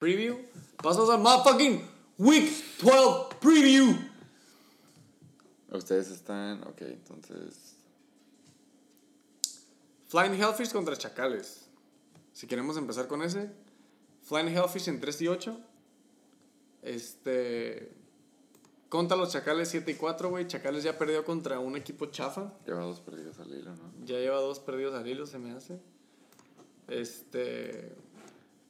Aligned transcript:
preview. 0.00 0.36
Pasamos 0.82 1.08
al 1.10 1.20
motherfucking 1.20 1.88
Week 2.18 2.50
12 2.82 3.36
preview. 3.40 3.96
Ustedes 5.70 6.10
están. 6.10 6.62
Ok, 6.64 6.82
entonces. 6.82 7.76
Flying 10.08 10.34
Hellfish 10.34 10.72
contra 10.72 10.96
Chacales. 10.96 11.68
Si 12.32 12.46
queremos 12.46 12.76
empezar 12.76 13.06
con 13.06 13.22
ese. 13.22 13.50
Flying 14.22 14.48
Hellfish 14.48 14.88
en 14.88 15.00
3 15.00 15.22
y 15.22 15.28
8. 15.28 15.60
Este. 16.82 17.92
Contra 18.88 19.16
los 19.16 19.32
Chacales 19.32 19.68
7 19.68 19.92
y 19.92 19.94
4, 19.94 20.30
güey. 20.30 20.48
Chacales 20.48 20.82
ya 20.82 20.98
perdió 20.98 21.24
contra 21.24 21.60
un 21.60 21.76
equipo 21.76 22.06
chafa. 22.06 22.52
Lleva 22.66 22.82
dos 22.82 23.00
perdidos 23.00 23.38
al 23.38 23.54
hilo, 23.54 23.76
¿no? 23.76 23.92
Ya 24.04 24.18
lleva 24.18 24.40
dos 24.40 24.58
perdidos 24.58 24.94
al 24.94 25.06
hilo, 25.06 25.26
se 25.26 25.38
me 25.38 25.52
hace. 25.52 25.80
Este. 26.88 27.94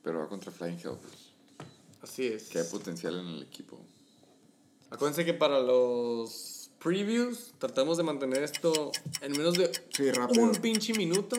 Pero 0.05 0.19
va 0.21 0.29
contra 0.29 0.53
Flying 0.53 0.79
Hellfish. 0.79 1.20
Así 2.03 2.27
es. 2.27 2.45
Que 2.49 2.61
hay 2.61 2.65
potencial 2.65 3.19
en 3.19 3.27
el 3.27 3.43
equipo. 3.43 3.79
Acuérdense 4.91 5.25
que 5.25 5.35
para 5.35 5.61
los 5.61 6.71
previews 6.79 7.53
tratamos 7.59 7.97
de 7.99 8.03
mantener 8.03 8.43
esto 8.43 8.91
en 9.21 9.33
menos 9.33 9.55
de 9.55 9.71
Sí, 9.91 10.11
rápido. 10.11 10.43
un 10.43 10.53
pinche 10.53 10.95
minuto. 10.95 11.37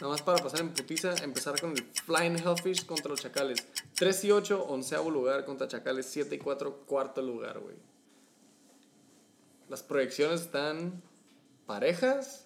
Nada 0.00 0.12
más 0.12 0.22
para 0.22 0.42
pasar 0.42 0.60
en 0.60 0.74
putiza, 0.74 1.14
empezar 1.24 1.58
con 1.60 1.72
el 1.72 1.82
Flying 1.82 2.36
Hellfish 2.36 2.84
contra 2.86 3.10
los 3.10 3.20
Chacales. 3.20 3.66
3 3.94 4.24
y 4.24 4.30
8, 4.30 4.66
onceavo 4.68 5.10
lugar 5.10 5.44
contra 5.44 5.68
Chacales. 5.68 6.06
7 6.06 6.34
y 6.34 6.38
4, 6.38 6.84
cuarto 6.86 7.22
lugar, 7.22 7.58
güey. 7.60 7.76
Las 9.68 9.82
proyecciones 9.82 10.42
están 10.42 11.02
parejas. 11.66 12.44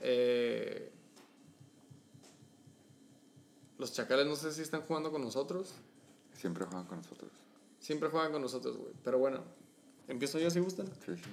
Eh, 0.00 0.92
los 3.78 3.92
Chacales 3.92 4.26
no 4.26 4.36
sé 4.36 4.52
si 4.52 4.62
están 4.62 4.82
jugando 4.82 5.10
con 5.10 5.22
nosotros. 5.22 5.74
Siempre 6.34 6.64
juegan 6.64 6.86
con 6.86 6.98
nosotros. 6.98 7.30
Siempre 7.80 8.08
juegan 8.08 8.32
con 8.32 8.42
nosotros, 8.42 8.76
güey. 8.76 8.92
Pero 9.04 9.18
bueno, 9.18 9.42
empiezo 10.08 10.38
yo 10.38 10.50
si 10.50 10.60
gustan. 10.60 10.86
Sí, 11.04 11.16
sí. 11.16 11.30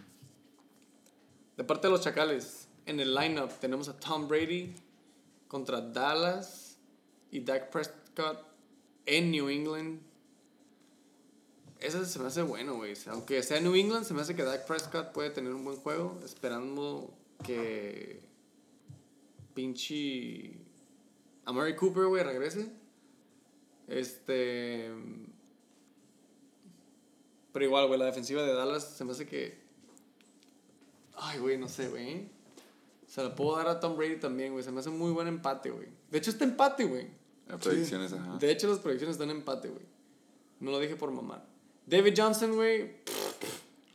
De 1.57 1.63
parte 1.63 1.87
de 1.87 1.91
los 1.91 2.01
Chacales, 2.01 2.67
en 2.85 2.99
el 2.99 3.15
lineup 3.15 3.51
tenemos 3.59 3.89
a 3.89 3.97
Tom 3.99 4.27
Brady 4.27 4.75
contra 5.47 5.81
Dallas 5.81 6.77
y 7.31 7.39
Dak 7.39 7.71
Prescott 7.71 8.45
en 9.05 9.31
New 9.31 9.49
England. 9.49 10.01
Ese 11.79 12.05
se 12.05 12.19
me 12.19 12.27
hace 12.27 12.41
bueno, 12.41 12.75
güey. 12.75 12.93
Aunque 13.07 13.41
sea 13.43 13.59
New 13.59 13.75
England, 13.75 14.05
se 14.05 14.13
me 14.13 14.21
hace 14.21 14.35
que 14.35 14.43
Dak 14.43 14.65
Prescott 14.65 15.11
puede 15.11 15.29
tener 15.29 15.53
un 15.53 15.63
buen 15.63 15.77
juego. 15.77 16.19
Esperando 16.23 17.13
que 17.43 18.21
pinche 19.53 20.64
Amari 21.45 21.75
Cooper, 21.75 22.05
güey, 22.05 22.23
regrese. 22.23 22.71
Este. 23.87 24.89
Pero 27.53 27.65
igual, 27.65 27.87
güey, 27.87 27.99
la 27.99 28.05
defensiva 28.05 28.43
de 28.43 28.53
Dallas 28.53 28.83
se 28.83 29.05
me 29.05 29.11
hace 29.11 29.25
que. 29.25 29.57
Ay, 31.15 31.39
güey, 31.39 31.57
no 31.57 31.67
sé, 31.67 31.87
güey. 31.87 32.29
Se 33.07 33.23
la 33.23 33.33
puedo 33.33 33.55
dar 33.55 33.67
a 33.67 33.79
Tom 33.79 33.95
Brady 33.95 34.17
también, 34.17 34.51
güey. 34.51 34.63
Se 34.63 34.71
me 34.71 34.79
hace 34.79 34.89
muy 34.89 35.11
buen 35.11 35.27
empate, 35.27 35.69
güey. 35.69 35.87
De 36.11 36.17
hecho, 36.17 36.31
está 36.31 36.43
empate, 36.43 36.85
güey. 36.85 37.07
Las 37.47 37.61
predicciones, 37.61 38.11
ajá. 38.11 38.37
De 38.37 38.51
hecho, 38.51 38.67
las 38.67 38.79
proyecciones 38.79 39.15
están 39.15 39.29
en 39.29 39.37
empate, 39.37 39.69
güey. 39.69 39.85
No 40.59 40.71
lo 40.71 40.79
dije 40.79 40.95
por 40.95 41.11
mamar. 41.11 41.45
David 41.85 42.15
Johnson, 42.17 42.55
güey. 42.55 42.97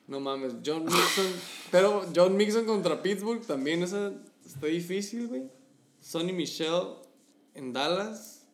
No 0.07 0.20
mames. 0.20 0.55
John 0.64 0.85
Mixon. 0.85 1.27
pero 1.70 2.07
John 2.14 2.37
Mixon 2.37 2.64
contra 2.64 3.03
Pittsburgh 3.03 3.45
también 3.45 3.83
esa 3.83 4.12
está 4.47 4.67
difícil, 4.67 5.27
güey. 5.29 5.51
Sonny 6.01 6.33
Michelle 6.33 6.97
en 7.55 7.73
Dallas. 7.73 8.47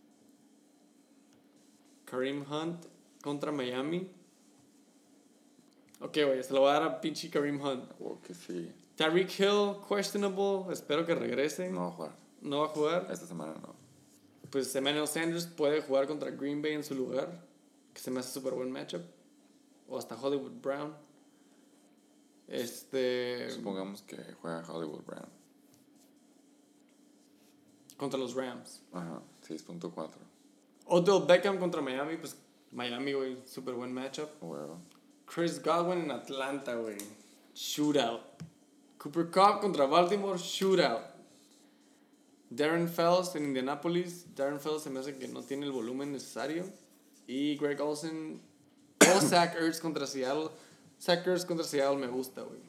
Kareem 2.04 2.44
Hunt 2.50 2.86
contra 3.22 3.50
Miami. 3.50 4.10
Ok, 6.00 6.18
güey, 6.24 6.42
se 6.42 6.52
lo 6.52 6.60
voy 6.60 6.70
a 6.70 6.74
dar 6.74 6.82
a 6.84 7.00
pinche 7.00 7.30
Kareem 7.30 7.60
Hunt. 7.60 7.84
O 8.00 8.20
que 8.20 8.34
sí. 8.34 8.72
Tyreek 8.96 9.38
Hill, 9.38 9.76
questionable. 9.86 10.72
Espero 10.72 11.04
que 11.04 11.14
regrese. 11.14 11.70
No 11.70 11.80
va 11.80 11.86
a 11.86 11.90
jugar. 11.90 12.16
No 12.40 12.60
va 12.60 12.66
a 12.66 12.68
jugar. 12.68 13.08
Esta 13.10 13.26
semana 13.26 13.54
no. 13.60 13.74
Pues 14.50 14.74
Emmanuel 14.74 15.06
Sanders 15.06 15.46
puede 15.46 15.82
jugar 15.82 16.06
contra 16.06 16.30
Green 16.30 16.62
Bay 16.62 16.72
en 16.72 16.84
su 16.84 16.94
lugar, 16.94 17.44
que 17.92 18.00
se 18.00 18.10
me 18.10 18.20
hace 18.20 18.32
súper 18.32 18.54
buen 18.54 18.70
matchup. 18.70 19.02
O 19.88 19.98
hasta 19.98 20.14
Hollywood 20.16 20.52
Brown. 20.62 20.94
Este. 22.48 23.50
Supongamos 23.50 24.02
que 24.02 24.16
juega 24.40 24.64
Hollywood 24.66 25.02
Brown. 25.04 25.35
Contra 27.96 28.18
los 28.18 28.34
Rams. 28.34 28.82
Ajá, 28.92 29.22
6.4. 29.48 30.10
Odell 30.86 31.26
Beckham 31.26 31.58
contra 31.58 31.80
Miami, 31.80 32.16
pues 32.16 32.36
Miami, 32.72 33.12
güey, 33.12 33.36
súper 33.46 33.74
buen 33.74 33.92
matchup. 33.92 34.28
Huevo. 34.40 34.78
Chris 35.26 35.60
Godwin 35.62 36.04
en 36.04 36.10
Atlanta, 36.10 36.74
güey. 36.74 36.98
Shootout. 37.54 38.20
Cooper 38.98 39.30
Cup 39.30 39.60
contra 39.60 39.86
Baltimore, 39.86 40.38
shootout. 40.38 41.16
Darren 42.50 42.88
Fells 42.88 43.34
en 43.34 43.44
Indianapolis. 43.44 44.26
Darren 44.34 44.60
Fells 44.60 44.82
se 44.82 44.90
me 44.90 45.00
hace 45.00 45.16
que 45.16 45.26
no 45.28 45.42
tiene 45.42 45.66
el 45.66 45.72
volumen 45.72 46.12
necesario. 46.12 46.64
Y 47.26 47.56
Greg 47.56 47.80
Olsen 47.80 48.40
o 49.00 49.20
Zach 49.20 49.56
Ertz 49.56 49.80
contra 49.80 50.06
Seattle. 50.06 50.50
Zach 51.00 51.26
Ertz 51.26 51.44
contra 51.44 51.64
Seattle 51.64 51.98
me 51.98 52.06
gusta, 52.06 52.42
güey. 52.42 52.60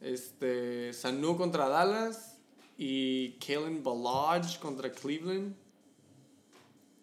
Este, 0.00 0.92
Sanu 0.92 1.36
contra 1.36 1.68
Dallas. 1.68 2.33
Y 2.76 3.32
Kalen 3.38 3.82
Ballage 3.82 4.58
contra 4.58 4.90
Cleveland. 4.90 5.54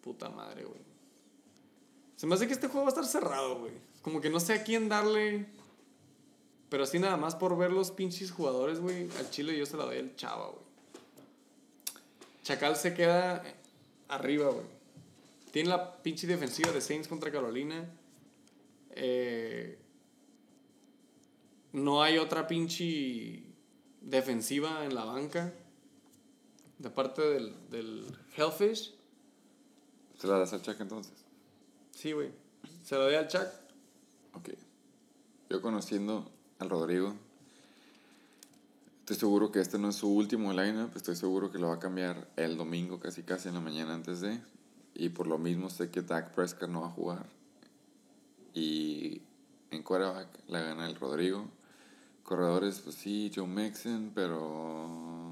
Puta 0.02 0.28
madre, 0.28 0.64
güey. 0.64 0.80
Se 2.16 2.26
me 2.26 2.34
hace 2.34 2.46
que 2.46 2.52
este 2.52 2.68
juego 2.68 2.84
va 2.84 2.88
a 2.88 2.94
estar 2.94 3.06
cerrado, 3.06 3.58
güey. 3.58 3.72
Como 4.02 4.20
que 4.20 4.30
no 4.30 4.40
sé 4.40 4.54
a 4.54 4.64
quién 4.64 4.88
darle. 4.88 5.46
Pero 6.68 6.84
así 6.84 6.98
nada 6.98 7.16
más 7.16 7.34
por 7.34 7.56
ver 7.56 7.70
los 7.70 7.90
pinches 7.90 8.30
jugadores, 8.30 8.80
güey. 8.80 9.08
Al 9.18 9.30
Chile 9.30 9.56
yo 9.56 9.66
se 9.66 9.76
la 9.76 9.84
doy 9.84 9.98
al 9.98 10.16
Chava, 10.16 10.48
güey. 10.48 10.64
Chacal 12.42 12.76
se 12.76 12.94
queda 12.94 13.42
arriba, 14.08 14.50
güey. 14.50 14.66
Tiene 15.52 15.68
la 15.68 16.02
pinche 16.02 16.26
defensiva 16.26 16.72
de 16.72 16.80
Saints 16.80 17.08
contra 17.08 17.30
Carolina. 17.30 17.88
Eh, 18.90 19.78
no 21.72 22.02
hay 22.02 22.18
otra 22.18 22.46
pinche 22.46 23.42
defensiva 24.00 24.84
en 24.84 24.94
la 24.94 25.04
banca. 25.04 25.52
De 26.82 26.90
parte 26.90 27.22
del, 27.22 27.54
del 27.70 28.04
Hellfish. 28.36 28.92
¿Se 30.18 30.26
la 30.26 30.38
das 30.38 30.52
al 30.52 30.62
Chuck 30.62 30.80
entonces? 30.80 31.14
Sí, 31.92 32.10
güey. 32.10 32.30
Se 32.82 32.96
lo 32.96 33.04
doy 33.04 33.14
al 33.14 33.28
Chuck. 33.28 33.46
Ok. 34.34 34.48
Yo 35.48 35.62
conociendo 35.62 36.28
al 36.58 36.68
Rodrigo, 36.68 37.14
estoy 39.00 39.14
seguro 39.14 39.52
que 39.52 39.60
este 39.60 39.78
no 39.78 39.90
es 39.90 39.96
su 39.96 40.12
último 40.12 40.52
lineup. 40.52 40.96
Estoy 40.96 41.14
seguro 41.14 41.52
que 41.52 41.58
lo 41.58 41.68
va 41.68 41.74
a 41.74 41.78
cambiar 41.78 42.28
el 42.34 42.56
domingo, 42.56 42.98
casi 42.98 43.22
casi 43.22 43.46
en 43.46 43.54
la 43.54 43.60
mañana 43.60 43.94
antes 43.94 44.20
de. 44.20 44.40
Y 44.94 45.10
por 45.10 45.28
lo 45.28 45.38
mismo 45.38 45.70
sé 45.70 45.88
que 45.88 46.02
Dak 46.02 46.34
Prescott 46.34 46.68
no 46.68 46.80
va 46.80 46.88
a 46.88 46.90
jugar. 46.90 47.26
Y 48.54 49.22
en 49.70 49.84
quarterback 49.84 50.28
la 50.48 50.62
gana 50.62 50.88
el 50.88 50.96
Rodrigo. 50.96 51.48
Corredores, 52.24 52.80
pues 52.80 52.96
sí, 52.96 53.30
Joe 53.32 53.46
Mixon, 53.46 54.10
pero. 54.12 55.31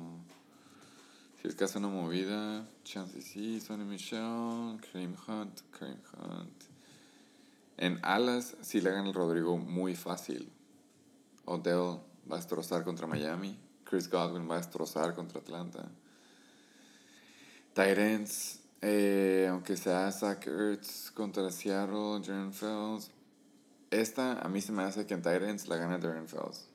Si 1.42 1.48
que 1.56 1.64
hace 1.64 1.78
una 1.78 1.88
movida, 1.88 2.68
chance 2.84 3.22
sí, 3.22 3.60
Sonny 3.60 3.84
Michel, 3.84 4.78
Kareem 4.92 5.16
Hunt, 5.26 5.62
Kareem 5.70 5.98
Hunt. 6.12 6.64
En 7.78 7.98
alas 8.02 8.56
sí 8.60 8.82
le 8.82 8.90
gana 8.90 9.08
el 9.08 9.14
Rodrigo 9.14 9.56
muy 9.56 9.94
fácil. 9.94 10.52
Odell 11.46 11.98
va 12.30 12.36
a 12.36 12.36
destrozar 12.36 12.84
contra 12.84 13.06
Miami. 13.06 13.58
Chris 13.84 14.10
Godwin 14.10 14.50
va 14.50 14.56
a 14.56 14.58
destrozar 14.58 15.14
contra 15.14 15.40
Atlanta. 15.40 15.90
Tyrants, 17.72 18.60
eh, 18.82 19.48
aunque 19.50 19.78
sea 19.78 20.12
Zach 20.12 20.46
Ertz 20.46 21.10
contra 21.10 21.50
Seattle, 21.50 22.20
Darren 22.20 22.52
Fells. 22.52 23.10
Esta 23.90 24.40
a 24.40 24.48
mí 24.50 24.60
se 24.60 24.72
me 24.72 24.82
hace 24.82 25.06
que 25.06 25.14
en 25.14 25.22
Tyrants 25.22 25.68
la 25.68 25.78
gana 25.78 25.96
Darren 25.96 26.28
Fells. 26.28 26.68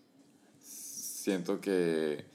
Siento 0.59 1.61
que 1.61 2.33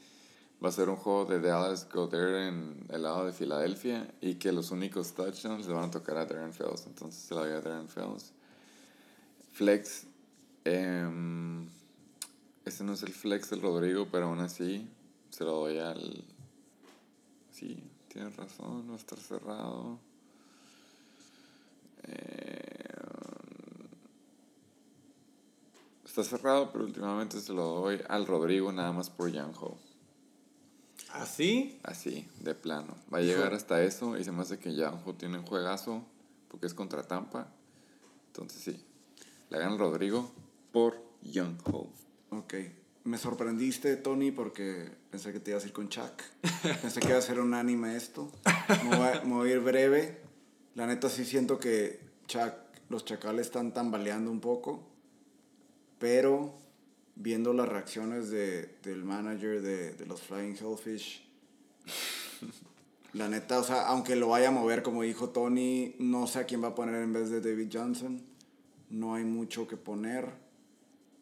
va 0.63 0.69
a 0.69 0.71
ser 0.71 0.89
un 0.89 0.95
juego 0.95 1.25
de 1.25 1.39
Dallas 1.39 1.89
Goddard 1.89 2.47
en 2.47 2.85
el 2.89 3.01
lado 3.01 3.25
de 3.25 3.33
Filadelfia 3.33 4.13
y 4.21 4.35
que 4.35 4.51
los 4.51 4.69
únicos 4.71 5.13
touchdowns 5.13 5.67
le 5.67 5.73
van 5.73 5.85
a 5.85 5.91
tocar 5.91 6.17
a 6.17 6.25
Darren 6.25 6.53
Fells. 6.53 6.85
Entonces 6.85 7.23
se 7.23 7.33
la 7.33 7.41
doy 7.41 7.51
a 7.51 7.61
Darren 7.61 7.89
Fells. 7.89 8.31
Flex. 9.51 10.05
em, 10.63 11.67
este 12.63 12.83
no 12.83 12.93
es 12.93 13.01
el 13.01 13.11
flex 13.11 13.49
del 13.49 13.61
Rodrigo, 13.61 14.07
pero 14.11 14.27
aún 14.27 14.39
así 14.39 14.87
se 15.31 15.43
lo 15.43 15.61
doy 15.61 15.79
al. 15.79 16.23
Sí, 17.51 17.83
tienes 18.07 18.35
razón, 18.35 18.91
a 18.91 18.95
estar 18.95 19.17
cerrado. 19.17 19.99
Eh, 22.03 22.61
está 26.05 26.23
cerrado, 26.23 26.71
pero 26.71 26.85
últimamente 26.85 27.39
se 27.39 27.53
lo 27.53 27.81
doy 27.81 27.99
al 28.07 28.27
Rodrigo 28.27 28.71
nada 28.71 28.91
más 28.91 29.09
por 29.09 29.31
Young 29.31 29.55
Ho. 29.59 29.90
¿Así? 31.13 31.79
Así, 31.83 32.27
de 32.39 32.55
plano. 32.55 32.95
Va 33.13 33.19
a 33.19 33.21
llegar 33.21 33.53
hasta 33.53 33.83
eso 33.83 34.17
y 34.17 34.23
se 34.23 34.31
me 34.31 34.41
hace 34.41 34.59
que 34.59 34.73
Yahoo 34.73 35.13
tiene 35.13 35.39
un 35.39 35.45
juegazo 35.45 36.03
porque 36.47 36.67
es 36.67 36.73
contra 36.73 37.03
Tampa. 37.03 37.47
Entonces 38.27 38.61
sí, 38.61 38.85
le 39.49 39.59
gana 39.59 39.75
Rodrigo 39.77 40.31
por 40.71 41.01
Young 41.21 41.57
Ho. 41.65 41.89
Ok. 42.29 42.53
Me 43.03 43.17
sorprendiste, 43.17 43.97
Tony, 43.97 44.31
porque 44.31 44.91
pensé 45.09 45.33
que 45.33 45.39
te 45.39 45.51
ibas 45.51 45.63
a 45.63 45.67
ir 45.67 45.73
con 45.73 45.89
Chuck. 45.89 46.21
Pensé 46.81 46.99
que 46.99 47.09
iba 47.09 47.17
a 47.17 47.21
ser 47.21 47.39
un 47.39 47.53
anime 47.53 47.95
esto. 47.95 48.31
Me 48.83 48.95
voy, 48.95 49.07
a, 49.07 49.21
me 49.21 49.33
voy 49.33 49.49
a 49.49 49.53
ir 49.53 49.59
breve. 49.59 50.21
La 50.75 50.85
neta 50.85 51.09
sí 51.09 51.25
siento 51.25 51.57
que 51.57 51.99
Chuck, 52.27 52.53
los 52.89 53.03
chacales 53.03 53.47
están 53.47 53.73
tambaleando 53.73 54.29
un 54.29 54.39
poco. 54.39 54.87
Pero 55.97 56.60
viendo 57.21 57.53
las 57.53 57.69
reacciones 57.69 58.29
de, 58.29 58.75
del 58.83 59.03
manager 59.03 59.61
de, 59.61 59.93
de 59.93 60.05
los 60.05 60.21
Flying 60.21 60.55
Hellfish, 60.55 61.23
la 63.13 63.27
neta, 63.27 63.59
o 63.59 63.63
sea, 63.63 63.87
aunque 63.87 64.15
lo 64.15 64.29
vaya 64.29 64.47
a 64.47 64.51
mover, 64.51 64.83
como 64.83 65.03
dijo 65.03 65.29
Tony, 65.29 65.95
no 65.99 66.27
sé 66.27 66.39
a 66.39 66.45
quién 66.45 66.63
va 66.63 66.69
a 66.69 66.75
poner 66.75 66.95
en 66.95 67.11
vez 67.11 67.29
de 67.29 67.41
David 67.41 67.69
Johnson. 67.71 68.21
No 68.89 69.15
hay 69.15 69.25
mucho 69.25 69.67
que 69.67 69.77
poner. 69.77 70.29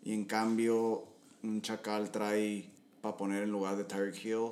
Y 0.03 0.13
en 0.13 0.25
cambio, 0.25 1.05
un 1.43 1.61
chacal 1.61 2.11
trae 2.11 2.69
para 3.01 3.17
poner 3.17 3.43
en 3.43 3.51
lugar 3.51 3.75
de 3.75 3.85
Tyreek 3.85 4.23
Hill. 4.23 4.51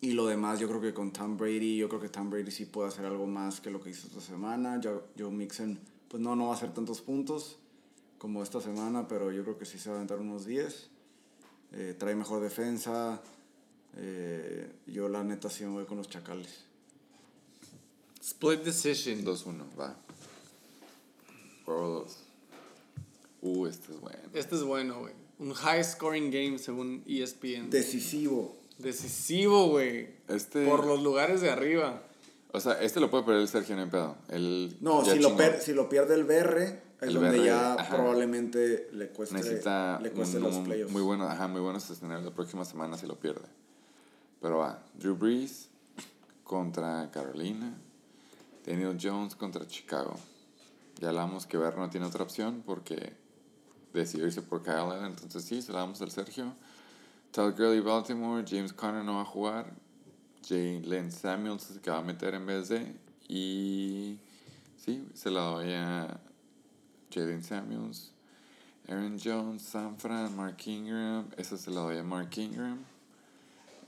Y 0.00 0.12
lo 0.12 0.26
demás, 0.26 0.58
yo 0.58 0.68
creo 0.68 0.80
que 0.80 0.92
con 0.92 1.12
Tom 1.12 1.36
Brady, 1.36 1.76
yo 1.76 1.88
creo 1.88 2.00
que 2.00 2.08
Tom 2.08 2.28
Brady 2.28 2.50
sí 2.50 2.66
puede 2.66 2.88
hacer 2.88 3.04
algo 3.04 3.26
más 3.26 3.60
que 3.60 3.70
lo 3.70 3.80
que 3.80 3.90
hizo 3.90 4.08
esta 4.08 4.20
semana. 4.20 4.80
Joe, 4.82 5.30
Mixon, 5.30 5.78
pues 6.08 6.20
no, 6.20 6.34
no 6.34 6.46
va 6.46 6.54
a 6.54 6.56
hacer 6.56 6.72
tantos 6.72 7.00
puntos 7.00 7.58
como 8.18 8.42
esta 8.42 8.60
semana, 8.60 9.06
pero 9.08 9.30
yo 9.32 9.42
creo 9.44 9.58
que 9.58 9.64
sí 9.64 9.78
se 9.78 9.88
va 9.88 9.96
a 9.96 9.98
aventar 9.98 10.18
unos 10.18 10.44
10. 10.44 10.88
Eh, 11.72 11.94
trae 11.98 12.14
mejor 12.14 12.40
defensa. 12.42 13.20
Eh, 13.96 14.70
yo 14.86 15.08
la 15.08 15.22
neta 15.24 15.48
sí 15.50 15.64
me 15.64 15.70
voy 15.70 15.84
con 15.86 15.96
los 15.98 16.08
chacales. 16.08 16.64
Split 18.20 18.60
decision. 18.62 19.24
2-1, 19.24 19.64
va. 19.78 19.96
Juego 21.64 21.88
2. 22.04 22.16
Uh, 23.40 23.66
este 23.66 23.92
es 23.92 24.00
bueno. 24.00 24.18
Este 24.34 24.54
es 24.56 24.62
bueno, 24.62 25.00
güey. 25.00 25.14
Un 25.38 25.52
high 25.54 25.84
scoring 25.84 26.30
game 26.30 26.58
según 26.58 27.04
ESPN. 27.06 27.70
Decisivo. 27.70 28.56
Decisivo, 28.78 29.68
güey. 29.68 30.08
Este. 30.28 30.66
Por 30.66 30.84
los 30.86 31.02
lugares 31.02 31.40
de 31.40 31.50
arriba. 31.50 32.02
O 32.52 32.60
sea, 32.60 32.80
este 32.82 32.98
lo 32.98 33.10
puede 33.10 33.24
perder 33.24 33.42
el 33.42 33.48
Sergio 33.48 33.74
en 33.74 33.82
el 33.82 33.90
pedo. 33.90 34.16
Él 34.28 34.76
No, 34.80 35.04
si 35.04 35.18
lo, 35.18 35.36
per- 35.36 35.60
si 35.60 35.72
lo 35.74 35.88
pierde 35.88 36.14
el 36.14 36.24
BR, 36.24 36.80
es 37.00 37.08
El 37.08 37.14
donde 37.14 37.44
ya 37.44 37.74
ajá. 37.74 37.96
probablemente 37.96 38.88
le 38.92 39.08
cueste, 39.08 39.34
Necesita 39.36 40.00
le 40.00 40.10
cueste 40.10 40.38
un- 40.38 40.42
los 40.44 40.56
playoffs. 40.58 40.92
muy 40.92 41.02
bueno, 41.02 41.28
ajá, 41.28 41.46
muy 41.48 41.60
buenos 41.60 41.88
escenarios 41.90 42.24
la 42.24 42.34
próxima 42.34 42.64
semana 42.64 42.96
si 42.98 43.06
lo 43.06 43.14
pierde. 43.18 43.46
Pero 44.40 44.58
va, 44.58 44.82
Drew 44.94 45.14
Brees 45.16 45.68
contra 46.44 47.10
Carolina, 47.10 47.74
Daniel 48.66 48.98
Jones 49.00 49.34
contra 49.34 49.66
Chicago. 49.66 50.14
Ya 51.00 51.08
hablamos 51.10 51.46
que 51.46 51.56
Ver 51.56 51.76
no 51.76 51.88
tiene 51.90 52.06
otra 52.06 52.24
opción 52.24 52.62
porque 52.66 53.12
decidió 53.92 54.26
irse 54.26 54.42
por 54.42 54.62
Kyle 54.62 54.74
Allen, 54.74 55.06
entonces 55.06 55.44
sí, 55.44 55.62
se 55.62 55.72
la 55.72 55.80
damos 55.80 56.00
al 56.02 56.10
Sergio. 56.10 56.52
Todd 57.32 57.52
Gurley 57.56 57.80
Baltimore, 57.80 58.44
James 58.48 58.72
Conner 58.72 59.04
no 59.04 59.16
va 59.16 59.22
a 59.22 59.24
jugar, 59.24 59.72
Jalen 60.48 61.12
Samuels 61.12 61.78
que 61.82 61.90
va 61.90 61.98
a 61.98 62.02
meter 62.02 62.34
en 62.34 62.46
vez 62.46 62.68
de, 62.68 62.94
y 63.28 64.18
sí, 64.76 65.06
se 65.14 65.30
la 65.30 65.40
doy 65.42 65.72
a 65.74 66.20
Jalen 67.10 67.42
Samuels. 67.42 68.12
Aaron 68.88 69.18
Jones, 69.18 69.62
San 69.62 69.96
Fran, 69.96 70.34
Mark 70.34 70.66
Ingram. 70.66 71.28
Esa 71.36 71.56
se 71.58 71.70
la 71.70 71.80
doy 71.80 71.98
a 71.98 72.02
Mark 72.02 72.36
Ingram. 72.38 72.78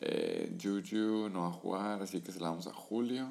Eh, 0.02 0.56
Juju 0.60 1.28
no 1.30 1.42
va 1.42 1.48
a 1.48 1.52
jugar, 1.52 2.02
así 2.02 2.20
que 2.20 2.32
se 2.32 2.40
la 2.40 2.48
damos 2.48 2.66
a 2.66 2.72
Julio. 2.72 3.28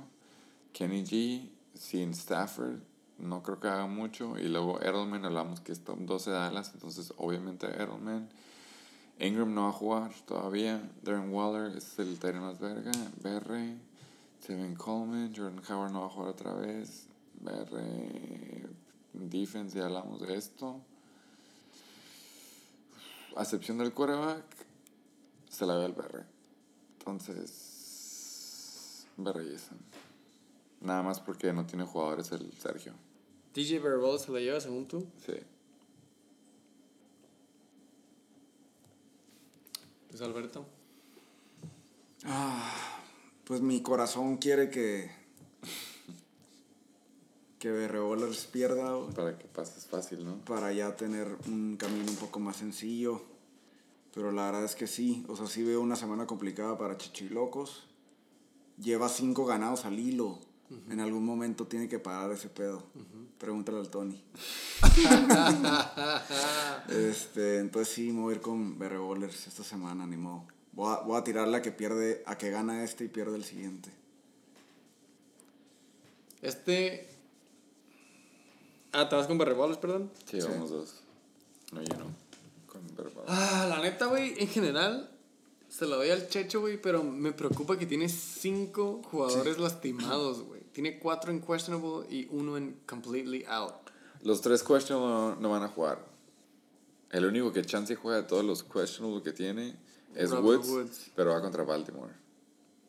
Kenny 0.74 1.04
G, 1.04 1.50
sin 1.74 2.12
Stafford, 2.14 2.80
no 3.18 3.44
creo 3.44 3.60
que 3.60 3.68
haga 3.68 3.88
mucho. 3.88 4.38
Y 4.38 4.48
luego 4.48 4.82
Edelman, 4.82 5.26
hablamos 5.26 5.60
que 5.60 5.72
es 5.72 5.84
top 5.84 6.00
12 6.00 6.32
de 6.32 6.38
Dallas, 6.38 6.72
entonces 6.74 7.14
obviamente 7.18 7.68
Edelman. 7.68 8.30
Ingram 9.20 9.54
no 9.54 9.64
va 9.64 9.70
a 9.70 9.74
jugar 9.74 10.12
todavía. 10.26 10.82
Darren 11.04 11.34
Waller 11.34 11.76
es 11.76 12.00
el 12.00 12.18
terreno 12.18 12.46
más 12.46 12.60
verga. 12.60 12.92
BR, 13.22 13.78
Tevin 14.46 14.76
Coleman, 14.76 15.34
Jordan 15.36 15.62
Howard 15.70 15.92
no 15.92 16.02
va 16.02 16.06
a 16.08 16.10
jugar 16.10 16.30
otra 16.30 16.54
vez. 16.54 17.08
BR, 17.42 18.70
defense, 19.14 19.78
ya 19.78 19.86
hablamos 19.86 20.22
de 20.22 20.36
esto. 20.36 20.82
A 23.36 23.44
excepción 23.44 23.78
del 23.78 23.94
quarterback, 23.94 24.44
se 25.50 25.66
la 25.66 25.76
ve 25.76 25.86
al 25.86 25.94
BR. 25.94 26.26
Entonces, 27.00 29.06
BR 29.18 29.44
y 29.44 29.56
esa. 29.56 29.76
Nada 30.82 31.04
más 31.04 31.20
porque 31.20 31.52
no 31.54 31.66
tiene 31.66 31.86
jugadores 31.86 32.32
el 32.32 32.52
Sergio. 32.54 32.94
DJ 33.54 33.80
Verbal 33.80 34.20
se 34.20 34.32
la 34.32 34.40
lleva 34.40 34.62
según 34.62 34.88
tú. 34.88 35.06
Sí. 35.26 35.34
Pues 40.10 40.22
Alberto. 40.22 40.66
Pues 43.46 43.62
mi 43.62 43.82
corazón 43.82 44.38
quiere 44.38 44.70
que. 44.70 45.12
Que 47.60 47.72
BR 47.72 48.00
Bowlers 48.00 48.46
pierda 48.46 48.98
Para 49.14 49.38
que 49.38 49.46
pases 49.46 49.86
fácil, 49.86 50.24
¿no? 50.24 50.38
para 50.46 50.72
ya 50.72 50.96
tener 50.96 51.28
un 51.48 51.76
camino 51.78 52.10
un 52.10 52.16
poco 52.16 52.40
más 52.40 52.56
sencillo. 52.56 53.22
Pero 54.14 54.32
la 54.32 54.46
verdad 54.46 54.64
es 54.64 54.76
que 54.76 54.88
sí. 54.88 55.26
O 55.28 55.36
sea, 55.36 55.46
sí 55.46 55.64
veo 55.64 55.82
una 55.82 55.96
semana 55.96 56.26
complicada 56.26 56.78
para 56.78 56.98
Chichilocos. 56.98 57.86
Lleva 58.82 59.10
cinco 59.10 59.46
ganados 59.46 59.86
al 59.86 60.00
hilo. 60.00 60.40
En 60.90 61.00
algún 61.00 61.26
momento 61.26 61.66
tiene 61.66 61.90
que 61.90 62.00
parar 62.00 62.32
ese 62.32 62.48
pedo. 62.48 62.84
Pregúntale 63.38 63.80
al 63.80 63.90
Tony. 63.90 64.24
este, 66.90 67.58
entonces 67.58 67.94
sí, 67.94 68.12
me 68.12 68.22
voy 68.22 68.34
a 68.34 68.36
ir 68.36 68.42
con 68.42 68.78
BR 68.78 68.98
Bowlers 68.98 69.48
esta 69.48 69.64
semana, 69.64 70.06
ni 70.06 70.16
modo. 70.16 70.46
Voy 70.74 70.94
a, 70.94 71.02
voy 71.02 71.18
a 71.18 71.24
tirar 71.24 71.48
la 71.48 71.62
que 71.62 71.72
pierde, 71.72 72.24
a 72.26 72.38
que 72.38 72.52
gana 72.52 72.84
este 72.84 73.06
y 73.06 73.08
pierde 73.08 73.36
el 73.36 73.44
siguiente. 73.44 73.90
Este. 76.42 77.09
Ah, 78.92 79.08
¿te 79.08 79.16
vas 79.16 79.28
con 79.28 79.40
Revolvers, 79.40 79.78
perdón? 79.80 80.12
Sí, 80.30 80.42
Sí. 80.42 80.48
vamos 80.50 80.70
dos. 80.72 80.96
No, 81.72 81.82
yo 81.84 81.98
no. 81.98 82.06
Con 82.66 82.82
verbal. 82.96 83.24
Ah, 83.28 83.66
la 83.70 83.82
neta, 83.82 84.08
güey, 84.08 84.34
en 84.42 84.48
general 84.48 85.10
se 85.68 85.86
la 85.86 85.96
doy 85.98 86.10
al 86.10 86.28
Checho, 86.28 86.62
güey, 86.62 86.82
pero 86.82 87.04
me 87.04 87.32
preocupa 87.32 87.78
que 87.78 87.86
tiene 87.86 88.10
cinco 88.10 89.02
jugadores 89.12 89.58
lastimados, 89.60 90.42
güey. 90.44 90.62
Tiene 90.72 90.98
cuatro 91.00 91.32
en 91.32 91.42
questionable 91.42 92.08
y 92.10 92.28
uno 92.32 92.58
en 92.58 92.80
completely 92.88 93.46
out. 93.48 93.74
Los 94.24 94.42
tres 94.42 94.64
questionable 94.64 95.08
no, 95.10 95.36
no 95.36 95.50
van 95.50 95.64
a 95.64 95.68
jugar. 95.68 96.08
El 97.12 97.26
único 97.26 97.52
que 97.54 97.64
chance 97.64 97.96
juega 97.96 98.18
de 98.22 98.24
todos 98.28 98.44
los 98.44 98.64
questionable 98.64 99.22
que 99.24 99.32
tiene 99.34 99.76
es 100.16 100.32
Woods, 100.32 100.68
Woods. 100.68 101.12
pero 101.16 101.32
va 101.32 101.42
contra 101.42 101.64
Baltimore. 101.64 102.14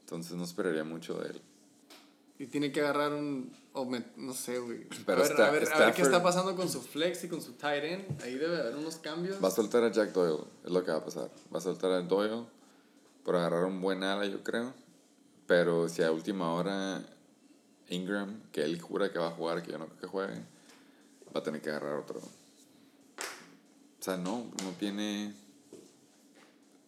Entonces 0.00 0.32
no 0.32 0.44
esperaría 0.44 0.84
mucho 0.84 1.14
de 1.18 1.30
él. 1.30 1.42
Y 2.40 2.46
tiene 2.46 2.72
que 2.72 2.80
agarrar 2.80 3.12
un. 3.12 3.52
O 3.74 3.84
me- 3.84 4.02
no 4.16 4.32
sé, 4.32 4.58
güey. 4.58 4.84
A 4.84 4.88
Pero 5.04 5.20
ver, 5.22 5.30
está- 5.30 5.46
a, 5.46 5.50
ver, 5.50 5.68
a 5.72 5.78
ver 5.78 5.94
qué 5.94 6.02
Stafford- 6.02 6.06
está 6.06 6.22
pasando 6.22 6.56
con 6.56 6.68
su 6.70 6.80
flex 6.80 7.22
y 7.24 7.28
con 7.28 7.42
su 7.42 7.52
tight 7.52 7.84
end. 7.84 8.22
Ahí 8.22 8.34
debe 8.36 8.58
haber 8.58 8.76
unos 8.76 8.96
cambios. 8.96 9.44
Va 9.44 9.48
a 9.48 9.50
soltar 9.52 9.84
a 9.84 9.92
Jack 9.92 10.12
Doyle, 10.12 10.42
es 10.64 10.70
lo 10.72 10.82
que 10.82 10.90
va 10.90 10.96
a 10.96 11.04
pasar. 11.04 11.30
Va 11.54 11.58
a 11.58 11.60
soltar 11.60 11.92
a 11.92 12.00
Doyle 12.00 12.46
por 13.24 13.36
agarrar 13.36 13.64
un 13.66 13.80
buen 13.82 14.02
ala, 14.02 14.24
yo 14.24 14.42
creo. 14.42 14.72
Pero 15.46 15.88
si 15.90 16.02
a 16.02 16.10
última 16.10 16.52
hora 16.54 17.02
Ingram, 17.90 18.40
que 18.52 18.62
él 18.62 18.80
jura 18.80 19.12
que 19.12 19.18
va 19.18 19.28
a 19.28 19.32
jugar, 19.32 19.62
que 19.62 19.72
yo 19.72 19.78
no 19.78 19.86
creo 19.86 20.00
que 20.00 20.06
juegue, 20.06 20.34
va 21.36 21.40
a 21.40 21.42
tener 21.42 21.60
que 21.60 21.68
agarrar 21.70 21.98
otro. 21.98 22.20
O 22.20 24.02
sea, 24.02 24.16
no, 24.16 24.46
no 24.64 24.70
tiene... 24.78 25.34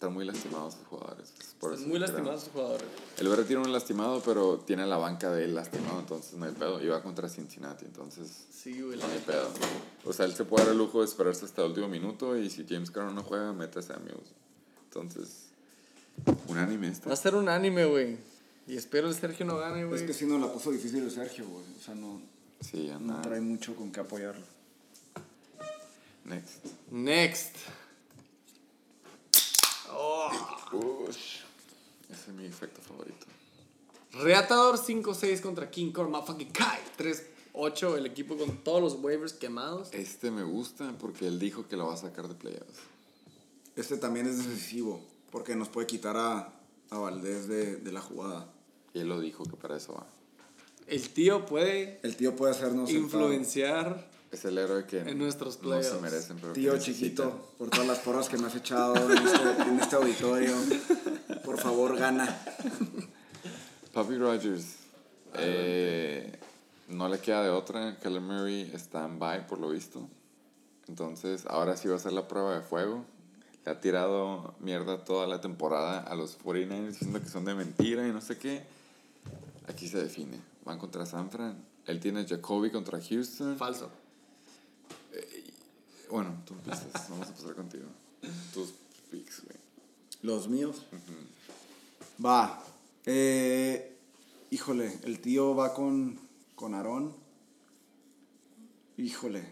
Están 0.02 0.14
muy 0.14 0.24
lastimados 0.24 0.74
sus 0.74 0.84
jugadores. 0.88 1.32
es 1.38 1.54
por 1.60 1.70
Están 1.70 1.82
eso 1.84 1.88
muy 1.88 1.98
lastimados 2.00 2.40
sus 2.42 2.52
jugadores. 2.52 2.88
El 3.18 3.28
BR 3.28 3.44
tiene 3.44 3.62
un 3.62 3.72
lastimado, 3.72 4.20
pero 4.24 4.58
tiene 4.58 4.84
la 4.84 4.96
banca 4.96 5.30
de 5.30 5.44
él 5.44 5.54
lastimado, 5.54 6.00
entonces 6.00 6.34
no 6.34 6.44
hay 6.44 6.50
pedo. 6.50 6.82
Y 6.82 6.88
va 6.88 7.00
contra 7.04 7.28
Cincinnati, 7.28 7.84
entonces 7.84 8.28
Sí, 8.52 8.82
güey. 8.82 8.98
no 8.98 9.06
hay 9.06 9.20
pedo. 9.24 9.48
O 10.04 10.12
sea, 10.12 10.26
él 10.26 10.34
se 10.34 10.44
puede 10.44 10.64
dar 10.64 10.72
el 10.72 10.78
lujo 10.78 10.98
de 10.98 11.04
esperarse 11.04 11.44
hasta 11.44 11.62
el 11.62 11.68
último 11.68 11.86
minuto 11.86 12.36
y 12.36 12.50
si 12.50 12.66
James 12.68 12.90
Conner 12.90 13.12
no 13.12 13.22
juega, 13.22 13.52
mete 13.52 13.78
a 13.78 13.82
Samuels. 13.82 14.32
Entonces, 14.86 15.44
unánime 16.48 16.88
Va 16.88 16.92
esta. 16.92 17.12
a 17.12 17.14
ser 17.14 17.36
un 17.36 17.48
anime, 17.48 17.84
güey. 17.84 18.16
Y 18.66 18.76
espero 18.76 19.06
el 19.06 19.14
Sergio 19.14 19.46
no 19.46 19.56
gane, 19.58 19.84
güey. 19.84 20.00
Es 20.00 20.04
que 20.04 20.14
sí 20.14 20.26
nos 20.26 20.40
la 20.40 20.52
puso 20.52 20.72
difícil 20.72 21.04
el 21.04 21.12
Sergio, 21.12 21.46
güey. 21.46 21.62
O 21.80 21.80
sea, 21.80 21.94
no, 21.94 22.20
Sí, 22.60 22.90
no 22.98 23.20
trae 23.22 23.40
mucho 23.40 23.76
con 23.76 23.92
qué 23.92 24.00
apoyarlo. 24.00 24.44
Next. 26.24 26.66
Next. 26.90 27.54
Ush. 30.72 31.40
Ese 32.10 32.30
es 32.30 32.36
mi 32.36 32.44
efecto 32.44 32.80
favorito. 32.82 33.26
Reatador 34.12 34.78
5-6 34.78 35.40
contra 35.40 35.70
King 35.70 35.92
Kong 35.92 36.10
Motherfucking 36.10 36.52
Kai. 36.52 36.80
3-8 36.98 37.96
el 37.96 38.06
equipo 38.06 38.36
con 38.36 38.58
todos 38.58 38.82
los 38.82 39.02
waivers 39.02 39.32
quemados. 39.32 39.88
Este 39.92 40.30
me 40.30 40.42
gusta 40.42 40.94
porque 41.00 41.26
él 41.26 41.38
dijo 41.38 41.66
que 41.68 41.76
lo 41.76 41.86
va 41.86 41.94
a 41.94 41.96
sacar 41.96 42.28
de 42.28 42.34
playoffs. 42.34 42.80
Este 43.74 43.96
también 43.96 44.26
es 44.26 44.46
decisivo, 44.46 45.00
porque 45.30 45.56
nos 45.56 45.68
puede 45.70 45.86
quitar 45.86 46.16
a 46.16 46.52
a 46.92 46.98
Valdés 46.98 47.48
de, 47.48 47.76
de 47.76 47.92
la 47.92 48.00
jugada. 48.00 48.46
Y 48.92 49.00
él 49.00 49.08
lo 49.08 49.18
dijo 49.18 49.44
que 49.44 49.56
para 49.56 49.76
eso 49.76 49.94
va. 49.94 50.06
El 50.86 51.08
tío 51.08 51.46
puede 51.46 52.00
El 52.02 52.16
tío 52.16 52.36
puede 52.36 52.52
hacernos 52.52 52.90
paro. 53.10 54.02
Es 54.32 54.46
el 54.46 54.56
héroe 54.56 54.86
que 54.86 55.00
En 55.00 55.18
nuestros 55.18 55.62
no 55.62 55.82
se 55.82 56.00
merecen, 56.00 56.38
pero 56.40 56.54
Tío 56.54 56.78
chiquito, 56.78 57.52
por 57.58 57.68
todas 57.68 57.86
las 57.86 57.98
porras 57.98 58.28
que 58.30 58.38
me 58.38 58.46
has 58.46 58.54
echado 58.56 58.94
en 58.96 59.18
este, 59.26 59.62
en 59.68 59.78
este 59.78 59.96
auditorio. 59.96 60.54
Por 61.44 61.58
favor, 61.60 61.96
gana. 61.98 62.42
Papi 63.92 64.16
Rogers. 64.16 64.76
eh, 65.34 66.38
no 66.88 67.08
le 67.08 67.18
queda 67.20 67.42
de 67.44 67.50
otra. 67.50 67.98
Keller 67.98 68.22
Murray 68.22 68.70
está 68.72 69.04
en 69.04 69.18
bye, 69.18 69.40
por 69.42 69.58
lo 69.58 69.68
visto. 69.68 70.08
Entonces, 70.88 71.44
ahora 71.46 71.76
sí 71.76 71.88
va 71.88 71.96
a 71.96 71.98
ser 71.98 72.12
la 72.12 72.26
prueba 72.26 72.54
de 72.54 72.62
fuego. 72.62 73.04
Le 73.66 73.72
ha 73.72 73.80
tirado 73.80 74.54
mierda 74.60 75.04
toda 75.04 75.26
la 75.26 75.40
temporada 75.42 76.00
a 76.00 76.14
los 76.14 76.38
49ers 76.42 76.88
diciendo 76.88 77.20
que 77.20 77.28
son 77.28 77.44
de 77.44 77.54
mentira 77.54 78.08
y 78.08 78.12
no 78.12 78.20
sé 78.22 78.38
qué. 78.38 78.62
Aquí 79.68 79.88
se 79.88 80.02
define. 80.02 80.40
Van 80.64 80.78
contra 80.78 81.04
San 81.04 81.30
Fran. 81.30 81.62
Él 81.86 82.00
tiene 82.00 82.26
Jacoby 82.26 82.70
contra 82.70 82.98
Houston. 83.00 83.56
Falso. 83.58 83.90
Bueno, 86.12 86.42
tú 86.44 86.52
empiezas. 86.52 87.08
Vamos 87.08 87.26
a 87.26 87.30
empezar 87.30 87.54
contigo. 87.54 87.86
Tus 88.52 88.74
picks, 89.10 89.44
güey. 89.46 89.56
Los 90.20 90.46
míos. 90.46 90.82
Va. 92.22 92.62
Eh, 93.06 93.96
híjole, 94.50 95.00
el 95.04 95.20
tío 95.20 95.56
va 95.56 95.72
con, 95.72 96.20
con 96.54 96.74
Aarón. 96.74 97.14
Híjole. 98.98 99.42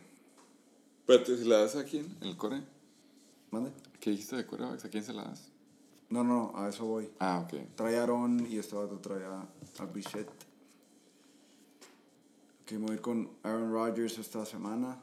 Espérate, 1.01 1.39
¿se 1.39 1.47
la 1.47 1.61
das 1.63 1.77
a 1.77 1.85
quién? 1.85 2.15
¿El 2.21 2.37
core? 2.37 2.63
¿Mande? 3.53 3.73
¿Qué 3.99 4.11
dijiste 4.11 4.37
de 4.37 4.45
corebacks? 4.45 4.85
¿A 4.85 4.91
quién 4.91 5.03
se 5.03 5.15
la 5.15 5.25
das? 5.25 5.49
No, 6.11 6.23
no, 6.23 6.53
a 6.55 6.69
eso 6.69 6.85
voy. 6.85 7.11
Ah, 7.21 7.41
ok. 7.43 7.75
Trae 7.75 7.97
a 7.97 8.01
Aarón 8.01 8.47
y 8.53 8.59
este 8.59 8.77
vato 8.77 8.99
trae 8.99 9.25
a, 9.25 9.49
a 9.79 9.85
Bichette. 9.87 10.29
Ok, 12.65 12.73
me 12.73 12.79
voy 12.81 12.91
a 12.91 12.95
ir 12.97 13.01
con 13.01 13.31
Aaron 13.45 13.73
Rodgers 13.73 14.19
esta 14.19 14.45
semana. 14.45 14.99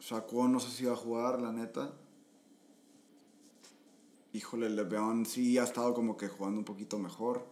Sacó, 0.00 0.46
no 0.48 0.60
sé 0.60 0.70
si 0.70 0.84
va 0.84 0.92
a 0.92 0.96
jugar, 0.96 1.40
la 1.40 1.52
neta. 1.52 1.92
Híjole, 4.32 4.68
Leveón 4.68 5.24
sí 5.26 5.56
ha 5.58 5.64
estado 5.64 5.94
como 5.94 6.16
que 6.16 6.28
jugando 6.28 6.58
un 6.58 6.64
poquito 6.64 6.98
mejor, 6.98 7.46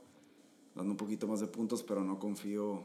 dando 0.75 0.91
un 0.93 0.97
poquito 0.97 1.27
más 1.27 1.41
de 1.41 1.47
puntos, 1.47 1.83
pero 1.83 2.05
no 2.05 2.19
confío, 2.19 2.85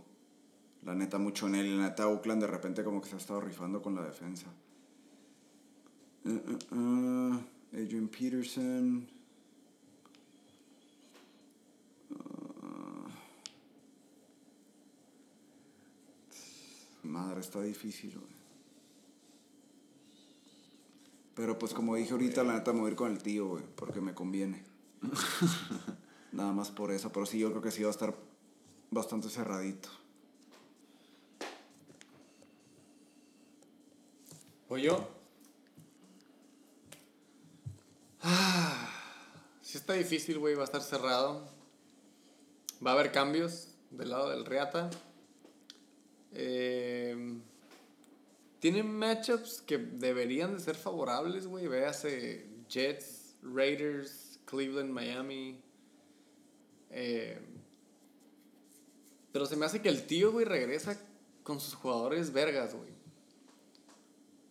la 0.83 0.95
neta, 0.95 1.17
mucho 1.17 1.47
en 1.47 1.55
él. 1.55 1.77
La 1.77 1.89
neta, 1.89 2.07
Oakland 2.07 2.41
de 2.41 2.47
repente 2.47 2.83
como 2.83 3.01
que 3.01 3.09
se 3.09 3.15
ha 3.15 3.19
estado 3.19 3.41
rifando 3.41 3.81
con 3.81 3.95
la 3.95 4.03
defensa. 4.03 4.47
Uh, 6.25 6.29
uh, 6.29 6.75
uh, 6.75 7.43
Adrian 7.73 8.07
Peterson. 8.07 9.07
Madre, 17.03 17.39
está 17.39 17.61
difícil, 17.61 18.17
güey. 18.17 18.38
Pero 21.39 21.57
pues 21.57 21.73
como 21.73 21.95
dije 21.95 22.11
ahorita, 22.11 22.43
la 22.43 22.51
neta 22.51 22.73
me 22.73 22.81
voy 22.81 22.89
a 22.89 22.91
ir 22.91 22.97
con 22.97 23.09
el 23.09 23.23
tío, 23.23 23.47
güey, 23.47 23.63
porque 23.77 24.01
me 24.01 24.13
conviene. 24.13 24.61
Nada 26.33 26.51
más 26.51 26.69
por 26.69 26.91
eso, 26.91 27.13
pero 27.13 27.25
sí, 27.25 27.39
yo 27.39 27.49
creo 27.49 27.61
que 27.61 27.71
sí 27.71 27.81
va 27.81 27.87
a 27.87 27.91
estar 27.91 28.13
bastante 28.91 29.29
cerradito. 29.29 29.87
¿O 34.67 34.77
yo? 34.77 35.09
Ah, 38.21 38.91
sí 39.61 39.77
está 39.77 39.93
difícil, 39.93 40.39
güey. 40.39 40.55
Va 40.55 40.63
a 40.63 40.65
estar 40.65 40.81
cerrado. 40.81 41.47
Va 42.85 42.91
a 42.91 42.93
haber 42.95 43.13
cambios 43.13 43.69
del 43.91 44.09
lado 44.09 44.29
del 44.29 44.43
Reata. 44.43 44.89
Eh, 46.33 47.39
tienen 48.59 48.93
matchups 48.97 49.61
que 49.61 49.77
deberían 49.77 50.53
de 50.53 50.59
ser 50.59 50.75
favorables, 50.75 51.47
güey. 51.47 51.67
Véase 51.67 52.45
Jets, 52.67 53.35
Raiders, 53.41 54.39
Cleveland, 54.45 54.91
Miami. 54.91 55.61
Eh, 56.91 57.39
pero 59.31 59.45
se 59.45 59.55
me 59.55 59.65
hace 59.65 59.81
que 59.81 59.89
el 59.89 60.05
tío, 60.05 60.31
güey, 60.31 60.45
regresa 60.45 60.99
con 61.43 61.59
sus 61.59 61.73
jugadores 61.75 62.33
vergas, 62.33 62.73
güey. 62.73 62.89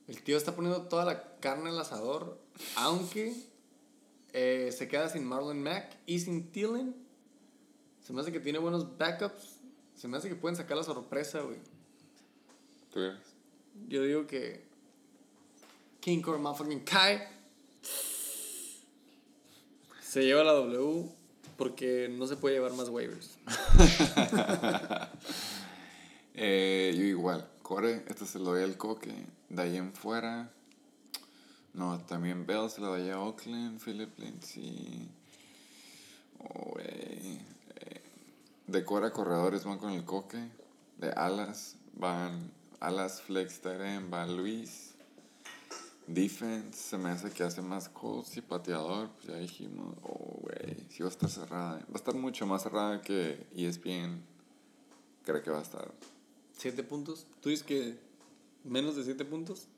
El 0.06 0.22
tío 0.22 0.38
está 0.38 0.54
poniendo 0.54 0.82
toda 0.88 1.04
la 1.04 1.38
carne 1.38 1.68
al 1.68 1.78
asador, 1.78 2.40
aunque 2.76 3.34
eh, 4.32 4.70
se 4.72 4.88
queda 4.88 5.10
sin 5.10 5.24
Marlon 5.24 5.62
Mack 5.62 5.96
y 6.06 6.20
sin 6.20 6.50
Thielen. 6.50 6.94
Se 8.00 8.14
me 8.14 8.22
hace 8.22 8.32
que 8.32 8.40
tiene 8.40 8.58
buenos 8.58 8.96
backups. 8.96 9.58
Se 9.94 10.08
me 10.08 10.16
hace 10.16 10.30
que 10.30 10.34
pueden 10.34 10.56
sacar 10.56 10.78
la 10.78 10.84
sorpresa, 10.84 11.40
güey. 11.42 11.58
¿Tú 12.90 13.00
eres? 13.00 13.37
Yo 13.86 14.02
digo 14.02 14.26
que 14.26 14.64
King 16.00 16.20
Core 16.20 16.38
motherfucking 16.38 16.80
Kai 16.80 17.20
se 20.00 20.24
lleva 20.24 20.42
la 20.42 20.52
W 20.52 21.10
porque 21.56 22.08
no 22.10 22.26
se 22.26 22.36
puede 22.36 22.54
llevar 22.54 22.72
más 22.72 22.88
waivers. 22.88 23.38
Eh, 26.40 26.94
yo 26.96 27.02
igual. 27.02 27.50
Core, 27.62 28.04
este 28.06 28.24
se 28.24 28.38
lo 28.38 28.52
doy 28.52 28.62
al 28.62 28.76
coque. 28.76 29.12
De 29.48 29.60
ahí 29.60 29.76
en 29.76 29.92
fuera. 29.92 30.52
No, 31.74 31.98
también 32.02 32.46
Bell 32.46 32.70
se 32.70 32.80
lo 32.80 32.96
doy 32.96 33.10
a 33.10 33.18
Oakland, 33.18 33.82
Philip 33.82 34.16
Lindsay. 34.20 35.08
Oh. 36.38 36.76
Eh, 36.78 37.40
corredores 39.12 39.64
van 39.64 39.78
con 39.78 39.90
el 39.90 40.04
coque. 40.04 40.48
De 40.98 41.10
alas 41.10 41.74
van 41.94 42.52
alas 42.80 43.22
flex 43.22 43.60
Tyrene, 43.60 44.08
va 44.08 44.26
Luis. 44.26 44.94
Defense 46.06 46.78
se 46.78 46.96
me 46.96 47.10
hace 47.10 47.30
que 47.30 47.42
hace 47.42 47.60
más 47.60 47.90
calls 47.90 48.34
y 48.38 48.40
pateador, 48.40 49.10
pues 49.10 49.26
ya 49.26 49.36
dijimos, 49.36 49.94
oh, 50.02 50.40
güey, 50.40 50.86
sí 50.88 51.02
va 51.02 51.08
a 51.10 51.12
estar 51.12 51.28
cerrada. 51.28 51.78
Va 51.80 51.94
a 51.94 51.96
estar 51.96 52.14
mucho 52.14 52.46
más 52.46 52.62
cerrada 52.62 53.02
que 53.02 53.46
ESPN 53.54 54.22
cree 55.28 55.42
que 55.42 55.50
va 55.50 55.58
a 55.58 55.62
estar. 55.62 55.92
¿Siete 56.52 56.82
puntos? 56.82 57.26
¿Tú 57.42 57.50
dices 57.50 57.64
que 57.64 57.98
menos 58.64 58.96
de 58.96 59.04
siete 59.04 59.26
puntos? 59.26 59.68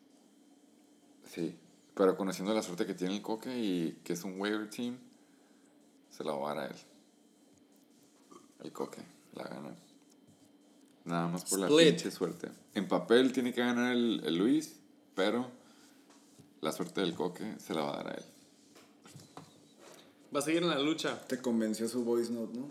Sí, 1.25 1.57
pero 1.95 2.17
conociendo 2.17 2.55
la 2.55 2.63
suerte 2.63 2.87
que 2.87 2.95
tiene 2.95 3.17
el 3.17 3.23
Coque 3.23 3.59
y 3.59 3.99
que 4.05 4.13
es 4.13 4.23
un 4.23 4.41
waiver 4.41 4.71
team, 4.71 4.97
se 6.11 6.23
la 6.23 6.33
va 6.33 6.53
a 6.53 6.55
dar 6.55 6.65
a 6.65 6.67
él. 6.69 6.77
El 8.63 8.73
Coque, 8.73 9.03
la 9.35 9.45
gana. 9.45 9.75
Nada 11.05 11.29
más 11.29 11.45
por 11.45 11.59
la 11.61 11.69
pinche 11.69 12.11
suerte. 12.11 12.49
En 12.75 12.87
papel 12.89 13.33
tiene 13.33 13.53
que 13.53 13.61
ganar 13.61 13.93
el, 13.93 14.23
el 14.25 14.37
Luis, 14.37 14.77
pero 15.15 15.51
la 16.61 16.73
suerte 16.73 17.01
del 17.01 17.15
Coque 17.15 17.57
se 17.59 17.75
la 17.75 17.83
va 17.83 17.95
a 17.95 17.97
dar 18.03 18.09
a 18.13 18.15
él. 18.15 18.25
Va 20.35 20.39
a 20.41 20.43
seguir 20.43 20.63
en 20.63 20.69
la 20.69 20.79
lucha. 20.79 21.21
Te 21.27 21.41
convenció 21.41 21.89
su 21.89 22.05
voice 22.05 22.31
note, 22.31 22.57
¿no? 22.59 22.69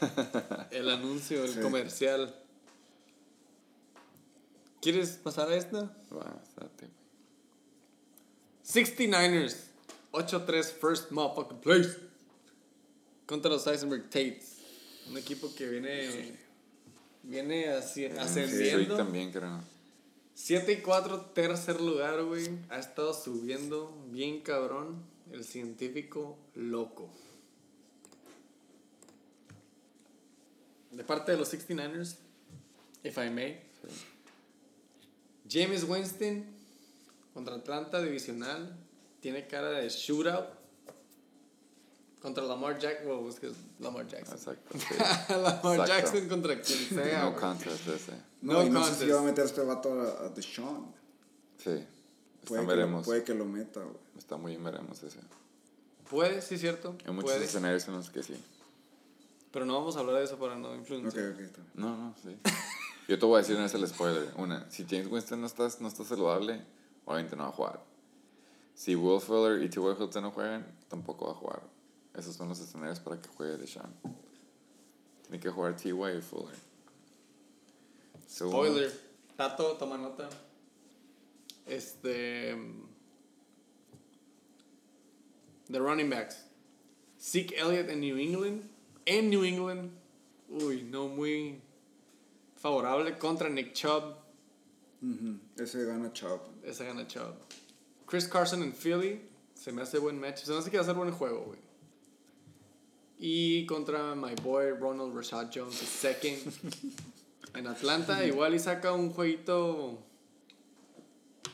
El 0.70 0.90
anuncio, 0.90 1.44
el 1.44 1.54
Sí. 1.54 1.60
comercial. 1.60 2.34
¿Quieres 4.80 5.10
pasar 5.10 5.48
a 5.50 5.56
esta? 5.56 5.96
Va, 6.12 6.42
date. 6.56 6.88
69ers. 8.66 9.56
8-3 10.12 10.64
first 10.80 11.10
motherfucking 11.10 11.60
place. 11.60 11.96
Contra 13.26 13.50
los 13.50 13.66
Eisenberg 13.66 14.04
Tates. 14.10 14.58
Un 15.10 15.16
equipo 15.18 15.54
que 15.54 15.68
viene. 15.68 16.38
Viene 17.24 17.68
así, 17.68 18.06
Sweet 18.06 18.18
ascendiendo. 18.18 18.96
también, 18.96 19.32
creo. 19.32 19.60
7 20.34 20.72
y 20.72 20.76
4, 20.82 21.20
tercer 21.32 21.80
lugar, 21.80 22.22
güey. 22.24 22.48
Ha 22.70 22.78
estado 22.78 23.14
subiendo 23.14 23.96
bien 24.10 24.40
cabrón. 24.40 25.02
El 25.32 25.42
científico 25.44 26.36
loco. 26.54 27.08
De 30.92 31.02
parte 31.02 31.32
de 31.32 31.38
los 31.38 31.52
69ers, 31.52 32.16
if 33.02 33.16
I 33.18 33.30
may. 33.30 33.60
James 35.48 35.84
Winston 35.84 36.44
contra 37.32 37.56
Atlanta 37.56 38.00
divisional. 38.00 38.76
Tiene 39.20 39.46
cara 39.46 39.70
de 39.70 39.88
shootout. 39.88 40.63
Contra 42.24 42.42
Lamar 42.42 42.78
Jackson. 42.78 43.06
Well, 43.06 43.28
es 43.28 43.38
que 43.38 43.48
es 43.48 43.56
Lamar 43.78 44.08
Jackson. 44.08 44.34
Exacto. 44.38 44.78
sí. 44.78 44.94
Lamar 45.28 45.56
Exacto. 45.78 45.84
Jackson 45.86 46.28
contra 46.30 46.58
quien 46.58 46.78
sea. 46.88 47.22
No 47.24 47.36
contest 47.36 47.86
ese. 47.86 48.12
No, 48.40 48.54
No 48.54 48.64
y 48.64 48.70
no 48.70 48.82
sé 48.82 48.94
si 49.04 49.10
va 49.10 49.20
a 49.20 49.22
meter 49.22 49.44
este 49.44 49.60
vato 49.60 49.92
a, 50.00 50.24
a 50.24 50.28
Deshaun. 50.30 50.86
Sí. 51.58 51.64
Puede 51.68 51.82
Está, 51.82 52.54
que, 52.56 52.56
lo, 52.62 52.66
veremos. 52.66 53.04
puede 53.04 53.24
que 53.24 53.34
lo 53.34 53.44
meta, 53.44 53.80
güey. 53.80 53.96
Está 54.16 54.38
muy 54.38 54.52
bien, 54.52 54.64
veremos 54.64 55.02
ese. 55.02 55.18
Puede, 56.08 56.40
sí, 56.40 56.56
cierto. 56.56 56.96
Hay 57.04 57.12
muchos 57.12 57.32
Puede. 57.32 57.44
escenarios 57.44 57.86
en 57.88 57.94
los 57.94 58.08
que 58.08 58.22
sí. 58.22 58.42
Pero 59.52 59.66
no 59.66 59.74
vamos 59.74 59.94
a 59.96 60.00
hablar 60.00 60.16
de 60.16 60.24
eso 60.24 60.38
para 60.38 60.56
no 60.56 60.70
Ok, 60.70 60.76
influenciar. 60.78 61.28
ok, 61.32 61.40
está 61.40 61.58
bien. 61.60 61.70
No, 61.74 61.94
no, 61.94 62.14
sí. 62.22 62.34
Yo 63.08 63.18
te 63.18 63.26
voy 63.26 63.34
a 63.36 63.38
decir 63.40 63.54
una 63.56 63.64
vez 63.64 63.74
el 63.74 63.86
spoiler. 63.86 64.30
Una, 64.38 64.64
si 64.70 64.86
James 64.88 65.08
Winston 65.08 65.42
no 65.42 65.46
está, 65.46 65.68
no 65.80 65.88
está 65.88 66.04
saludable, 66.04 66.64
obviamente 67.04 67.36
no 67.36 67.42
va 67.42 67.48
a 67.50 67.52
jugar. 67.52 67.84
Si 68.74 68.96
Will 68.96 69.20
Fuller 69.20 69.62
y 69.62 69.68
T.Y. 69.68 69.82
Hilton 69.84 70.22
no 70.22 70.30
juegan, 70.30 70.66
tampoco 70.88 71.26
va 71.26 71.32
a 71.32 71.34
jugar. 71.34 71.73
Esos 72.14 72.36
son 72.36 72.48
los 72.48 72.60
escenarios 72.60 73.00
para 73.00 73.20
que 73.20 73.28
juegue 73.28 73.56
Deshaun. 73.56 73.92
Tiene 75.22 75.40
que 75.40 75.50
jugar 75.50 75.76
T.Y. 75.76 75.90
y 75.90 76.20
Fuller. 76.20 76.56
Spoiler. 78.28 78.92
Tato, 79.36 79.76
toma 79.76 79.98
nota. 79.98 80.28
Este. 81.66 82.56
The 85.70 85.78
running 85.78 86.10
backs. 86.10 86.44
Zeke 87.20 87.58
Elliott 87.58 87.88
en 87.88 88.00
New 88.00 88.18
England. 88.18 88.70
En 89.06 89.30
New 89.30 89.44
England. 89.44 89.90
Uy, 90.48 90.82
no 90.82 91.08
muy 91.08 91.60
favorable 92.56 93.18
contra 93.18 93.48
Nick 93.48 93.72
Chubb. 93.72 94.16
Ese 95.56 95.84
gana 95.84 96.12
Chubb. 96.12 96.40
Esa 96.62 96.84
gana 96.84 97.06
Chubb. 97.06 97.34
Chris 98.06 98.28
Carson 98.28 98.62
en 98.62 98.72
Philly. 98.72 99.20
Se 99.54 99.72
me 99.72 99.82
hace 99.82 99.98
buen 99.98 100.20
match. 100.20 100.44
Se 100.44 100.52
me 100.52 100.58
hace 100.58 100.70
que 100.70 100.76
va 100.76 100.82
a 100.82 100.86
ser 100.86 100.94
buen 100.94 101.10
juego, 101.12 101.44
güey. 101.46 101.63
Y 103.18 103.64
contra 103.66 104.14
my 104.14 104.34
boy 104.42 104.70
Ronald 104.72 105.14
Rashad 105.14 105.50
Jones, 105.54 105.76
second. 105.76 106.38
en 107.54 107.66
Atlanta, 107.66 108.24
igual 108.24 108.54
y 108.54 108.58
saca 108.58 108.92
un 108.92 109.10
jueguito. 109.10 109.98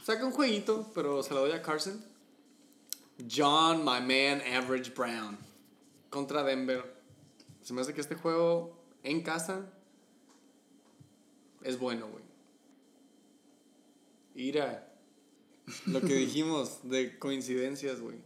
Saca 0.02 0.25
un 0.25 0.33
jueguito, 0.33 0.90
pero 0.95 1.23
se 1.23 1.35
lo 1.35 1.40
doy 1.40 1.52
a 1.52 1.62
Carson. 1.62 2.02
John, 3.31 3.85
my 3.85 4.00
man, 4.00 4.40
Average 4.40 4.93
Brown. 4.95 5.37
Contra 6.09 6.43
Denver. 6.43 6.83
Se 7.62 7.75
me 7.75 7.83
hace 7.83 7.93
que 7.93 8.00
este 8.00 8.14
juego 8.14 8.76
en 9.02 9.23
casa 9.23 9.71
es 11.62 11.79
bueno, 11.79 12.09
güey. 12.09 12.25
Ira. 14.35 14.88
Lo 15.87 16.00
que 16.00 16.14
dijimos 16.14 16.81
de 16.88 17.19
coincidencias, 17.19 18.00
güey. 18.00 18.17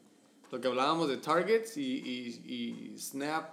Lo 0.51 0.61
que 0.61 0.69
hablábamos 0.69 1.09
de 1.09 1.17
targets 1.17 1.77
y, 1.77 1.83
y, 1.83 2.95
y 2.95 2.99
snap. 2.99 3.51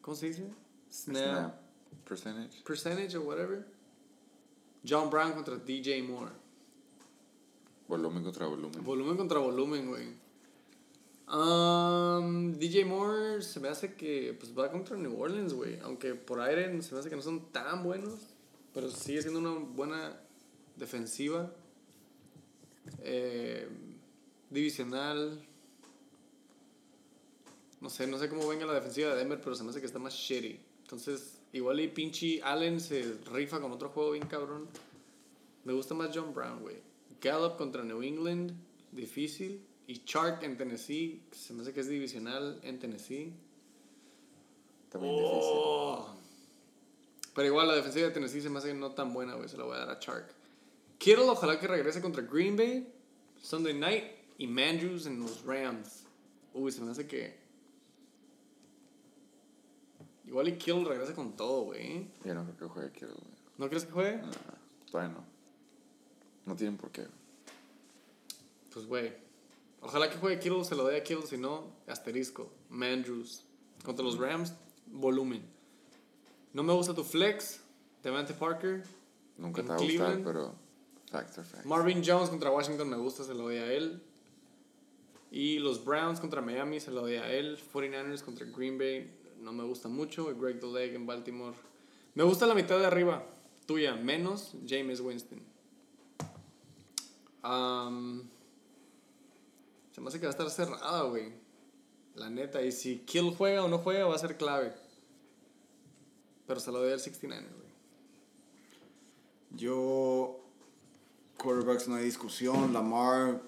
¿Cómo 0.00 0.16
se 0.16 0.26
dice? 0.26 0.50
Snap, 0.90 1.16
snap 1.16 1.62
percentage. 2.04 2.64
percentage 2.64 3.14
or 3.14 3.20
whatever. 3.20 3.66
John 4.84 5.10
Brown 5.10 5.32
contra 5.32 5.56
DJ 5.56 6.02
Moore. 6.02 6.32
Volumen 7.88 8.22
contra 8.24 8.46
volumen. 8.46 8.82
Volumen 8.84 9.16
contra 9.16 9.38
volumen, 9.38 9.86
güey. 9.86 10.22
Um, 11.28 12.52
DJ 12.58 12.84
Moore 12.84 13.42
se 13.42 13.60
me 13.60 13.68
hace 13.68 13.94
que 13.94 14.36
pues, 14.38 14.56
va 14.56 14.70
contra 14.70 14.96
New 14.96 15.18
Orleans, 15.20 15.54
güey. 15.54 15.78
Aunque 15.80 16.14
por 16.14 16.40
aire 16.40 16.82
se 16.82 16.94
me 16.94 17.00
hace 17.00 17.08
que 17.08 17.16
no 17.16 17.22
son 17.22 17.52
tan 17.52 17.82
buenos. 17.82 18.34
Pero 18.74 18.90
sigue 18.90 19.22
siendo 19.22 19.40
una 19.40 19.58
buena 19.58 20.18
defensiva. 20.76 21.52
Eh, 23.00 23.68
divisional. 24.50 25.46
No 27.82 27.90
sé, 27.90 28.06
no 28.06 28.16
sé 28.16 28.28
cómo 28.28 28.46
venga 28.46 28.64
la 28.64 28.74
defensiva 28.74 29.10
de 29.10 29.16
Denver, 29.16 29.40
pero 29.40 29.56
se 29.56 29.64
me 29.64 29.70
hace 29.70 29.80
que 29.80 29.86
está 29.86 29.98
más 29.98 30.14
shitty. 30.14 30.56
Entonces, 30.82 31.40
igual 31.52 31.80
y 31.80 31.88
pinche 31.88 32.40
Allen 32.40 32.80
se 32.80 33.18
rifa 33.32 33.60
con 33.60 33.72
otro 33.72 33.88
juego 33.88 34.12
bien 34.12 34.28
cabrón. 34.28 34.68
Me 35.64 35.72
gusta 35.72 35.92
más 35.92 36.10
John 36.14 36.32
Brown, 36.32 36.60
güey. 36.60 36.76
Gallup 37.20 37.56
contra 37.56 37.82
New 37.82 38.02
England, 38.04 38.52
difícil. 38.92 39.66
Y 39.88 40.04
Chark 40.04 40.44
en 40.44 40.56
Tennessee, 40.56 41.24
se 41.32 41.52
me 41.54 41.62
hace 41.62 41.72
que 41.72 41.80
es 41.80 41.88
divisional 41.88 42.60
en 42.62 42.78
Tennessee. 42.78 43.32
También 44.88 45.14
Oh. 45.18 46.14
Pero 47.34 47.48
igual 47.48 47.66
la 47.66 47.74
defensiva 47.74 48.06
de 48.06 48.12
Tennessee 48.12 48.42
se 48.42 48.48
me 48.48 48.58
hace 48.58 48.72
no 48.74 48.92
tan 48.92 49.12
buena, 49.12 49.34
güey. 49.34 49.48
Se 49.48 49.56
la 49.56 49.64
voy 49.64 49.74
a 49.74 49.80
dar 49.80 49.90
a 49.90 49.98
Chark. 49.98 50.32
Kittle, 50.98 51.24
ojalá 51.24 51.58
que 51.58 51.66
regrese 51.66 52.00
contra 52.00 52.22
Green 52.22 52.56
Bay, 52.56 52.86
Sunday 53.40 53.74
night. 53.74 54.04
Y 54.38 54.46
Mandrews 54.46 55.06
en 55.06 55.18
los 55.18 55.42
Rams. 55.44 56.04
Uy, 56.54 56.70
se 56.70 56.80
me 56.80 56.92
hace 56.92 57.08
que. 57.08 57.41
Igual 60.32 60.48
y 60.48 60.52
Kittle 60.56 60.84
regresa 60.84 61.14
con 61.14 61.36
todo, 61.36 61.64
güey. 61.64 62.08
Yo 62.24 62.32
no 62.32 62.42
creo 62.44 62.56
que 62.56 62.64
juegue 62.64 62.90
Kittle, 62.92 63.08
güey. 63.08 63.34
¿No 63.58 63.68
crees 63.68 63.84
que 63.84 63.92
juegue? 63.92 64.22
Todavía 64.90 65.14
no. 65.14 65.22
No 66.46 66.56
tienen 66.56 66.78
por 66.78 66.90
qué. 66.90 67.06
Pues, 68.72 68.86
güey. 68.86 69.12
Ojalá 69.82 70.08
que 70.08 70.16
juegue 70.16 70.38
Kittle, 70.38 70.64
se 70.64 70.74
lo 70.74 70.86
dé 70.86 70.96
a 70.96 71.04
Kittle, 71.04 71.26
si 71.26 71.36
no, 71.36 71.66
asterisco. 71.86 72.50
Mandrews. 72.70 73.44
Contra 73.84 74.02
los 74.02 74.16
Rams, 74.16 74.54
volumen. 74.86 75.44
No 76.54 76.62
me 76.62 76.72
gusta 76.72 76.94
tu 76.94 77.04
flex, 77.04 77.60
Devante 78.02 78.32
Parker. 78.32 78.84
Nunca 79.36 79.60
te 79.60 79.68
va 79.68 79.74
a 79.74 79.78
gustar, 79.78 80.22
pero 80.24 80.54
facts 81.10 81.36
are 81.36 81.46
facts. 81.46 81.66
Marvin 81.66 82.02
Jones 82.02 82.30
contra 82.30 82.50
Washington 82.50 82.88
me 82.88 82.96
gusta, 82.96 83.22
se 83.22 83.34
lo 83.34 83.42
doy 83.42 83.56
a 83.58 83.70
él. 83.70 84.02
Y 85.30 85.58
los 85.58 85.84
Browns 85.84 86.20
contra 86.20 86.40
Miami 86.40 86.80
se 86.80 86.90
lo 86.90 87.02
doy 87.02 87.16
a 87.16 87.30
él. 87.30 87.58
49ers 87.74 88.22
contra 88.22 88.46
Green 88.46 88.78
Bay 88.78 89.18
no 89.42 89.52
me 89.52 89.64
gusta 89.64 89.88
mucho. 89.88 90.34
Greg 90.36 90.60
Doleg 90.60 90.94
en 90.94 91.06
Baltimore. 91.06 91.56
Me 92.14 92.24
gusta 92.24 92.46
la 92.46 92.54
mitad 92.54 92.78
de 92.78 92.86
arriba, 92.86 93.24
tuya, 93.66 93.94
menos 93.96 94.54
James 94.66 95.00
Winston. 95.00 95.40
Am, 97.42 98.28
se 99.92 100.00
me 100.00 100.08
hace 100.08 100.20
que 100.20 100.26
va 100.26 100.30
a 100.30 100.36
estar 100.36 100.50
cerrada, 100.50 101.02
güey. 101.04 101.32
La 102.14 102.30
neta. 102.30 102.62
Y 102.62 102.70
si 102.70 102.98
Kill 102.98 103.34
juega 103.36 103.64
o 103.64 103.68
no 103.68 103.78
juega, 103.78 104.06
va 104.06 104.14
a 104.14 104.18
ser 104.18 104.36
clave. 104.36 104.72
Pero 106.46 106.60
se 106.60 106.70
lo 106.70 106.80
doy 106.80 106.92
al 106.92 107.00
69, 107.00 107.46
güey. 107.56 107.72
Yo, 109.54 110.40
quarterbacks 111.38 111.88
no 111.88 111.96
hay 111.96 112.04
discusión. 112.04 112.72
Lamar 112.72 113.40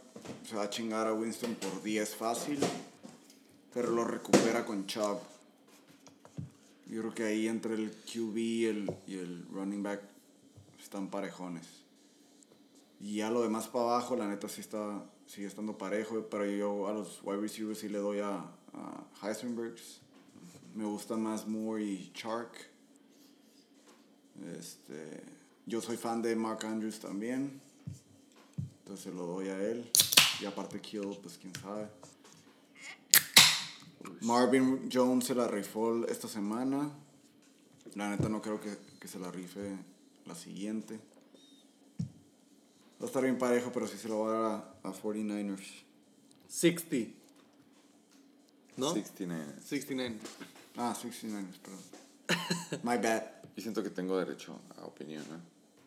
se 0.45 0.57
va 0.57 0.65
a 0.65 0.71
chingar 0.71 1.07
a 1.07 1.13
Winston 1.13 1.55
por 1.55 1.83
10 1.83 2.15
fácil, 2.17 2.59
pero 3.73 3.91
lo 3.91 4.05
recupera 4.05 4.65
con 4.65 4.87
Chubb. 4.87 5.34
Yo 6.95 7.01
creo 7.01 7.13
que 7.13 7.25
ahí 7.25 7.49
entre 7.49 7.75
el 7.75 7.91
QB 7.91 8.37
y 8.37 8.65
el, 8.67 8.97
y 9.09 9.17
el 9.17 9.45
running 9.51 9.83
back 9.83 10.01
están 10.81 11.09
parejones. 11.11 11.67
Y 13.01 13.17
ya 13.17 13.33
lo 13.33 13.43
demás 13.43 13.67
para 13.67 13.87
abajo, 13.87 14.15
la 14.15 14.29
neta 14.29 14.49
sí 14.49 14.61
está, 14.61 15.05
sigue 15.27 15.49
estando 15.49 15.77
parejo, 15.77 16.25
pero 16.31 16.47
yo 16.47 16.87
a 16.87 16.93
los 16.93 17.21
wide 17.25 17.41
receivers 17.41 17.81
sí 17.81 17.89
le 17.89 17.99
doy 17.99 18.21
a, 18.21 18.45
a 18.75 19.05
Heisenbergs. 19.21 20.03
Me 20.77 20.85
gusta 20.85 21.17
más 21.17 21.49
Moore 21.49 21.83
y 21.83 22.13
Chark. 22.15 22.53
Este, 24.57 25.25
yo 25.67 25.81
soy 25.81 25.97
fan 25.97 26.23
de 26.23 26.37
Mark 26.37 26.65
Andrews 26.65 27.01
también. 27.01 27.61
Entonces 28.79 29.03
se 29.03 29.11
lo 29.11 29.27
doy 29.27 29.49
a 29.49 29.61
él. 29.61 29.91
Y 30.41 30.45
aparte 30.45 30.81
Kill, 30.81 31.19
pues 31.21 31.39
quién 31.39 31.53
sabe. 31.57 31.89
Marvin 34.23 34.88
Jones 34.93 35.27
se 35.27 35.35
la 35.35 35.49
rifó 35.49 36.07
esta 36.07 36.29
semana. 36.29 36.90
La 37.95 38.11
neta 38.11 38.29
no 38.29 38.40
creo 38.43 38.61
que, 38.61 38.77
que 38.99 39.09
se 39.09 39.19
la 39.19 39.31
rife 39.31 39.77
la 40.27 40.35
siguiente. 40.35 40.99
Va 43.01 43.05
a 43.05 43.07
estar 43.07 43.23
bien 43.23 43.38
parejo, 43.38 43.71
pero 43.73 43.87
sí 43.87 43.99
se 43.99 44.09
lo 44.09 44.21
va 44.21 44.31
a 44.31 44.33
dar 44.33 44.75
a, 44.83 44.88
a 44.88 44.93
49ers. 44.93 45.85
60. 46.49 46.97
¿No? 48.77 48.93
69. 48.93 49.55
69. 49.64 50.17
Ah, 50.77 50.97
69ers, 51.01 51.59
perdón. 51.59 51.81
My 52.83 52.97
bad. 52.97 53.23
Y 53.57 53.62
siento 53.62 53.83
que 53.83 53.90
tengo 53.90 54.19
derecho 54.19 54.59
a 54.77 54.85
opinión, 54.85 55.25
¿no? 55.31 55.38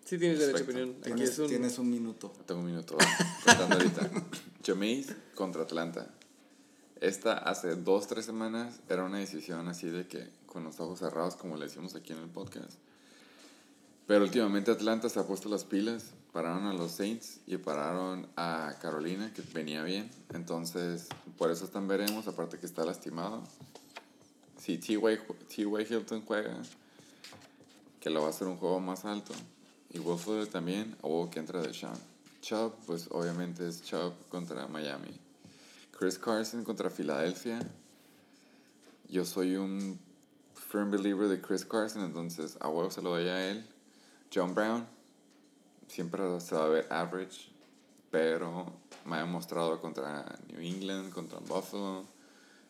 Sí 0.06 0.18
tienes 0.18 0.40
derecho 0.40 0.60
a 0.60 0.64
opinión. 0.64 0.96
Aquí 1.02 1.12
Tienes, 1.12 1.30
es 1.32 1.40
un... 1.40 1.48
tienes 1.48 1.80
un 1.80 1.90
minuto. 1.90 2.32
Tengo 2.46 2.62
un 2.62 2.68
minuto 2.68 2.98
contando 3.44 3.76
ahorita. 3.76 4.10
Jameis 4.66 5.14
contra 5.36 5.64
Atlanta. 5.64 6.14
Esta 7.02 7.38
hace 7.38 7.76
dos, 7.76 8.08
tres 8.08 8.26
semanas 8.26 8.80
era 8.90 9.04
una 9.04 9.20
decisión 9.20 9.68
así 9.68 9.90
de 9.90 10.08
que 10.08 10.30
con 10.46 10.64
los 10.64 10.80
ojos 10.80 11.00
cerrados, 11.00 11.36
como 11.36 11.58
le 11.58 11.66
decimos 11.66 11.96
aquí 11.96 12.14
en 12.14 12.20
el 12.20 12.30
podcast. 12.30 12.74
Pero 14.08 14.24
últimamente 14.24 14.72
Atlanta 14.72 15.10
se 15.10 15.20
ha 15.20 15.28
puesto 15.28 15.50
las 15.50 15.66
pilas. 15.66 16.14
Pararon 16.32 16.66
a 16.66 16.74
los 16.74 16.92
Saints 16.92 17.42
y 17.46 17.58
pararon 17.58 18.28
a 18.36 18.76
Carolina, 18.82 19.34
que 19.34 19.42
venía 19.54 19.84
bien. 19.84 20.10
Entonces, 20.34 21.08
por 21.38 21.52
eso 21.52 21.66
están 21.66 21.88
veremos, 21.88 22.28
aparte 22.28 22.58
que 22.58 22.66
está 22.66 22.86
lastimado. 22.86 23.44
Si 24.58 24.78
T.Y. 24.78 25.66
Hilton 25.90 26.24
juega, 26.26 26.56
que 28.00 28.10
lo 28.10 28.22
va 28.22 28.28
a 28.28 28.30
hacer 28.30 28.48
un 28.48 28.58
juego 28.58 28.80
más 28.80 29.06
alto. 29.06 29.34
Y 29.90 30.00
Fuller 30.00 30.48
también, 30.48 30.96
o 31.02 31.30
que 31.30 31.40
entra 31.40 31.62
de 31.62 31.74
Sean. 31.74 31.98
Chubb, 32.42 32.74
pues 32.86 33.08
obviamente 33.12 33.68
es 33.68 33.84
Chubb 33.84 34.14
contra 34.30 34.68
Miami. 34.68 35.27
Chris 35.98 36.20
Carson 36.20 36.64
contra 36.64 36.92
Filadelfia. 36.92 37.60
Yo 39.10 39.26
soy 39.26 39.56
un 39.56 40.00
firm 40.54 40.92
believer 40.92 41.28
de 41.28 41.42
Chris 41.42 41.66
Carson, 41.66 42.04
entonces 42.04 42.56
a 42.60 42.68
huevo 42.68 42.92
se 42.92 43.02
lo 43.02 43.10
doy 43.10 43.28
a 43.28 43.50
él. 43.50 43.66
John 44.34 44.54
Brown, 44.54 44.86
siempre 45.88 46.40
se 46.40 46.54
va 46.54 46.66
a 46.66 46.68
ver 46.68 46.88
average, 46.92 47.50
pero 48.12 48.72
me 49.06 49.16
ha 49.16 49.20
demostrado 49.22 49.82
contra 49.82 50.38
New 50.50 50.62
England, 50.62 51.12
contra 51.12 51.40
Buffalo, 51.40 52.06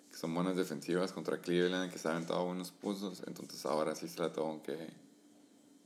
que 0.09 0.17
son 0.17 0.33
buenas 0.33 0.55
defensivas, 0.55 1.11
contra 1.11 1.41
Cleveland, 1.41 1.91
que 1.91 1.99
se 1.99 2.07
han 2.07 2.15
aventado 2.15 2.45
buenos 2.45 2.71
puntos, 2.71 3.23
entonces 3.27 3.65
ahora 3.65 3.93
sí 3.95 4.07
se 4.07 4.21
la 4.21 4.31
tengo 4.31 4.63
que, 4.63 4.77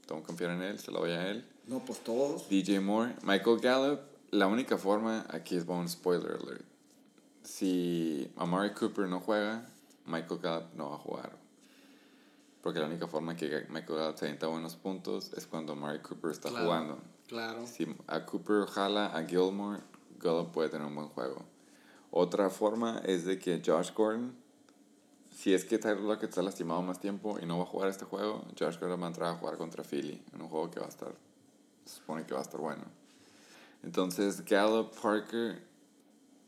tengo 0.06 0.22
que 0.22 0.28
confiar 0.28 0.52
en 0.52 0.62
él, 0.62 0.78
se 0.78 0.92
lo 0.92 1.00
doy 1.00 1.12
a 1.12 1.28
él. 1.28 1.44
No, 1.66 1.84
pues 1.84 2.04
todos. 2.04 2.48
DJ 2.50 2.82
Moore, 2.82 3.16
Michael 3.24 3.60
Gallup, 3.60 4.02
la 4.30 4.46
única 4.46 4.78
forma 4.78 5.26
aquí 5.30 5.56
es 5.56 5.66
un 5.66 5.90
spoiler 5.90 6.34
alert. 6.34 6.71
Si 7.44 8.32
Amari 8.38 8.74
Cooper 8.74 9.08
no 9.08 9.20
juega, 9.20 9.66
Michael 10.06 10.40
Gallup 10.42 10.74
no 10.76 10.90
va 10.90 10.96
a 10.96 11.00
jugar. 11.00 11.38
Porque 12.62 12.80
la 12.80 12.86
única 12.86 13.08
forma 13.08 13.36
que 13.36 13.66
Michael 13.70 14.00
Gallup 14.00 14.18
se 14.18 14.26
avienta 14.26 14.48
buenos 14.48 14.76
puntos 14.76 15.34
es 15.34 15.48
cuando 15.48 15.74
Amari 15.74 16.00
Cooper 16.00 16.32
está 16.32 16.50
Claro. 16.50 16.66
jugando. 16.66 17.00
Claro. 17.28 17.66
Si 17.66 17.88
a 18.08 18.26
Cooper 18.26 18.66
jala 18.68 19.08
a 19.08 19.24
Gilmore, 19.26 19.82
Gallup 20.20 20.52
puede 20.52 20.70
tener 20.70 20.86
un 20.86 20.94
buen 20.96 21.08
juego. 21.10 21.44
Otra 22.12 22.50
forma 22.50 23.00
es 23.06 23.26
de 23.26 23.40
que 23.40 23.62
Josh 23.66 23.92
Gordon, 23.94 24.36
si 25.34 25.54
es 25.54 25.64
que 25.66 25.80
Tyler 25.80 26.02
Lockett 26.02 26.30
está 26.30 26.42
lastimado 26.42 26.82
más 26.82 27.00
tiempo 27.00 27.40
y 27.42 27.46
no 27.46 27.58
va 27.58 27.64
a 27.64 27.68
jugar 27.68 27.90
este 27.90 28.04
juego, 28.06 28.44
Josh 28.60 28.78
Gordon 28.80 29.02
va 29.02 29.06
a 29.06 29.08
entrar 29.08 29.30
a 29.34 29.38
jugar 29.38 29.58
contra 29.58 29.84
Philly 29.84 30.22
en 30.34 30.42
un 30.42 30.50
juego 30.50 30.70
que 30.70 30.80
va 30.82 30.88
a 30.88 30.90
estar, 30.90 31.16
se 31.86 31.96
supone 31.96 32.26
que 32.26 32.34
va 32.34 32.42
a 32.42 32.44
estar 32.44 32.60
bueno. 32.60 32.84
Entonces, 33.82 34.44
Gallup, 34.46 34.94
Parker, 35.02 35.64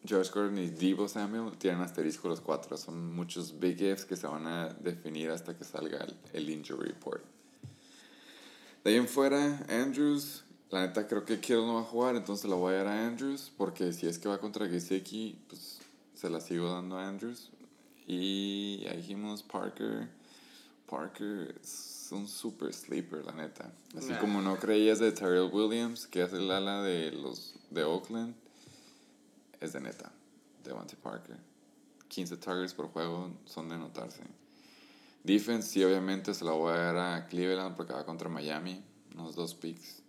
Josh 0.07 0.29
Gordon 0.31 0.57
y 0.59 0.69
Debo 0.69 1.07
Samuel 1.07 1.57
tienen 1.57 1.81
asterisco 1.81 2.27
los 2.27 2.41
cuatro. 2.41 2.75
Son 2.77 3.13
muchos 3.15 3.57
big 3.59 3.81
ifs 3.81 4.05
que 4.05 4.15
se 4.15 4.27
van 4.27 4.45
a 4.47 4.69
definir 4.69 5.29
hasta 5.31 5.57
que 5.57 5.63
salga 5.63 5.99
el, 6.03 6.15
el 6.33 6.49
injury 6.49 6.87
report. 6.89 7.23
De 8.83 8.91
ahí 8.91 8.97
en 8.97 9.07
fuera, 9.07 9.65
Andrews, 9.69 10.43
la 10.69 10.85
neta 10.85 11.07
creo 11.07 11.23
que 11.23 11.39
Kittle 11.39 11.65
no 11.65 11.75
va 11.75 11.81
a 11.81 11.85
jugar, 11.85 12.15
entonces 12.17 12.49
la 12.49 12.55
voy 12.57 12.73
a 12.73 12.77
dar 12.83 12.87
a 12.87 13.07
Andrews, 13.07 13.51
porque 13.57 13.93
si 13.93 14.07
es 14.07 14.19
que 14.19 14.27
va 14.27 14.39
contra 14.39 14.67
Gesicki, 14.67 15.37
pues 15.47 15.79
se 16.15 16.29
la 16.29 16.41
sigo 16.41 16.69
dando 16.69 16.97
a 16.97 17.07
Andrews. 17.07 17.49
Y 18.05 18.85
ahí 18.89 18.97
dijimos 18.97 19.41
Parker. 19.43 20.09
Parker 20.89 21.55
es 21.63 22.09
un 22.11 22.27
super 22.27 22.73
sleeper, 22.73 23.23
la 23.23 23.31
neta. 23.31 23.71
Así 23.97 24.09
Nah. 24.09 24.19
como 24.19 24.41
no 24.41 24.57
creías 24.57 24.99
de 24.99 25.13
Tyrell 25.13 25.49
Williams, 25.51 26.05
que 26.07 26.21
es 26.23 26.33
el 26.33 26.51
ala 26.51 26.83
de 26.83 27.11
los 27.11 27.55
de 27.69 27.83
Oakland, 27.83 28.35
es 29.63 29.73
de 29.73 29.81
neta. 29.81 30.11
Devante 30.63 30.95
Parker. 30.95 31.37
15 32.09 32.37
targets 32.37 32.73
por 32.73 32.87
juego 32.89 33.31
son 33.45 33.69
de 33.69 33.77
notarse. 33.77 34.21
Defense, 35.23 35.69
sí, 35.69 35.83
obviamente 35.83 36.33
se 36.33 36.43
la 36.43 36.51
voy 36.51 36.73
a 36.73 36.77
dar 36.77 36.97
a 36.97 37.27
Cleveland 37.27 37.75
porque 37.75 37.93
va 37.93 38.05
contra 38.05 38.29
Miami. 38.29 38.83
Unos 39.13 39.35
dos 39.35 39.55
picks. 39.55 40.01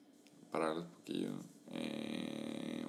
Para 0.50 0.72
un 0.72 0.84
poquillo. 0.84 1.30
Eh, 1.72 2.84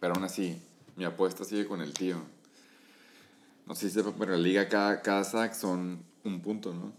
pero 0.00 0.14
aún 0.14 0.24
así, 0.24 0.60
mi 0.96 1.04
apuesta 1.04 1.44
sigue 1.44 1.66
con 1.66 1.80
el 1.80 1.94
tío. 1.94 2.16
No 3.66 3.74
sé 3.74 3.88
si 3.88 3.94
sepa, 3.94 4.12
pero 4.18 4.34
en 4.34 4.42
la 4.42 4.48
liga 4.48 4.68
cada, 4.68 5.00
cada 5.00 5.24
sack 5.24 5.54
son 5.54 6.02
un 6.24 6.42
punto, 6.42 6.74
¿no? 6.74 6.92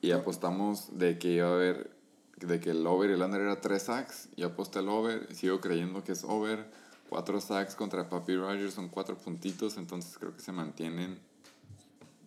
Y 0.00 0.12
apostamos 0.12 0.98
de 0.98 1.18
que 1.18 1.32
iba 1.32 1.48
a 1.48 1.52
haber, 1.52 1.90
de 2.38 2.58
que 2.60 2.70
el 2.70 2.86
over 2.86 3.10
y 3.10 3.12
el 3.12 3.22
under 3.22 3.40
era 3.40 3.60
tres 3.60 3.84
sacks. 3.84 4.28
Y 4.36 4.42
aposté 4.42 4.78
el 4.78 4.88
over, 4.88 5.34
sigo 5.34 5.60
creyendo 5.60 6.02
que 6.02 6.12
es 6.12 6.24
over. 6.24 6.81
Cuatro 7.12 7.38
sacks 7.42 7.74
contra 7.74 8.08
Papi 8.08 8.34
Rogers 8.36 8.72
son 8.72 8.88
cuatro 8.88 9.18
puntitos, 9.18 9.76
entonces 9.76 10.16
creo 10.18 10.34
que 10.34 10.40
se 10.40 10.50
mantienen 10.50 11.18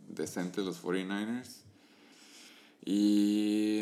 decentes 0.08 0.64
los 0.64 0.84
49ers. 0.84 1.64
Y. 2.86 3.82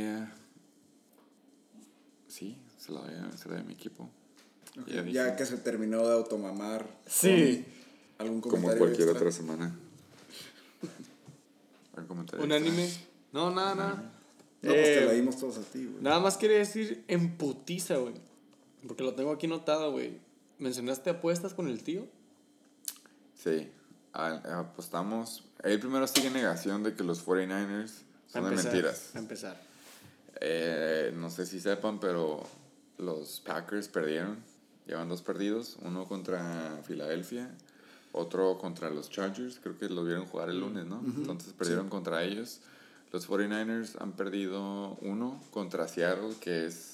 Sí, 2.30 2.58
se 2.78 2.94
la 2.94 3.02
doy 3.02 3.16
a, 3.16 3.36
se 3.36 3.50
la 3.50 3.56
doy 3.56 3.64
a 3.64 3.68
mi 3.68 3.74
equipo. 3.74 4.10
Ya 5.12 5.36
que 5.36 5.46
se 5.46 5.58
terminó 5.58 6.08
de 6.08 6.14
automamar. 6.14 6.88
Sí. 7.06 7.66
¿Algún 8.18 8.40
Como 8.40 8.54
comentario 8.54 8.80
cualquier 8.80 9.10
extra? 9.10 9.28
otra 9.28 9.32
semana. 9.34 9.76
¿Algún 11.98 12.08
comentario 12.08 12.46
¿Un 12.46 12.52
anime? 12.54 12.90
No, 13.34 13.52
nada, 13.52 13.76
nada. 13.76 13.96
No, 14.62 14.72
pues 14.72 14.84
te 14.84 15.04
Eh, 15.04 15.06
la 15.06 15.12
dimos 15.12 15.38
todos 15.38 15.58
a 15.58 15.64
ti, 15.64 15.84
güey. 15.84 16.02
Nada 16.02 16.22
más 16.22 16.38
quería 16.38 16.60
decir 16.60 17.04
en 17.10 17.36
putiza, 17.36 17.98
güey. 17.98 18.14
Porque 18.88 19.04
lo 19.04 19.16
tengo 19.16 19.34
aquí 19.34 19.48
notado, 19.48 19.92
güey. 19.92 20.32
¿Mencionaste 20.60 21.10
apuestas 21.10 21.54
con 21.54 21.68
el 21.68 21.84
tío? 21.84 22.08
Sí, 23.36 23.70
apostamos. 24.14 25.44
Él 25.64 25.80
primero 25.80 26.08
sigue 26.08 26.30
negación 26.30 26.84
de 26.84 26.94
que 26.96 27.04
los 27.04 27.26
49ers 27.26 27.92
son 28.28 28.46
A 28.46 28.50
de 28.50 28.56
empezar, 28.56 28.72
mentiras. 28.74 29.16
a 29.16 29.20
empezar. 29.20 29.62
Eh, 30.42 31.14
no 31.16 31.30
sé 31.30 31.46
si 31.46 31.60
sepan, 31.60 32.00
pero 32.00 32.44
los 32.98 33.40
Packers 33.42 33.88
perdieron. 33.88 34.38
Llevan 34.86 35.10
dos 35.10 35.22
perdidos. 35.22 35.78
Uno 35.82 36.06
contra 36.08 36.82
Filadelfia, 36.86 37.50
otro 38.12 38.58
contra 38.58 38.90
los 38.90 39.10
Chargers. 39.10 39.60
Creo 39.62 39.78
que 39.78 39.90
los 39.90 40.06
vieron 40.06 40.26
jugar 40.26 40.50
el 40.50 40.60
lunes, 40.60 40.86
¿no? 40.86 41.02
Entonces 41.06 41.54
perdieron 41.54 41.90
contra 41.90 42.24
ellos. 42.24 42.60
Los 43.12 43.30
49ers 43.30 43.96
han 44.02 44.14
perdido 44.14 44.98
uno 45.02 45.42
contra 45.52 45.88
Seattle, 45.88 46.36
que 46.40 46.66
es 46.66 46.93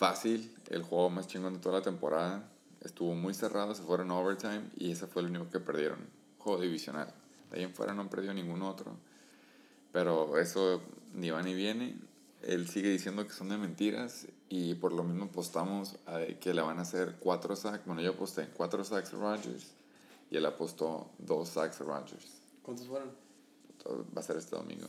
fácil, 0.00 0.50
el 0.70 0.82
juego 0.82 1.10
más 1.10 1.26
chingón 1.26 1.52
de 1.52 1.60
toda 1.60 1.80
la 1.80 1.84
temporada. 1.84 2.50
Estuvo 2.80 3.14
muy 3.14 3.34
cerrado, 3.34 3.74
se 3.74 3.82
fueron 3.82 4.10
a 4.10 4.16
overtime 4.16 4.62
y 4.78 4.92
ese 4.92 5.06
fue 5.06 5.20
el 5.20 5.28
único 5.28 5.50
que 5.50 5.60
perdieron. 5.60 5.98
Juego 6.38 6.62
divisional. 6.62 7.12
De 7.50 7.58
ahí 7.58 7.64
en 7.64 7.74
fuera 7.74 7.92
no 7.92 8.00
han 8.00 8.08
perdido 8.08 8.32
ningún 8.32 8.62
otro. 8.62 8.96
Pero 9.92 10.38
eso 10.38 10.80
ni 11.12 11.28
va 11.28 11.42
ni 11.42 11.52
viene. 11.52 12.00
Él 12.40 12.66
sigue 12.66 12.88
diciendo 12.88 13.26
que 13.26 13.34
son 13.34 13.50
de 13.50 13.58
mentiras 13.58 14.26
y 14.48 14.74
por 14.74 14.94
lo 14.94 15.04
mismo 15.04 15.26
apostamos 15.26 15.96
a 16.06 16.20
que 16.40 16.54
le 16.54 16.62
van 16.62 16.78
a 16.78 16.82
hacer 16.82 17.16
cuatro 17.20 17.54
sacks. 17.54 17.84
Bueno, 17.84 18.00
yo 18.00 18.12
aposté 18.12 18.48
cuatro 18.56 18.82
sacks 18.82 19.12
a 19.12 19.18
Rodgers 19.18 19.66
y 20.30 20.38
él 20.38 20.46
apostó 20.46 21.10
dos 21.18 21.50
sacks 21.50 21.78
a 21.82 21.84
Rodgers. 21.84 22.40
¿Cuántos 22.62 22.86
fueron? 22.86 23.10
Va 24.16 24.20
a 24.20 24.24
ser 24.24 24.38
este 24.38 24.56
domingo. 24.56 24.86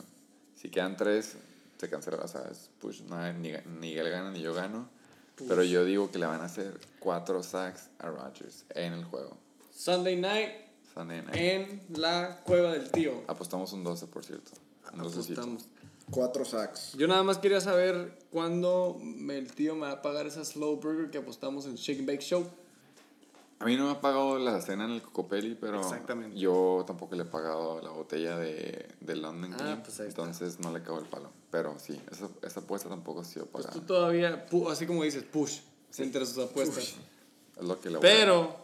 Si 0.54 0.70
quedan 0.70 0.96
tres, 0.96 1.36
se 1.76 1.90
cancela, 1.90 2.16
o 2.16 2.28
sea, 2.28 2.50
push, 2.80 3.02
nada, 3.02 3.34
ni, 3.34 3.52
ni 3.78 3.92
él 3.92 4.08
gana 4.08 4.30
ni 4.30 4.40
yo 4.40 4.54
gano. 4.54 5.01
Pero 5.48 5.62
yo 5.64 5.84
digo 5.84 6.10
que 6.10 6.18
le 6.18 6.26
van 6.26 6.40
a 6.40 6.44
hacer 6.44 6.78
cuatro 7.00 7.42
sacks 7.42 7.88
a 7.98 8.08
Rodgers 8.10 8.64
en 8.74 8.92
el 8.92 9.04
juego. 9.04 9.36
Sunday 9.74 10.16
night 10.16 10.50
Sunday 10.94 11.22
night. 11.22 11.36
en 11.36 11.82
la 12.00 12.40
cueva 12.44 12.72
del 12.72 12.90
tío. 12.90 13.22
Apostamos 13.26 13.72
un 13.72 13.82
12, 13.82 14.06
por 14.08 14.24
cierto. 14.24 14.52
Un 14.92 14.98
12 15.02 15.20
Apostamos. 15.20 15.64
Cuatro 16.10 16.44
sacks. 16.44 16.92
Yo 16.94 17.06
nada 17.08 17.22
más 17.22 17.38
quería 17.38 17.60
saber 17.60 18.18
cuándo 18.30 18.98
me- 19.00 19.38
el 19.38 19.50
tío 19.52 19.74
me 19.74 19.82
va 19.82 19.92
a 19.92 20.02
pagar 20.02 20.26
esa 20.26 20.44
slow 20.44 20.76
burger 20.76 21.10
que 21.10 21.18
apostamos 21.18 21.64
en 21.64 21.76
Shake 21.76 22.00
and 22.00 22.08
Bake 22.08 22.20
Show. 22.22 22.46
A 23.62 23.66
mí 23.66 23.76
no 23.76 23.84
me 23.86 23.90
ha 23.92 24.00
pagado 24.00 24.38
la 24.38 24.60
cena 24.60 24.84
en 24.84 24.90
el 24.92 25.02
Cocopelli, 25.02 25.54
pero 25.54 25.80
Exactamente. 25.80 26.38
yo 26.38 26.84
tampoco 26.86 27.14
le 27.14 27.22
he 27.22 27.26
pagado 27.26 27.80
la 27.80 27.90
botella 27.90 28.36
de, 28.36 28.86
de 29.00 29.16
London 29.16 29.54
Ah, 29.54 29.56
King, 29.56 29.82
pues 29.84 30.00
ahí 30.00 30.08
está. 30.08 30.22
entonces 30.22 30.58
no 30.60 30.72
le 30.72 30.82
cago 30.82 30.98
el 30.98 31.06
palo. 31.06 31.30
Pero 31.50 31.78
sí, 31.78 31.98
esa, 32.10 32.28
esa 32.42 32.60
apuesta 32.60 32.88
tampoco 32.88 33.20
ha 33.20 33.24
sido 33.24 33.46
Pues 33.46 33.64
pagada. 33.66 33.80
tú 33.80 33.86
todavía, 33.86 34.46
así 34.70 34.86
como 34.86 35.02
dices, 35.04 35.22
push 35.24 35.58
entre 35.98 36.24
sus 36.26 36.38
apuestas. 36.38 36.94
Es 37.56 37.64
lo 37.64 37.78
que 37.80 37.90
le 37.90 37.98
voy 37.98 38.08
a- 38.08 38.10
Pero, 38.10 38.56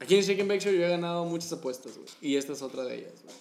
aquí 0.00 0.16
en 0.16 0.22
Shake 0.22 0.40
and 0.40 0.48
Bake 0.48 0.60
Show 0.60 0.72
yo 0.72 0.84
he 0.84 0.88
ganado 0.88 1.24
muchas 1.24 1.52
apuestas, 1.52 1.96
güey. 1.96 2.08
Y 2.20 2.36
esta 2.36 2.52
es 2.52 2.62
otra 2.62 2.84
de 2.84 2.98
ellas, 2.98 3.14
güey. 3.24 3.36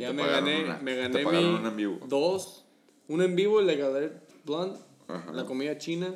Ya 0.00 0.12
me 0.12 0.26
gané, 0.26 0.64
una- 0.64 0.78
me 0.78 0.94
gané 0.96 1.24
pagaron 1.24 1.52
mi 1.54 1.58
una 1.60 1.68
en 1.70 1.76
vivo. 1.76 1.98
dos. 2.06 2.64
Una 3.08 3.24
en 3.24 3.34
vivo, 3.36 3.60
el 3.60 3.66
de 3.66 3.76
Galer 3.76 4.26
Blonde, 4.44 4.78
Ajá. 5.08 5.32
la 5.32 5.44
comida 5.44 5.78
china. 5.78 6.14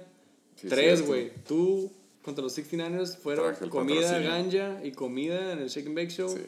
Sí, 0.57 0.69
Tres, 0.69 1.07
güey. 1.07 1.33
Tú 1.45 1.91
contra 2.23 2.43
los 2.43 2.57
69ers 2.57 3.17
fueron 3.17 3.55
comida 3.69 4.19
ganja 4.21 4.85
y 4.85 4.93
comida 4.93 5.53
en 5.53 5.59
el 5.61 5.69
Shake 5.69 5.87
and 5.87 5.97
Bake 5.97 6.11
Show. 6.11 6.29
Sí, 6.29 6.43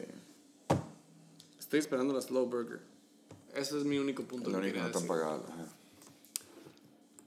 Estoy 1.59 1.79
esperando 1.79 2.13
la 2.13 2.21
Slow 2.21 2.45
Burger. 2.45 2.79
Ese 3.55 3.77
es 3.79 3.83
mi 3.83 3.97
único 3.97 4.23
punto. 4.23 4.51
que 4.51 4.61
quería 4.61 4.87
no 4.87 5.01
pagado. 5.07 5.45
ajá. 5.47 5.67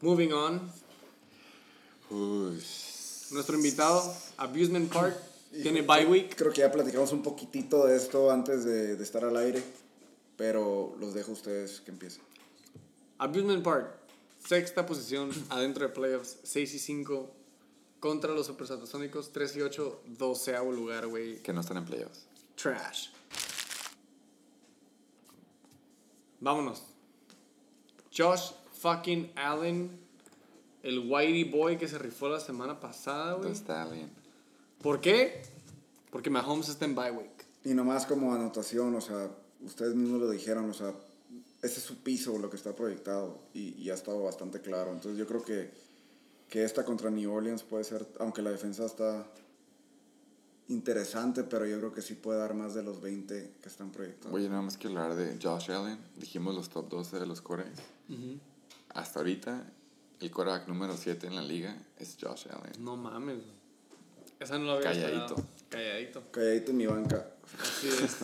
Moving 0.00 0.32
on. 0.32 0.60
Uy. 2.10 2.62
Nuestro 3.32 3.56
invitado, 3.56 4.14
Abusement 4.36 4.92
Park, 4.92 5.16
tiene 5.50 5.82
bye 5.82 6.06
week. 6.06 6.36
Creo 6.36 6.52
que 6.52 6.60
ya 6.60 6.70
platicamos 6.70 7.12
un 7.12 7.22
poquitito 7.22 7.86
de 7.86 7.96
esto 7.96 8.30
antes 8.30 8.64
de, 8.64 8.96
de 8.96 9.02
estar 9.02 9.24
al 9.24 9.36
aire. 9.36 9.62
Pero 10.36 10.94
los 11.00 11.14
dejo 11.14 11.30
a 11.30 11.34
ustedes 11.34 11.80
que 11.80 11.90
empiecen. 11.90 12.22
Abusement 13.18 13.64
Park, 13.64 13.96
sexta 14.46 14.86
posición 14.86 15.30
adentro 15.48 15.88
de 15.88 15.92
playoffs, 15.92 16.36
6 16.44 16.74
y 16.74 16.78
5 16.78 17.35
contra 18.00 18.32
los 18.32 18.46
Supersatasónicos, 18.46 19.32
3 19.32 19.56
y 19.56 19.62
8, 19.62 20.02
doceavo 20.18 20.72
lugar, 20.72 21.06
güey. 21.06 21.42
Que 21.42 21.52
no 21.52 21.60
están 21.60 21.78
en 21.78 21.84
playoffs. 21.84 22.26
Trash. 22.54 23.08
Vámonos. 26.40 26.82
Josh 28.16 28.52
fucking 28.80 29.32
Allen, 29.36 29.90
el 30.82 31.10
Whitey 31.10 31.44
Boy 31.44 31.76
que 31.76 31.88
se 31.88 31.98
rifó 31.98 32.28
la 32.28 32.40
semana 32.40 32.78
pasada, 32.78 33.34
güey. 33.34 33.54
Stallion. 33.54 34.10
¿Por 34.80 35.00
qué? 35.00 35.42
Porque 36.10 36.30
Mahomes 36.30 36.68
está 36.68 36.84
en 36.84 36.94
bye 36.94 37.10
week. 37.10 37.44
Y 37.64 37.74
nomás 37.74 38.06
como 38.06 38.32
anotación, 38.32 38.94
o 38.94 39.00
sea, 39.00 39.28
ustedes 39.60 39.94
mismos 39.94 40.20
lo 40.20 40.30
dijeron, 40.30 40.70
o 40.70 40.74
sea, 40.74 40.94
ese 41.62 41.80
es 41.80 41.82
su 41.82 42.02
piso, 42.02 42.38
lo 42.38 42.48
que 42.48 42.56
está 42.56 42.74
proyectado, 42.74 43.40
y, 43.52 43.74
y 43.82 43.90
ha 43.90 43.94
estado 43.94 44.22
bastante 44.22 44.60
claro. 44.60 44.92
Entonces 44.92 45.18
yo 45.18 45.26
creo 45.26 45.42
que, 45.42 45.70
que 46.48 46.64
esta 46.64 46.84
contra 46.84 47.10
New 47.10 47.32
Orleans 47.32 47.62
puede 47.62 47.84
ser, 47.84 48.06
aunque 48.20 48.42
la 48.42 48.50
defensa 48.50 48.84
está 48.86 49.26
interesante, 50.68 51.44
pero 51.44 51.66
yo 51.66 51.78
creo 51.78 51.92
que 51.92 52.02
sí 52.02 52.14
puede 52.14 52.38
dar 52.38 52.54
más 52.54 52.74
de 52.74 52.82
los 52.82 53.00
20 53.00 53.54
que 53.62 53.68
están 53.68 53.90
proyectados. 53.90 54.34
Oye, 54.34 54.48
nada 54.48 54.62
más 54.62 54.76
que 54.76 54.88
hablar 54.88 55.14
de 55.14 55.38
Josh 55.42 55.70
Allen. 55.70 55.98
Dijimos 56.16 56.54
los 56.54 56.68
top 56.68 56.88
12 56.88 57.18
de 57.20 57.26
los 57.26 57.40
cores. 57.40 57.66
Hasta 58.90 59.20
ahorita, 59.20 59.64
el 60.20 60.30
quarterback 60.30 60.68
número 60.68 60.96
7 60.96 61.26
en 61.26 61.36
la 61.36 61.42
liga 61.42 61.76
es 61.98 62.16
Josh 62.20 62.46
Allen. 62.50 62.72
No 62.84 62.96
mames. 62.96 63.42
Esa 64.38 64.58
no 64.58 64.66
la 64.66 64.72
había 64.74 64.90
Calladito. 64.92 65.34
esperado. 65.34 65.48
Calladito. 65.70 66.22
Calladito 66.30 66.70
en 66.72 66.76
mi 66.76 66.86
banca. 66.86 67.30
Así 67.60 67.88
es. 67.88 68.16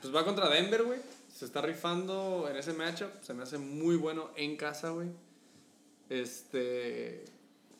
Pues 0.00 0.14
va 0.14 0.24
contra 0.24 0.48
Denver, 0.48 0.82
güey. 0.84 1.00
Se 1.34 1.44
está 1.44 1.62
rifando 1.62 2.48
en 2.50 2.56
ese 2.56 2.72
matchup. 2.72 3.10
Se 3.22 3.34
me 3.34 3.42
hace 3.44 3.58
muy 3.58 3.96
bueno 3.96 4.30
en 4.36 4.56
casa, 4.56 4.90
güey. 4.90 5.08
Este. 6.08 7.24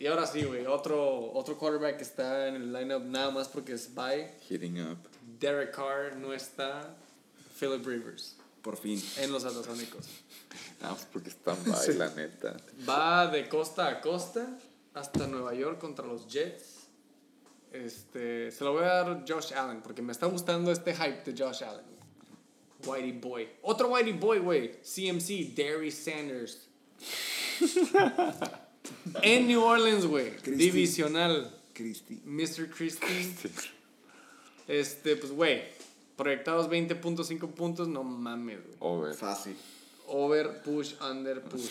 Y 0.00 0.06
ahora 0.06 0.26
sí, 0.26 0.42
güey. 0.44 0.64
Otro, 0.66 1.30
otro 1.34 1.58
quarterback 1.58 1.98
que 1.98 2.04
está 2.04 2.48
en 2.48 2.54
el 2.56 2.72
lineup 2.72 3.04
nada 3.04 3.30
más 3.30 3.48
porque 3.48 3.74
es 3.74 3.94
bye. 3.94 4.32
Hitting 4.48 4.80
up. 4.80 4.96
Derek 5.38 5.72
Carr 5.76 6.16
no 6.16 6.32
está. 6.32 6.96
Philip 7.58 7.86
Rivers 7.86 8.36
Por 8.62 8.78
fin. 8.78 9.00
en 9.18 9.30
los 9.30 9.44
Atasónicos. 9.44 10.06
Nada 10.80 10.94
más 10.94 11.04
porque 11.12 11.28
están 11.28 11.58
by, 11.66 11.94
la 11.98 12.08
neta. 12.14 12.56
Va 12.88 13.26
de 13.26 13.46
costa 13.46 13.88
a 13.88 14.00
costa 14.00 14.48
hasta 14.94 15.26
Nueva 15.26 15.52
York 15.52 15.78
contra 15.78 16.06
los 16.06 16.26
Jets. 16.26 16.86
Este, 17.70 18.50
se 18.50 18.64
lo 18.64 18.72
voy 18.72 18.84
a 18.84 18.86
dar 18.86 19.08
a 19.10 19.24
Josh 19.28 19.52
Allen 19.52 19.82
porque 19.82 20.00
me 20.00 20.12
está 20.12 20.26
gustando 20.26 20.72
este 20.72 20.94
hype 20.94 21.30
de 21.30 21.44
Josh 21.44 21.62
Allen. 21.62 21.84
Whitey 22.86 23.12
Boy. 23.12 23.46
Otro 23.60 23.88
Whitey 23.88 24.14
Boy, 24.14 24.38
güey. 24.38 24.80
CMC, 24.80 25.54
Darius 25.54 25.94
Sanders. 25.94 26.66
en 29.22 29.46
New 29.48 29.62
Orleans, 29.62 30.06
güey. 30.06 30.30
Christie. 30.36 30.56
Divisional. 30.56 31.50
Cristi. 31.72 32.20
Mr. 32.24 32.70
Christie. 32.70 33.32
Este, 34.68 35.16
pues, 35.16 35.32
güey. 35.32 35.62
Proyectados 36.16 36.68
20.5 36.68 37.50
puntos, 37.52 37.88
no 37.88 38.04
mames, 38.04 38.58
güey. 38.62 38.76
Over. 38.80 39.14
Fácil. 39.14 39.56
Over, 40.06 40.60
push, 40.62 40.94
under, 41.00 41.40
push. 41.40 41.68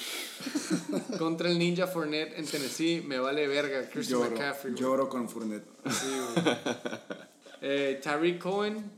Contra 1.19 1.49
el 1.49 1.59
Ninja 1.59 1.87
Fournette 1.87 2.37
en 2.37 2.45
Tennessee, 2.45 3.01
me 3.05 3.19
vale 3.19 3.47
verga. 3.47 3.87
Christian 3.89 4.19
Lloro, 4.21 4.31
McCaffrey. 4.31 4.71
güey. 4.73 4.81
lloro 4.81 5.09
con 5.09 5.29
Fournette. 5.29 5.65
Sí, 5.89 6.07
güey. 6.41 6.55
Eh, 7.61 7.99
Tariq 8.01 8.39
Cohen 8.41 8.89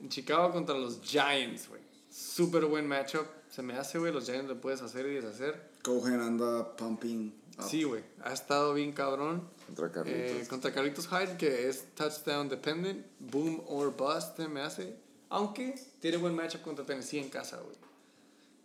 en 0.00 0.08
Chicago 0.08 0.52
contra 0.52 0.78
los 0.78 1.00
Giants, 1.02 1.68
güey. 1.68 1.80
Súper 2.08 2.64
buen 2.66 2.86
matchup. 2.86 3.26
Se 3.50 3.60
me 3.62 3.74
hace, 3.74 3.98
güey. 3.98 4.12
Los 4.12 4.26
Giants 4.26 4.48
lo 4.48 4.60
puedes 4.60 4.80
hacer 4.82 5.04
y 5.06 5.14
deshacer. 5.14 5.70
Cohen 5.82 6.20
anda 6.20 6.76
pumping. 6.76 7.32
Sí, 7.62 7.84
güey. 7.84 8.02
Ha 8.22 8.32
estado 8.32 8.74
bien 8.74 8.92
cabrón. 8.92 9.48
Contra 9.66 9.90
Carlitos. 9.90 10.20
Eh, 10.20 10.46
contra 10.48 10.72
Carlitos 10.72 11.08
Hyde, 11.08 11.36
que 11.36 11.68
es 11.68 11.86
touchdown 11.94 12.48
dependent. 12.48 13.06
Boom 13.20 13.62
or 13.68 13.94
bust, 13.94 14.38
me 14.40 14.60
hace. 14.60 14.96
Aunque 15.28 15.74
tiene 16.00 16.16
buen 16.16 16.34
matchup 16.34 16.62
contra 16.62 16.84
Tennessee 16.84 17.18
en 17.18 17.28
casa, 17.28 17.58
güey. 17.58 17.76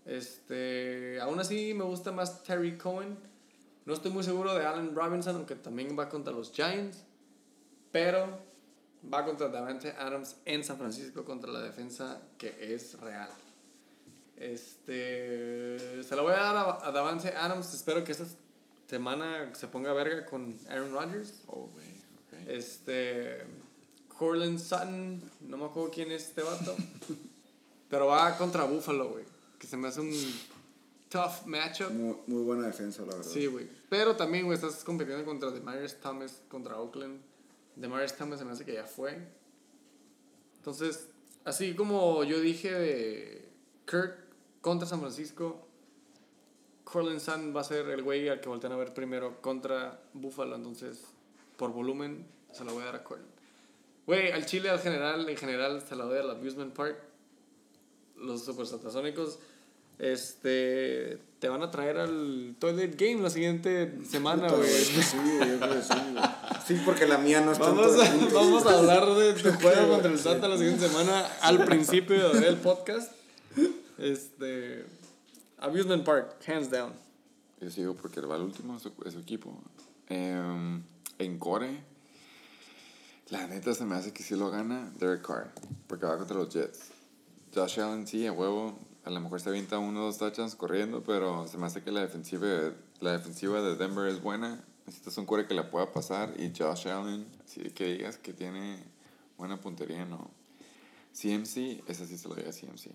Este, 0.05 1.19
aún 1.21 1.39
así 1.39 1.73
me 1.73 1.83
gusta 1.83 2.11
más 2.11 2.43
Terry 2.43 2.77
Cohen. 2.77 3.17
No 3.85 3.93
estoy 3.93 4.11
muy 4.11 4.23
seguro 4.23 4.53
de 4.55 4.65
Allen 4.65 4.95
Robinson, 4.95 5.35
aunque 5.35 5.55
también 5.55 5.97
va 5.97 6.09
contra 6.09 6.33
los 6.33 6.51
Giants. 6.51 7.03
Pero 7.91 8.39
va 9.11 9.23
contra 9.25 9.47
Davante 9.49 9.91
Adams 9.91 10.35
en 10.45 10.63
San 10.63 10.77
Francisco 10.77 11.23
contra 11.23 11.51
la 11.51 11.61
defensa 11.61 12.21
que 12.37 12.73
es 12.73 12.99
real. 12.99 13.29
Este, 14.35 16.03
se 16.03 16.15
lo 16.15 16.23
voy 16.23 16.33
a 16.33 16.37
dar 16.37 16.55
a, 16.55 16.87
a 16.87 16.91
Davante 16.91 17.29
Adams. 17.29 17.73
Espero 17.73 18.03
que 18.03 18.11
esta 18.11 18.25
semana 18.89 19.53
se 19.53 19.67
ponga 19.67 19.93
verga 19.93 20.25
con 20.25 20.57
Aaron 20.69 20.91
Rodgers. 20.91 21.43
Oh, 21.47 21.69
güey. 21.73 21.87
ok. 21.87 22.49
Este. 22.49 23.43
Cortland 24.17 24.59
Sutton, 24.59 25.21
no 25.41 25.57
me 25.57 25.65
acuerdo 25.65 25.91
quién 25.91 26.11
es 26.11 26.27
este 26.27 26.41
vato. 26.41 26.75
pero 27.89 28.07
va 28.07 28.37
contra 28.37 28.65
Buffalo, 28.65 29.09
güey. 29.09 29.23
Que 29.57 29.67
se 29.67 29.77
me 29.77 29.87
hace 29.87 30.01
un 30.01 30.11
tough 31.07 31.45
matchup. 31.45 31.91
Muy, 31.91 32.17
muy 32.27 32.43
buena 32.43 32.67
defensa, 32.67 33.03
la 33.03 33.15
verdad. 33.15 33.31
Sí, 33.31 33.45
güey. 33.45 33.67
Pero 33.89 34.15
también, 34.15 34.45
güey, 34.45 34.55
estás 34.55 34.83
compitiendo 34.83 35.23
contra 35.23 35.51
Demarius 35.51 35.95
Thomas 36.01 36.41
contra 36.49 36.77
Oakland. 36.77 37.21
Demarius 37.75 38.13
Thomas 38.15 38.39
se 38.39 38.45
me 38.45 38.51
hace 38.51 38.65
que 38.65 38.73
ya 38.73 38.85
fue. 38.85 39.17
Entonces, 40.57 41.07
así 41.45 41.73
como 41.73 42.23
yo 42.25 42.41
dije 42.41 42.73
de 42.73 43.49
Kirk 43.85 44.17
contra 44.59 44.87
San 44.87 44.99
Francisco, 44.99 45.68
Cortland 46.91 47.19
Sutton 47.19 47.55
va 47.55 47.61
a 47.61 47.63
ser 47.63 47.87
el 47.89 48.01
güey 48.01 48.29
al 48.29 48.39
que 48.41 48.49
voltean 48.49 48.73
a 48.73 48.77
ver 48.77 48.93
primero 48.93 49.41
contra 49.41 49.99
Buffalo. 50.13 50.55
Entonces, 50.55 51.05
por 51.57 51.71
volumen, 51.71 52.25
se 52.51 52.63
lo 52.63 52.73
voy 52.73 52.83
a 52.83 52.85
dar 52.87 52.95
a 52.95 53.03
Cortland. 53.03 53.31
Güey, 54.07 54.31
al 54.31 54.45
Chile 54.45 54.69
al 54.69 54.79
general, 54.79 55.29
en 55.29 55.37
general, 55.37 55.83
se 55.87 55.95
lo 55.95 56.07
doy 56.07 56.17
al 56.17 56.31
Amusement 56.31 56.73
Park. 56.73 56.97
Los 58.17 58.43
supersatasónicos. 58.43 59.37
Este. 59.99 61.19
Te 61.39 61.47
van 61.47 61.61
a 61.61 61.69
traer 61.71 61.97
al 61.97 62.55
Toilet 62.57 62.99
Game 62.99 63.21
la 63.21 63.29
siguiente 63.29 63.99
semana, 64.09 64.49
güey. 64.49 64.67
Sí, 64.67 65.15
yo 65.15 65.59
creo 65.59 65.73
que 65.73 65.81
sí, 65.81 65.93
güey. 66.13 66.25
Sí, 66.67 66.81
porque 66.85 67.07
la 67.07 67.17
mía 67.17 67.41
no 67.41 67.51
es 67.51 67.57
Vamos 67.57 67.97
tanto 67.97 68.37
a, 68.37 68.41
vamos 68.43 68.65
a 68.65 68.77
hablar 68.77 69.05
de 69.15 69.33
tu 69.33 69.51
juego 69.61 69.89
contra 69.89 70.11
el 70.11 70.19
Santa 70.19 70.47
la 70.47 70.57
siguiente 70.57 70.87
semana 70.87 71.25
al 71.41 71.65
principio 71.65 72.29
del 72.29 72.57
podcast. 72.57 73.11
Este. 73.97 74.85
Amusement 75.61 76.05
Park, 76.05 76.41
hands 76.47 76.69
down. 76.69 76.93
Yo 77.59 77.69
sigo 77.69 77.93
porque 77.93 78.21
va 78.21 78.37
el 78.37 78.43
último 78.43 78.75
de 78.75 78.79
su, 78.79 78.91
de 79.03 79.11
su 79.11 79.19
equipo. 79.19 79.53
Em, 80.07 80.81
en 81.17 81.37
Core, 81.37 81.83
la 83.29 83.45
neta 83.47 83.73
se 83.73 83.83
me 83.83 83.95
hace 83.95 84.13
que 84.13 84.23
sí 84.23 84.35
lo 84.35 84.49
gana 84.49 84.89
Derek 84.97 85.21
Carr, 85.21 85.51
porque 85.87 86.05
va 86.05 86.17
contra 86.17 86.37
los 86.37 86.49
Jets. 86.53 86.91
Josh 87.53 87.81
Allen 87.81 88.07
sí, 88.07 88.25
a 88.25 88.31
huevo, 88.31 88.79
a 89.03 89.09
lo 89.09 89.19
mejor 89.19 89.41
se 89.41 89.49
avienta 89.49 89.79
uno 89.79 90.01
o 90.01 90.05
dos 90.05 90.17
touchdowns 90.17 90.55
corriendo, 90.55 91.03
pero 91.03 91.45
se 91.47 91.57
me 91.57 91.65
hace 91.65 91.83
que 91.83 91.91
la 91.91 92.01
defensiva, 92.01 92.47
la 93.01 93.11
defensiva 93.11 93.61
de 93.61 93.75
Denver 93.75 94.07
es 94.07 94.21
buena. 94.21 94.63
Necesitas 94.85 95.17
un 95.17 95.25
core 95.25 95.45
que 95.45 95.53
la 95.53 95.69
pueda 95.69 95.91
pasar 95.91 96.33
y 96.39 96.53
Josh 96.57 96.87
Allen, 96.87 97.27
así 97.43 97.61
que 97.71 97.97
digas 97.97 98.17
que 98.17 98.31
tiene 98.31 98.81
buena 99.37 99.59
puntería, 99.59 100.05
no. 100.05 100.31
CMC, 101.13 101.83
esa 101.89 102.05
sí 102.05 102.17
se 102.17 102.29
lo 102.29 102.35
doy 102.35 102.45
a 102.45 102.51
CMC. 102.51 102.91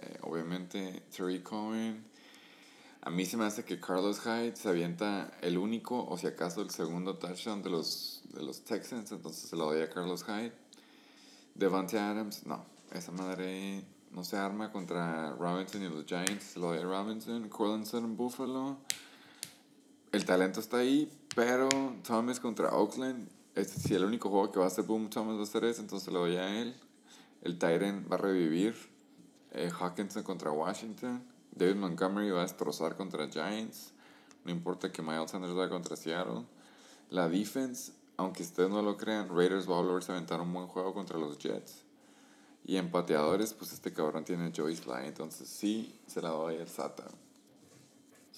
Eh, 0.00 0.18
obviamente, 0.22 1.02
Terry 1.14 1.40
Cohen. 1.40 2.04
A 3.02 3.10
mí 3.10 3.24
se 3.24 3.36
me 3.36 3.44
hace 3.44 3.64
que 3.64 3.80
Carlos 3.80 4.20
Hyde 4.20 4.56
se 4.56 4.68
avienta 4.68 5.32
el 5.40 5.56
único, 5.56 6.06
o 6.06 6.18
si 6.18 6.26
acaso 6.26 6.62
el 6.62 6.70
segundo 6.70 7.16
touchdown 7.16 7.62
de 7.62 7.70
los, 7.70 8.22
de 8.32 8.42
los 8.42 8.62
Texans, 8.62 9.10
entonces 9.12 9.48
se 9.48 9.56
lo 9.56 9.66
doy 9.66 9.80
a 9.80 9.88
Carlos 9.88 10.24
Hyde. 10.24 10.52
Devante 11.54 11.98
Adams, 11.98 12.46
no, 12.46 12.64
esa 12.92 13.12
madre 13.12 13.84
no 14.12 14.24
se 14.24 14.36
arma 14.36 14.70
contra 14.72 15.32
Robinson 15.34 15.82
y 15.82 15.88
los 15.88 16.04
Giants, 16.04 16.44
se 16.44 16.60
lo 16.60 16.68
doy 16.68 16.78
a 16.78 16.82
Robinson. 16.82 17.48
Corlinson 17.48 18.04
en 18.04 18.16
Buffalo. 18.16 18.78
El 20.12 20.24
talento 20.24 20.60
está 20.60 20.78
ahí, 20.78 21.10
pero 21.36 21.68
Thomas 22.06 22.40
contra 22.40 22.70
Oakland, 22.70 23.28
este, 23.54 23.80
si 23.80 23.94
el 23.94 24.04
único 24.04 24.28
juego 24.28 24.50
que 24.50 24.58
va 24.58 24.64
a 24.64 24.68
hacer 24.68 24.84
Boom 24.84 25.08
Thomas 25.08 25.38
va 25.38 25.42
a 25.42 25.46
ser 25.46 25.64
ese, 25.64 25.80
entonces 25.80 26.12
le 26.12 26.18
doy 26.18 26.36
a 26.36 26.60
él. 26.60 26.74
El 27.42 27.58
Tyren 27.58 28.06
va 28.10 28.16
a 28.16 28.18
revivir. 28.18 28.89
Eh, 29.52 29.70
Hawkinson 29.70 30.22
contra 30.22 30.50
Washington. 30.50 31.22
David 31.52 31.76
Montgomery 31.76 32.30
va 32.30 32.40
a 32.40 32.42
destrozar 32.42 32.96
contra 32.96 33.28
Giants. 33.28 33.92
No 34.44 34.52
importa 34.52 34.90
que 34.90 35.02
Miles 35.02 35.30
Sanders 35.30 35.54
vaya 35.54 35.68
contra 35.68 35.96
Seattle. 35.96 36.44
La 37.10 37.28
defense, 37.28 37.92
aunque 38.16 38.42
ustedes 38.42 38.70
no 38.70 38.82
lo 38.82 38.96
crean, 38.96 39.28
Raiders 39.28 39.68
va 39.68 39.78
a 39.78 39.82
volverse 39.82 40.12
a 40.12 40.14
aventar 40.14 40.40
un 40.40 40.52
buen 40.52 40.66
juego 40.68 40.94
contra 40.94 41.18
los 41.18 41.38
Jets. 41.38 41.82
Y 42.64 42.76
en 42.76 42.90
pateadores, 42.90 43.52
pues 43.54 43.72
este 43.72 43.92
cabrón 43.92 44.24
tiene 44.24 44.52
Joey 44.56 44.76
Sly. 44.76 45.06
Entonces 45.06 45.48
sí, 45.48 45.98
se 46.06 46.22
la 46.22 46.28
doy 46.28 46.56
al 46.58 46.68
SATA. 46.68 47.04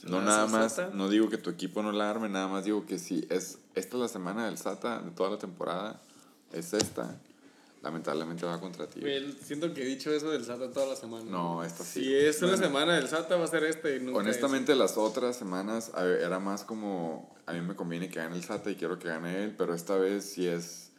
No 0.04 0.20
nada 0.20 0.46
más, 0.46 0.74
SATA? 0.74 0.94
no 0.94 1.08
digo 1.08 1.28
que 1.28 1.38
tu 1.38 1.50
equipo 1.50 1.82
no 1.82 1.92
la 1.92 2.10
arme, 2.10 2.28
nada 2.28 2.48
más 2.48 2.64
digo 2.64 2.86
que 2.86 2.98
si 2.98 3.26
es 3.30 3.58
esta 3.74 3.96
es 3.96 4.00
la 4.00 4.08
semana 4.08 4.46
del 4.46 4.58
SATA 4.58 5.00
de 5.00 5.10
toda 5.12 5.30
la 5.30 5.38
temporada, 5.38 6.00
es 6.50 6.72
esta, 6.72 7.20
lamentablemente 7.82 8.46
va 8.46 8.60
contra 8.60 8.86
ti. 8.86 9.00
Güey, 9.00 9.32
siento 9.42 9.74
que 9.74 9.82
he 9.82 9.84
dicho 9.86 10.12
eso 10.12 10.30
del 10.30 10.44
SATA 10.44 10.70
toda 10.70 10.86
la 10.86 10.96
semana. 10.96 11.24
No, 11.30 11.64
esta 11.64 11.84
sí. 11.84 12.04
Si 12.04 12.14
es 12.14 12.38
una 12.42 12.52
Bueno. 12.52 12.66
semana 12.66 12.94
del 12.94 13.08
SATA, 13.08 13.36
va 13.36 13.44
a 13.44 13.48
ser 13.48 13.64
este 13.64 13.96
y 13.96 14.00
nunca 14.00 14.18
Honestamente, 14.20 14.74
las 14.76 14.96
otras 14.96 15.36
semanas 15.36 15.90
era 15.96 16.38
más 16.38 16.62
como 16.64 17.34
a 17.46 17.52
mí 17.52 17.60
me 17.60 17.74
conviene 17.74 18.08
que 18.08 18.20
gane 18.20 18.36
el 18.36 18.44
SATA 18.44 18.70
y 18.70 18.76
quiero 18.76 18.98
que 18.98 19.08
gane 19.08 19.42
él, 19.44 19.54
pero 19.56 19.74
esta 19.74 19.96
vez 19.96 20.24
sí 20.24 20.46
es 20.46 20.90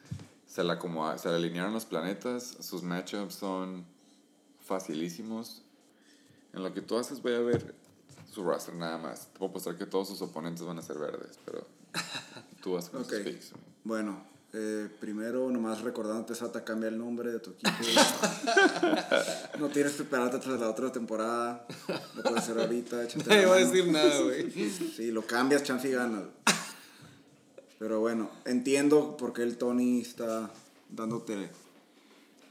se 0.46 0.64
la 0.64 0.74
acomoda- 0.74 1.18
se 1.18 1.30
le 1.30 1.36
alinearon 1.36 1.74
los 1.74 1.86
planetas, 1.86 2.44
sus 2.60 2.84
matchups 2.84 3.34
son 3.34 3.86
facilísimos. 4.60 5.62
En 6.54 6.64
lo 6.64 6.74
que 6.74 6.82
tú 6.82 6.98
haces 6.98 7.22
voy 7.22 7.34
a 7.34 7.40
ver 7.40 7.74
su 8.32 8.44
roster 8.44 8.76
nada 8.76 8.98
más. 8.98 9.28
Te 9.32 9.40
puedo 9.40 9.50
apostar 9.52 9.76
que 9.78 9.86
todos 9.86 10.08
sus 10.10 10.22
oponentes 10.22 10.64
van 10.66 10.78
a 10.78 10.82
ser 10.82 10.98
verdes, 11.00 11.40
pero 11.46 11.66
tú 12.62 12.74
vas 12.74 12.90
con 12.90 13.02
Ok. 13.04 13.10
sus 13.10 13.20
picks. 13.22 13.52
Bueno, 13.84 14.24
eh, 14.56 14.88
primero 15.00 15.50
nomás 15.50 15.82
recordándote, 15.82 16.36
Sata, 16.36 16.64
cambia 16.64 16.90
el 16.90 16.98
nombre 16.98 17.32
de 17.32 17.40
tu 17.40 17.52
equipo. 17.52 17.72
no 19.60 19.70
tienes 19.70 19.94
que 19.94 20.04
esperarte 20.04 20.38
hasta 20.38 20.52
la 20.52 20.70
otra 20.70 20.92
temporada. 20.92 21.66
Lo 22.16 22.22
puedes 22.22 22.38
hacer 22.38 22.60
ahorita. 22.60 22.98
la 23.26 23.48
va 23.48 23.56
a 23.56 23.58
decir 23.58 23.92
nada, 23.92 24.22
güey. 24.22 24.52
Sí, 24.52 25.10
lo 25.12 25.26
cambias, 25.26 25.64
chance 25.64 25.90
y 25.90 25.92
ganas. 25.94 26.26
Pero 27.80 28.00
bueno, 28.00 28.30
entiendo 28.46 29.18
por 29.18 29.34
qué 29.34 29.42
el 29.42 29.58
Tony 29.58 30.02
está 30.02 30.52
dándote 30.90 31.50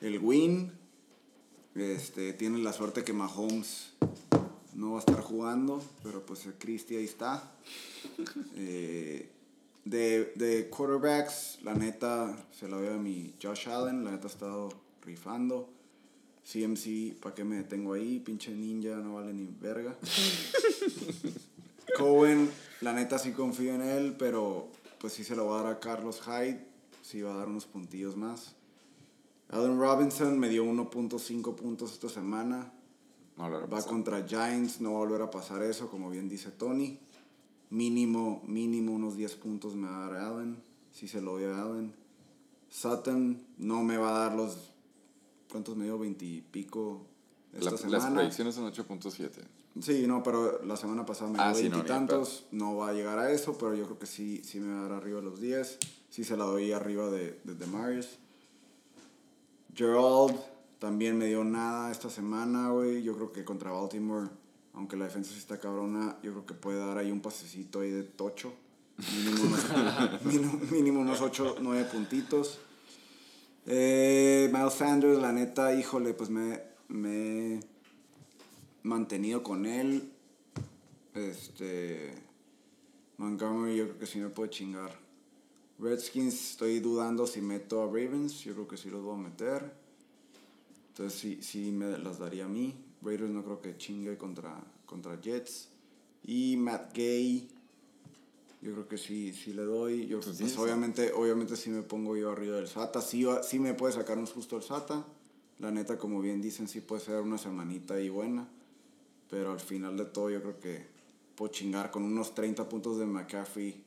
el 0.01 0.19
win. 0.19 0.73
Este, 1.77 2.33
tiene 2.33 2.59
la 2.59 2.73
suerte 2.73 3.05
que 3.05 3.13
Mahomes 3.13 3.93
no 4.75 4.93
va 4.93 4.97
a 4.97 5.01
estar 5.01 5.21
jugando, 5.21 5.83
pero 6.03 6.27
pues 6.27 6.47
el 6.47 6.55
Cristi 6.55 6.97
ahí 6.97 7.05
está. 7.05 7.51
Eh, 8.57 9.31
De, 9.85 10.33
de 10.37 10.69
quarterbacks, 10.71 11.59
la 11.63 11.75
neta, 11.75 12.37
se 12.53 12.69
la 12.69 12.77
veo 12.77 12.95
a 12.95 12.99
mi 12.99 13.35
Josh 13.43 13.69
Allen, 13.69 14.05
la 14.05 14.13
neta 14.13 14.29
ha 14.29 14.31
estado 14.31 14.69
rifando. 15.05 15.69
CMC, 16.45 17.21
¿para 17.21 17.35
qué 17.35 17.45
me 17.45 17.57
detengo 17.57 17.95
ahí? 17.95 18.21
Pinche 18.21 18.53
ninja, 18.53 18.97
no 18.97 19.15
vale 19.15 19.33
ni 19.33 19.49
verga. 19.61 19.97
Cohen, 21.99 22.51
la 22.81 22.93
neta 22.93 23.19
sí 23.19 23.33
confío 23.33 23.75
en 23.75 23.83
él, 23.83 24.17
pero 24.19 24.69
pues 24.99 25.13
sí 25.13 25.25
se 25.25 25.37
lo 25.37 25.47
va 25.47 25.61
a 25.61 25.63
dar 25.65 25.73
a 25.73 25.81
Carlos 25.81 26.21
Hyde, 26.23 26.65
sí 27.03 27.23
va 27.23 27.35
a 27.35 27.37
dar 27.37 27.49
unos 27.49 27.67
puntillos 27.67 28.17
más. 28.17 28.55
Allen 29.51 29.79
Robinson 29.79 30.39
me 30.39 30.49
dio 30.49 30.65
1.5 30.65 31.55
puntos 31.55 31.93
esta 31.93 32.09
semana. 32.09 32.73
No, 33.37 33.69
Va 33.69 33.83
contra 33.83 34.27
Giants, 34.27 34.81
no 34.81 34.93
va 34.93 34.97
a 34.97 35.01
volver 35.01 35.23
a 35.23 35.31
pasar 35.31 35.63
eso, 35.63 35.91
como 35.91 36.11
bien 36.11 36.29
dice 36.29 36.51
Tony. 36.51 36.99
Mínimo, 37.73 38.43
mínimo 38.47 38.93
unos 38.93 39.17
10 39.17 39.35
puntos 39.37 39.75
me 39.75 39.89
va 39.89 40.07
a 40.07 40.11
dar 40.11 40.21
Allen, 40.33 40.63
si 40.93 41.09
se 41.09 41.23
lo 41.23 41.33
doy 41.33 41.45
a 41.45 41.63
Allen. 41.63 41.95
Sutton 42.69 43.43
no 43.57 43.83
me 43.83 43.97
va 43.97 44.15
a 44.15 44.19
dar 44.29 44.37
los... 44.37 44.73
¿Cuántos 45.51 45.75
me 45.77 45.85
dio? 45.85 45.99
20 45.99 46.23
y 46.25 46.41
pico 46.43 47.07
esta 47.55 47.65
La- 47.65 47.71
las 47.73 47.81
semana. 47.81 48.15
predicciones 48.17 48.55
son 48.55 48.71
8.7. 48.71 49.31
Sí, 49.81 50.05
no, 50.07 50.23
pero 50.23 50.63
la 50.65 50.77
semana 50.77 51.07
pasada 51.07 51.31
me 51.31 51.39
dio 51.39 51.47
Ah, 51.47 51.55
sí, 51.55 51.63
20 51.63 51.79
no, 51.79 51.83
y 51.85 51.87
tantos. 51.87 52.45
No 52.51 52.77
va 52.77 52.91
a 52.91 52.93
llegar 52.93 53.19
a 53.19 53.33
eso, 53.33 53.57
pero 53.57 53.75
yo 53.75 53.85
creo 53.87 53.99
que 53.99 54.05
sí, 54.07 54.43
sí 54.45 54.61
me 54.61 54.71
va 54.75 54.81
a 54.81 54.83
dar 54.89 54.93
arriba 54.93 55.21
de 55.21 55.25
los 55.25 55.41
10. 55.41 55.79
Sí 56.11 56.25
se 56.25 56.37
la 56.37 56.45
doy 56.45 56.73
arriba 56.73 57.09
de, 57.11 57.41
de 57.45 57.55
Demarius. 57.55 58.19
Gerald 59.75 60.37
también 60.79 61.17
me 61.17 61.27
dio 61.27 61.43
nada 61.45 61.91
esta 61.91 62.11
semana, 62.11 62.69
güey. 62.71 63.03
Yo 63.03 63.15
creo 63.15 63.33
que 63.33 63.45
contra 63.45 63.71
Baltimore, 63.71 64.29
aunque 64.75 64.97
la 64.97 65.05
defensa 65.05 65.33
sí 65.33 65.39
está 65.39 65.59
cabrona, 65.59 66.17
yo 66.23 66.33
creo 66.33 66.47
que 66.47 66.55
puede 66.55 66.79
dar 66.79 66.99
ahí 66.99 67.11
un 67.11 67.21
pasecito 67.21 67.81
ahí 67.81 67.91
de 67.91 68.03
tocho. 68.03 68.55
Mínimo 69.15 69.43
unos, 69.45 70.23
mínimo, 70.25 70.61
mínimo 70.71 71.01
unos 71.01 71.21
8, 71.21 71.57
9 71.61 71.89
puntitos. 71.93 72.61
Eh, 73.67 74.51
Miles 74.53 74.75
Sanders, 74.75 75.19
la 75.19 75.33
neta, 75.33 75.75
híjole, 75.75 76.15
pues 76.15 76.31
me, 76.31 76.61
me 76.89 77.55
he 77.57 77.61
mantenido 78.83 79.43
con 79.43 79.67
él. 79.67 80.13
Este. 81.15 82.15
Montgomery, 83.19 83.77
yo 83.77 83.85
creo 83.85 83.99
que 83.99 84.07
sí 84.07 84.19
me 84.19 84.31
puede 84.31 84.51
chingar. 84.51 84.99
Redskins, 85.79 86.51
estoy 86.51 86.81
dudando 86.81 87.27
si 87.27 87.41
meto 87.41 87.83
a 87.83 87.87
Ravens. 87.87 88.41
Yo 88.41 88.55
creo 88.55 88.69
que 88.69 88.77
sí 88.77 88.91
los 88.91 89.03
voy 89.03 89.15
a 89.15 89.23
meter. 89.23 89.73
Entonces 90.89 91.19
sí, 91.19 91.39
sí 91.43 91.71
me 91.71 91.99
las 91.99 92.19
daría 92.19 92.47
a 92.47 92.49
mí. 92.49 92.75
Raiders 93.05 93.31
no 93.31 93.43
creo 93.45 93.61
que 93.61 93.77
chingue 93.77 94.17
contra, 94.17 94.63
contra 94.87 95.21
Jets. 95.21 95.69
Y 96.25 96.57
Matt 96.57 96.95
Gay, 96.97 97.49
yo 98.61 98.73
creo 98.73 98.89
que 98.89 98.97
sí, 98.99 99.33
sí 99.33 99.53
le 99.53 99.63
doy. 99.63 100.07
Yo, 100.07 100.19
Pues 100.21 100.37
pues, 100.39 100.51
sí, 100.51 100.55
sí. 100.55 100.61
obviamente, 100.61 101.13
obviamente 101.13 101.57
sí 101.57 101.71
me 101.71 101.83
pongo 101.83 102.17
yo 102.17 102.31
arriba 102.31 102.57
del 102.57 102.69
SATA. 102.69 103.01
Sí, 103.01 103.27
sí 103.43 103.59
me 103.59 103.75
puede 103.75 103.93
sacar 103.93 104.19
un 104.19 104.27
susto 104.27 104.57
el 104.57 104.63
SATA. 104.63 105.05
La 105.59 105.71
neta, 105.71 105.99
como 105.99 106.21
bien 106.21 106.41
dicen, 106.41 106.69
sí 106.69 106.81
puede 106.81 107.01
ser 107.03 107.21
una 107.21 107.39
semanita 107.39 107.95
ahí 107.95 108.09
buena. 108.09 108.49
Pero 109.31 109.53
al 109.53 109.61
final 109.61 109.97
de 109.97 110.05
todo, 110.05 110.31
yo 110.31 110.41
creo 110.43 110.61
que 110.61 110.87
puedo 111.35 111.51
chingar 111.51 111.91
con 111.91 112.05
unos 112.05 112.35
30 112.35 112.69
puntos 112.69 112.99
de 112.99 113.07
McCaffrey. 113.07 113.83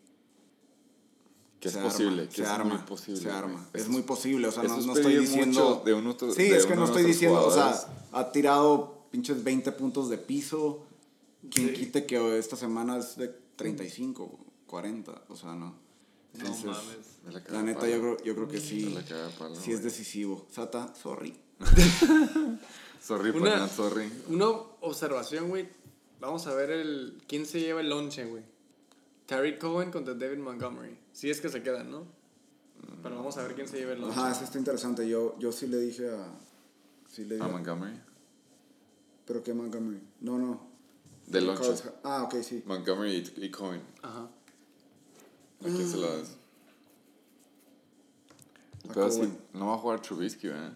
Que 1.59 1.69
es 1.69 1.73
se 1.73 1.81
posible, 1.81 2.21
arma, 2.23 2.29
que 2.29 2.35
se 2.35 2.41
es 2.43 2.47
arma, 2.49 2.73
muy 2.75 2.83
posible. 2.85 3.21
Se 3.21 3.29
arma. 3.31 3.69
Es 3.73 3.87
muy 3.87 4.01
posible, 4.01 4.47
o 4.47 4.51
sea, 4.51 4.63
no, 4.63 4.77
estoy 4.93 5.17
diciendo. 5.17 5.81
de 5.85 5.93
un 5.93 6.05
otro- 6.07 6.31
sí, 6.31 6.43
de 6.49 6.57
es 6.57 6.65
que 6.65 6.75
no 6.75 6.85
estoy 6.85 7.03
diciendo, 7.03 7.45
o 7.45 7.51
sea, 7.51 7.73
ha 8.11 8.31
tirado 8.31 8.94
pinches 9.15 9.43
20 9.45 9.71
puntos 9.71 10.09
de 10.09 10.17
piso. 10.17 10.83
Quien 11.49 11.69
Sí. 11.69 11.73
quite 11.75 12.05
que 12.05 12.37
esta 12.37 12.55
semana 12.57 12.97
es 12.97 13.15
de 13.15 13.29
35, 13.55 14.37
40, 14.67 15.23
o 15.29 15.35
sea, 15.37 15.55
no. 15.55 15.73
Entonces, 16.33 16.65
no 16.65 16.71
mames. 16.71 16.97
Me 17.23 17.53
la 17.53 17.63
neta, 17.63 17.87
yo 17.87 17.99
creo, 18.01 18.17
yo 18.23 18.35
creo 18.35 18.47
que 18.49 18.59
sí. 18.59 18.93
Palo, 19.39 19.55
sí 19.55 19.71
es 19.71 19.81
decisivo. 19.83 20.45
Sata, 20.51 20.93
sorry. 20.95 21.33
Sorry, 23.01 23.29
Una- 23.29 23.53
Una... 23.55 23.67
sorry. 23.69 24.11
Una 24.29 24.47
observación, 24.81 25.47
güey. 25.49 25.69
Vamos 26.19 26.47
a 26.47 26.55
ver 26.55 26.71
el 26.71 27.21
quién 27.27 27.45
se 27.45 27.59
lleva 27.59 27.79
el 27.81 27.89
lonche, 27.89 28.25
güey. 28.25 28.43
Tariq 29.27 29.59
Cohen 29.59 29.91
contra 29.91 30.15
David 30.15 30.39
Montgomery. 30.39 30.97
Si 31.13 31.29
es 31.29 31.39
que 31.39 31.49
se 31.49 31.61
quedan, 31.61 31.91
¿no? 31.91 32.03
Pero 33.03 33.15
vamos 33.15 33.37
a 33.37 33.43
ver 33.43 33.53
quién 33.53 33.67
se 33.67 33.77
lleva 33.77 33.93
el 33.93 34.01
lonche. 34.01 34.19
Ajá, 34.19 34.31
eso 34.31 34.43
está 34.43 34.57
interesante. 34.57 35.07
Yo, 35.07 35.37
yo 35.39 35.51
sí 35.51 35.67
le 35.67 35.77
dije 35.77 36.09
a. 36.09 36.33
Sí 37.07 37.25
le 37.25 37.35
A 37.35 37.45
dije. 37.45 37.51
Montgomery. 37.51 37.95
¿Pero 39.25 39.43
qué 39.43 39.53
Montgomery? 39.53 40.01
No, 40.21 40.37
no. 40.37 40.67
Del 41.27 41.47
lonche. 41.47 41.61
Carlos- 41.63 41.83
Ah, 42.03 42.23
ok, 42.23 42.35
sí. 42.43 42.63
Montgomery 42.65 43.33
y, 43.37 43.45
y 43.45 43.51
Cohen. 43.51 43.81
Ajá. 44.03 44.29
¿A 45.61 45.63
quién 45.63 45.89
se 45.89 45.97
lo 45.97 46.17
das? 46.17 46.37
A 48.89 48.93
Pero 48.93 49.09
sí, 49.11 49.17
Cohen. 49.19 49.37
no 49.53 49.67
va 49.67 49.73
a 49.75 49.77
jugar 49.77 50.01
Trubisky, 50.01 50.47
¿verdad? 50.47 50.73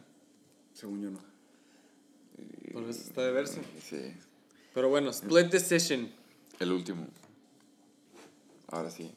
Según 0.73 1.01
yo 1.01 1.11
no. 1.11 1.19
Por 2.73 2.83
eso 2.83 3.01
está 3.01 3.21
de 3.23 3.31
verse. 3.31 3.61
Sí. 3.83 4.13
Pero 4.73 4.89
bueno, 4.89 5.09
split 5.11 5.47
decision. 5.51 6.11
El 6.59 6.71
último. 6.71 7.07
Ahora 8.67 8.89
sí. 8.91 9.13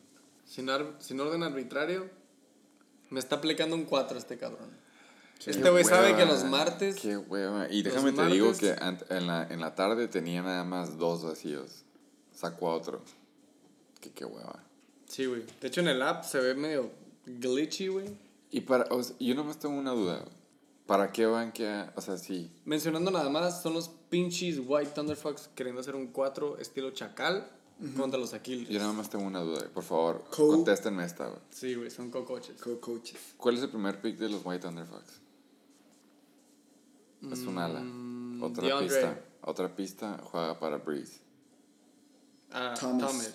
Sin, 0.47 0.69
ar- 0.71 0.97
sin 1.01 1.21
orden 1.21 1.43
arbitrario. 1.43 2.11
Me 3.11 3.21
está 3.21 3.37
aplicando 3.37 3.77
un 3.77 3.85
4 3.85 4.19
este 4.19 4.39
cabrón. 4.39 4.71
Este 5.47 5.71
güey 5.71 5.85
sabe 5.85 6.17
que 6.17 6.25
los 6.25 6.45
martes. 6.45 6.97
Qué 6.97 7.17
hueva. 7.17 7.67
Y 7.71 7.83
déjame 7.83 8.13
te 8.13 8.27
digo 8.27 8.53
que 8.57 8.71
en 9.11 9.27
la, 9.27 9.47
en 9.49 9.61
la 9.61 9.75
tarde 9.75 10.09
tenía 10.09 10.43
nada 10.43 10.65
más 10.65 10.99
dos 10.99 11.25
vacíos. 11.25 11.85
Sacó 12.33 12.71
a 12.71 12.75
otro. 12.77 13.03
Que 14.01 14.11
qué 14.11 14.25
hueva. 14.25 14.63
Sí, 15.07 15.27
güey. 15.27 15.45
De 15.61 15.69
hecho, 15.69 15.81
en 15.81 15.89
el 15.89 16.03
app 16.03 16.25
se 16.25 16.39
ve 16.41 16.55
medio 16.55 16.91
glitchy, 17.27 17.89
güey. 17.89 18.07
Y 18.51 18.63
para, 18.63 18.85
o 18.91 19.03
sea, 19.03 19.15
yo 19.19 19.35
nomás 19.35 19.59
tengo 19.59 19.75
una 19.77 19.93
duda. 19.93 20.25
¿Para 20.87 21.13
qué 21.13 21.27
van 21.27 21.53
que, 21.53 21.85
o 21.95 22.01
sea, 22.01 22.19
sí, 22.19 22.51
Mencionando 22.65 23.11
nada 23.11 23.31
más, 23.31 23.63
son 23.63 23.73
los 23.75 23.89
pinches 24.11 24.61
White 24.67 24.91
Thunderfucks 24.95 25.49
queriendo 25.55 25.81
hacer 25.81 25.95
un 25.95 26.09
4 26.09 26.59
estilo 26.59 26.91
chacal 26.91 27.49
contra 27.97 28.19
los 28.19 28.35
Aquiles. 28.35 28.69
yo 28.69 28.79
nada 28.79 28.93
más 28.93 29.09
tengo 29.09 29.25
una 29.25 29.41
duda. 29.41 29.65
Por 29.73 29.85
favor, 29.85 30.25
Co- 30.31 30.49
contéstenme 30.49 31.05
esta. 31.05 31.29
güey. 31.29 31.41
Sí, 31.51 31.75
güey, 31.77 31.91
son 31.91 32.11
cocoches. 32.11 32.61
Co-coaches. 32.61 33.17
¿Cuál 33.37 33.57
es 33.57 33.63
el 33.63 33.71
primer 33.71 34.01
pick 34.01 34.19
de 34.19 34.29
los 34.29 34.43
White 34.45 34.67
Thunderfucks? 34.67 35.21
Es 37.31 37.41
un 37.41 37.59
ala. 37.59 37.81
Mm, 37.81 38.43
Otra 38.43 38.65
DeAndre. 38.65 38.89
pista. 38.89 39.21
Otra 39.43 39.69
pista 39.75 40.19
juega 40.25 40.59
para 40.59 40.79
Breeze. 40.79 41.21
Ah, 42.53 42.75
Thomas. 42.79 43.11
Thomas. 43.11 43.33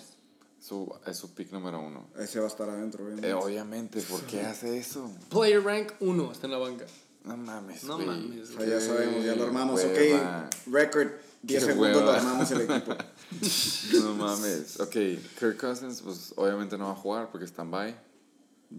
Su, 0.60 0.92
es 1.06 1.16
su 1.16 1.32
pick 1.34 1.52
número 1.52 1.80
uno. 1.80 2.08
Ese 2.18 2.40
va 2.40 2.46
a 2.46 2.48
estar 2.48 2.68
adentro, 2.68 3.04
obviamente. 3.04 3.28
Eh, 3.30 3.34
obviamente, 3.34 4.00
¿por 4.02 4.22
qué 4.22 4.40
hace 4.42 4.76
eso? 4.78 5.10
Player 5.30 5.62
rank 5.62 5.92
1 6.00 6.32
está 6.32 6.46
en 6.46 6.52
la 6.52 6.58
banca. 6.58 6.84
No 7.24 7.36
mames. 7.36 7.84
No 7.84 7.98
mames, 7.98 8.50
O 8.50 8.58
sea, 8.58 8.66
ya 8.66 8.80
sabemos, 8.80 9.24
ya 9.24 9.34
lo 9.36 9.44
armamos. 9.44 9.82
Hueva. 9.82 10.48
Ok, 10.48 10.72
record. 10.72 11.10
10 11.42 11.60
Qué 11.64 11.70
segundos 11.72 12.02
lo 12.02 12.10
armamos 12.10 12.50
el 12.50 12.60
equipo. 12.62 12.94
No 14.02 14.14
mames. 14.14 14.80
Ok, 14.80 14.92
Kirk 15.38 15.58
Cousins, 15.60 16.00
pues 16.02 16.32
obviamente 16.36 16.76
no 16.78 16.86
va 16.86 16.92
a 16.92 16.96
jugar 16.96 17.30
porque 17.30 17.44
está 17.44 17.62
en 17.62 17.70
bye. 17.70 17.94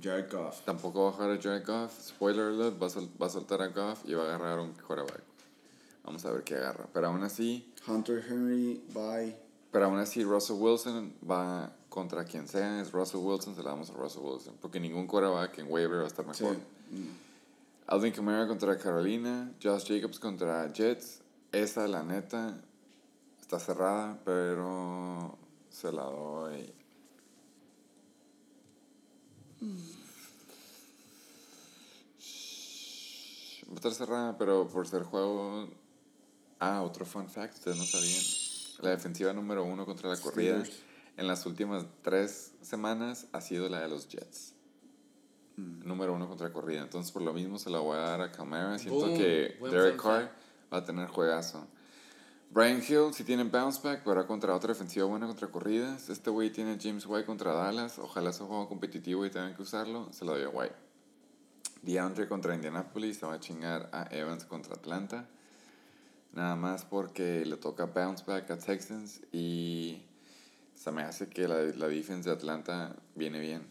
Jared 0.01 0.31
Goff. 0.31 0.61
Tampoco 0.65 1.03
va 1.03 1.09
a 1.09 1.11
jugar 1.13 1.31
a 1.31 1.41
Jared 1.41 1.65
Goff. 1.65 1.99
Spoiler 2.01 2.47
alert, 2.47 2.81
va 2.81 2.87
a, 2.87 2.89
sol- 2.89 3.09
va 3.21 3.27
a 3.27 3.29
soltar 3.29 3.61
a 3.61 3.67
Goff 3.67 4.03
y 4.05 4.13
va 4.13 4.23
a 4.23 4.35
agarrar 4.35 4.59
un 4.59 4.73
quarterback. 4.73 5.23
Vamos 6.03 6.23
a 6.25 6.31
ver 6.31 6.43
qué 6.43 6.55
agarra. 6.55 6.87
Pero 6.93 7.07
aún 7.07 7.23
así, 7.23 7.71
Hunter 7.87 8.23
Henry, 8.27 8.83
bye. 8.93 9.35
pero 9.71 9.85
aún 9.85 9.97
así 9.99 10.23
Russell 10.23 10.57
Wilson 10.59 11.13
va 11.29 11.71
contra 11.89 12.23
quien 12.25 12.47
sea. 12.47 12.81
Es 12.81 12.91
Russell 12.91 13.19
Wilson, 13.21 13.55
se 13.55 13.63
la 13.63 13.71
damos 13.71 13.89
a 13.89 13.93
Russell 13.93 14.21
Wilson. 14.23 14.55
Porque 14.61 14.79
ningún 14.79 15.07
quarterback 15.07 15.57
en 15.59 15.71
waiver 15.71 15.99
va 15.99 16.03
a 16.03 16.07
estar 16.07 16.25
Sí. 16.35 16.43
mejor. 16.43 16.57
Alvin 17.87 18.13
Kamara 18.13 18.47
contra 18.47 18.77
Carolina, 18.77 19.51
Josh 19.61 19.87
Jacobs 19.87 20.19
contra 20.19 20.71
Jets. 20.71 21.21
Esa, 21.51 21.87
la 21.87 22.03
neta, 22.03 22.61
está 23.41 23.59
cerrada, 23.59 24.19
pero 24.23 25.35
se 25.71 25.91
la 25.91 26.03
doy. 26.03 26.71
Va 33.67 33.71
a 33.71 33.75
estar 33.75 33.93
cerrada, 33.93 34.37
pero 34.37 34.67
por 34.67 34.87
ser 34.87 35.03
juego. 35.03 35.69
Ah, 36.59 36.81
otro 36.81 37.05
fun 37.05 37.29
fact, 37.29 37.55
ustedes 37.55 37.77
no 37.77 37.85
sabían. 37.85 38.23
La 38.81 38.89
defensiva 38.91 39.33
número 39.33 39.63
uno 39.63 39.85
contra 39.85 40.09
la 40.09 40.17
corrida 40.17 40.63
en 41.17 41.27
las 41.27 41.45
últimas 41.45 41.85
tres 42.01 42.53
semanas 42.61 43.27
ha 43.33 43.41
sido 43.41 43.67
la 43.69 43.81
de 43.81 43.89
los 43.89 44.07
Jets 44.07 44.53
número 45.59 46.13
uno 46.13 46.27
contra 46.27 46.51
corrida. 46.51 46.81
Entonces, 46.81 47.11
por 47.11 47.21
lo 47.21 47.33
mismo, 47.33 47.57
se 47.57 47.69
la 47.69 47.79
voy 47.79 47.97
a 47.97 48.01
dar 48.01 48.21
a 48.21 48.31
Camara. 48.31 48.77
Siento 48.77 49.07
Boom. 49.07 49.17
que 49.17 49.57
Buen 49.59 49.71
Derek 49.71 50.01
Carr 50.01 50.31
va 50.71 50.77
a 50.77 50.83
tener 50.83 51.07
juegazo. 51.07 51.67
Brian 52.51 52.81
Hill, 52.81 53.13
si 53.13 53.23
tiene 53.23 53.43
bounce 53.43 53.79
back, 53.83 54.01
pero 54.03 54.25
contra 54.25 54.55
otra 54.55 54.69
defensiva 54.69 55.05
buena 55.05 55.27
contra 55.27 55.49
corridas. 55.49 56.09
Este 56.09 56.31
güey 56.31 56.49
tiene 56.49 56.79
James 56.81 57.05
White 57.05 57.27
contra 57.27 57.53
Dallas. 57.53 57.99
Ojalá 57.99 58.33
sea 58.33 58.45
un 58.45 58.49
juego 58.49 58.67
competitivo 58.67 59.23
y 59.23 59.29
tengan 59.29 59.55
que 59.55 59.61
usarlo. 59.61 60.11
Se 60.11 60.25
lo 60.25 60.31
doy 60.31 60.43
a 60.43 60.49
White. 60.49 60.75
DeAndre 61.83 62.27
contra 62.27 62.55
Indianapolis. 62.55 63.19
Se 63.19 63.27
va 63.27 63.35
a 63.35 63.39
chingar 63.39 63.87
a 63.93 64.07
Evans 64.09 64.45
contra 64.45 64.73
Atlanta. 64.73 65.29
Nada 66.33 66.55
más 66.55 66.85
porque 66.85 67.45
le 67.45 67.57
toca 67.57 67.85
bounce 67.85 68.23
back 68.25 68.49
a 68.49 68.57
Texans. 68.57 69.21
Y 69.31 70.01
se 70.73 70.91
me 70.91 71.03
hace 71.03 71.29
que 71.29 71.47
la, 71.47 71.61
la 71.61 71.87
defense 71.87 72.27
de 72.27 72.35
Atlanta 72.35 72.95
viene 73.13 73.39
bien. 73.39 73.67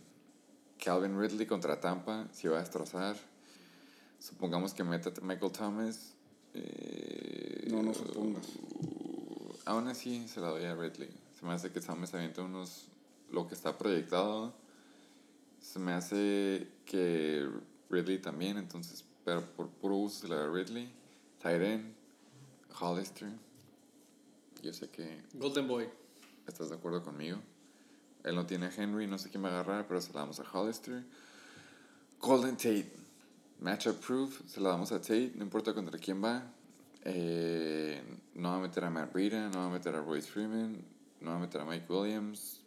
Calvin 0.79 1.20
Ridley 1.20 1.47
contra 1.47 1.81
Tampa, 1.81 2.29
si 2.31 2.47
va 2.47 2.59
a 2.59 2.61
destrozar. 2.61 3.16
Supongamos 4.20 4.72
que 4.72 4.85
meta 4.85 5.11
Michael 5.20 5.51
Thomas. 5.51 6.14
Eh, 6.61 7.68
No, 7.70 7.82
no 7.82 7.94
supongas. 7.94 8.46
aún 9.64 9.88
así 9.88 10.26
se 10.28 10.40
la 10.40 10.48
doy 10.48 10.64
a 10.64 10.74
Ridley. 10.74 11.11
Se 11.38 11.46
me 11.46 11.52
hace 11.52 11.70
que 11.70 11.80
Thomas 11.80 12.12
avienta 12.14 12.42
unos. 12.42 12.88
Lo 13.30 13.46
que 13.46 13.54
está 13.54 13.76
proyectado. 13.76 14.54
Se 15.61 15.78
me 15.78 15.92
hace 15.92 16.68
que 16.86 17.48
Ridley 17.90 18.18
también, 18.18 18.56
entonces. 18.59 19.04
Pero 19.24 19.42
por 19.54 19.68
puro 19.68 19.96
uso 19.96 20.20
se 20.22 20.28
la 20.28 20.36
da 20.36 20.44
a 20.46 20.50
Ridley. 20.52 20.90
Tyren, 21.42 21.94
Hollister. 22.80 23.28
Yo 24.62 24.72
sé 24.72 24.88
que 24.90 25.22
Golden 25.34 25.68
Boy. 25.68 25.88
estás 26.46 26.70
de 26.70 26.74
acuerdo 26.76 27.02
conmigo. 27.02 27.38
Él 28.24 28.34
no 28.34 28.46
tiene 28.46 28.66
a 28.66 28.72
Henry, 28.74 29.06
no 29.06 29.18
sé 29.18 29.30
quién 29.30 29.44
va 29.44 29.48
a 29.48 29.52
agarrar, 29.61 29.86
pero 29.86 30.00
se 30.00 30.12
la 30.12 30.20
damos 30.20 30.40
a 30.40 30.44
Hollister. 30.50 31.04
Golden 32.20 32.56
Tate, 32.56 32.90
matchup 33.61 34.00
proof, 34.00 34.40
se 34.46 34.61
la 34.61 34.70
damos 34.70 34.92
a 34.92 35.00
Tate, 35.00 35.32
no 35.34 35.44
importa 35.44 35.74
contra 35.74 35.98
quién 35.98 36.22
va. 36.22 36.42
Eh, 37.04 38.02
no 38.34 38.50
va 38.50 38.56
a 38.56 38.61
meter 38.61 38.84
a 38.84 38.90
Matt 38.90 39.12
Breida, 39.12 39.48
no 39.48 39.59
va 39.59 39.66
a 39.66 39.70
meter 39.70 39.94
a 39.94 40.00
Royce 40.00 40.28
Freeman, 40.28 40.84
no 41.20 41.30
va 41.30 41.36
a 41.36 41.40
meter 41.40 41.61
a 41.61 41.64
Mike 41.64 41.86
Williams. 41.88 42.61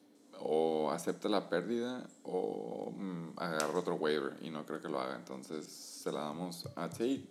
O 0.43 0.89
acepta 0.89 1.29
la 1.29 1.47
pérdida 1.49 2.07
o 2.23 2.91
mm, 2.97 3.33
agarra 3.37 3.77
otro 3.77 3.95
waiver 3.95 4.35
y 4.41 4.49
no 4.49 4.65
creo 4.65 4.81
que 4.81 4.89
lo 4.89 4.99
haga. 4.99 5.15
Entonces 5.15 5.67
se 5.67 6.11
la 6.11 6.21
damos 6.21 6.67
a 6.75 6.89
Tate. 6.89 7.27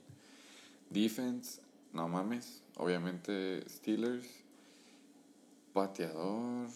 Defense, 0.90 1.60
no 1.92 2.08
mames. 2.08 2.62
Obviamente 2.76 3.68
Steelers. 3.68 4.28
Pateador, 5.72 6.68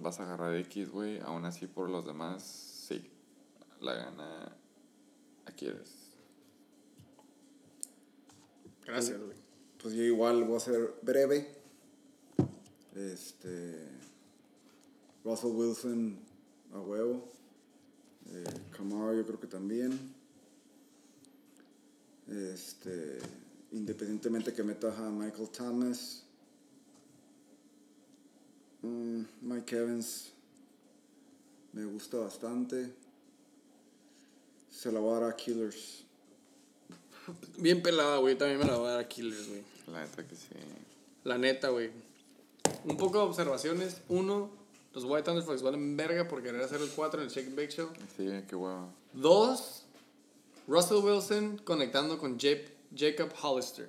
vas 0.00 0.20
a 0.20 0.24
agarrar 0.24 0.54
X, 0.56 0.90
güey. 0.90 1.20
Aún 1.20 1.44
así, 1.44 1.66
por 1.66 1.90
los 1.90 2.06
demás, 2.06 2.42
sí. 2.42 3.10
La 3.80 3.94
gana 3.94 4.52
Aquiles. 5.46 6.05
Gracias, 8.86 9.20
güey. 9.20 9.36
Pues 9.82 9.94
yo 9.94 10.02
igual 10.04 10.44
voy 10.44 10.56
a 10.56 10.60
ser 10.60 10.94
breve. 11.02 11.44
Este. 12.94 13.88
Russell 15.24 15.50
Wilson 15.50 16.16
a 16.72 16.80
huevo. 16.80 17.28
Eh, 18.30 18.44
Camaro 18.70 19.12
yo 19.12 19.26
creo 19.26 19.40
que 19.40 19.48
también. 19.48 19.98
Este. 22.28 23.18
Independientemente 23.72 24.52
que 24.52 24.62
metas 24.62 24.96
a 24.98 25.10
Michael 25.10 25.50
Thomas. 25.50 26.22
Mm, 28.82 29.22
Mike 29.42 29.76
Evans. 29.76 30.32
Me 31.72 31.84
gusta 31.86 32.18
bastante. 32.18 32.94
Se 34.70 34.92
la 34.92 35.00
voy 35.00 35.16
a 35.16 35.20
dar 35.20 35.30
a 35.30 35.36
Killers. 35.36 36.05
Bien 37.58 37.82
pelada, 37.82 38.18
güey. 38.18 38.36
También 38.36 38.58
me 38.58 38.64
la 38.66 38.76
voy 38.76 38.88
a 38.88 38.90
dar 38.92 39.00
a 39.00 39.08
Killers, 39.08 39.48
güey. 39.48 39.62
La 39.92 40.00
neta 40.02 40.26
que 40.26 40.34
sí. 40.36 40.46
La 41.24 41.38
neta, 41.38 41.68
güey. 41.70 41.90
Un 42.84 42.96
poco 42.96 43.18
de 43.18 43.24
observaciones. 43.24 44.00
Uno, 44.08 44.50
los 44.94 45.04
White 45.04 45.22
Thunderfucks 45.24 45.62
valen 45.62 45.96
verga 45.96 46.26
por 46.28 46.42
querer 46.42 46.60
hacer 46.62 46.80
el 46.80 46.88
4 46.90 47.20
en 47.20 47.26
el 47.28 47.32
Shake 47.32 47.46
and 47.48 47.56
Bake 47.56 47.70
Show. 47.70 47.88
Sí, 48.16 48.28
qué 48.48 48.54
huevo. 48.56 48.88
Dos, 49.12 49.84
Russell 50.66 50.98
Wilson 50.98 51.58
conectando 51.64 52.18
con 52.18 52.38
Jap- 52.38 52.68
Jacob 52.96 53.30
Hollister. 53.42 53.88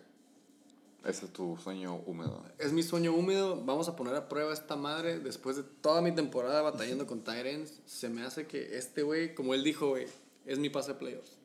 Ese 1.06 1.26
es 1.26 1.34
tu 1.34 1.58
sueño 1.64 2.02
húmedo. 2.06 2.44
Es 2.58 2.74
mi 2.74 2.84
sueño 2.84 3.14
húmedo. 3.14 3.62
Vamos 3.64 3.88
a 3.88 3.96
poner 3.96 4.14
a 4.16 4.28
prueba 4.28 4.52
esta 4.54 4.76
madre. 4.76 5.20
Después 5.20 5.56
de 5.56 5.64
toda 5.64 6.02
mi 6.02 6.12
temporada 6.14 6.62
batallando 6.62 7.08
con 7.08 7.22
Tyrants, 7.24 7.80
se 7.86 8.10
me 8.10 8.24
hace 8.24 8.46
que 8.46 8.78
este 8.78 9.04
güey, 9.04 9.34
como 9.34 9.54
él 9.54 9.64
dijo, 9.64 9.90
güey, 9.90 10.06
es 10.46 10.60
mi 10.60 10.70
pase 10.70 10.94
playoffs. 10.96 11.38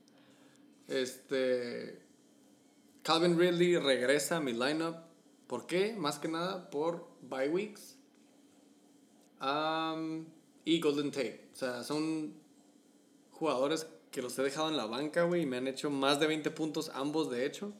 Este. 0.92 2.02
Calvin 3.02 3.38
Ridley 3.38 3.78
regresa 3.78 4.36
a 4.36 4.40
mi 4.40 4.52
lineup. 4.52 4.96
¿Por 5.46 5.66
qué? 5.66 5.94
Más 5.94 6.18
que 6.18 6.28
nada 6.28 6.70
por 6.70 7.08
bye 7.22 7.48
weeks. 7.48 7.96
Y 10.64 10.80
Golden 10.80 11.10
Tate. 11.10 11.48
O 11.52 11.56
sea, 11.56 11.82
son 11.82 12.34
jugadores 13.32 13.86
que 14.10 14.22
los 14.22 14.38
he 14.38 14.42
dejado 14.42 14.68
en 14.68 14.76
la 14.76 14.86
banca, 14.86 15.24
güey, 15.24 15.42
y 15.42 15.46
me 15.46 15.56
han 15.56 15.66
hecho 15.66 15.90
más 15.90 16.20
de 16.20 16.26
20 16.26 16.50
puntos, 16.52 16.90
ambos 16.94 17.30
de 17.30 17.46
hecho. 17.46 17.72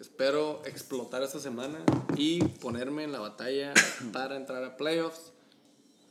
Espero 0.00 0.62
explotar 0.64 1.22
esta 1.22 1.38
semana 1.38 1.84
y 2.16 2.42
ponerme 2.42 3.04
en 3.04 3.12
la 3.12 3.20
batalla 3.20 3.74
para 4.12 4.36
entrar 4.36 4.64
a 4.64 4.76
playoffs 4.76 5.32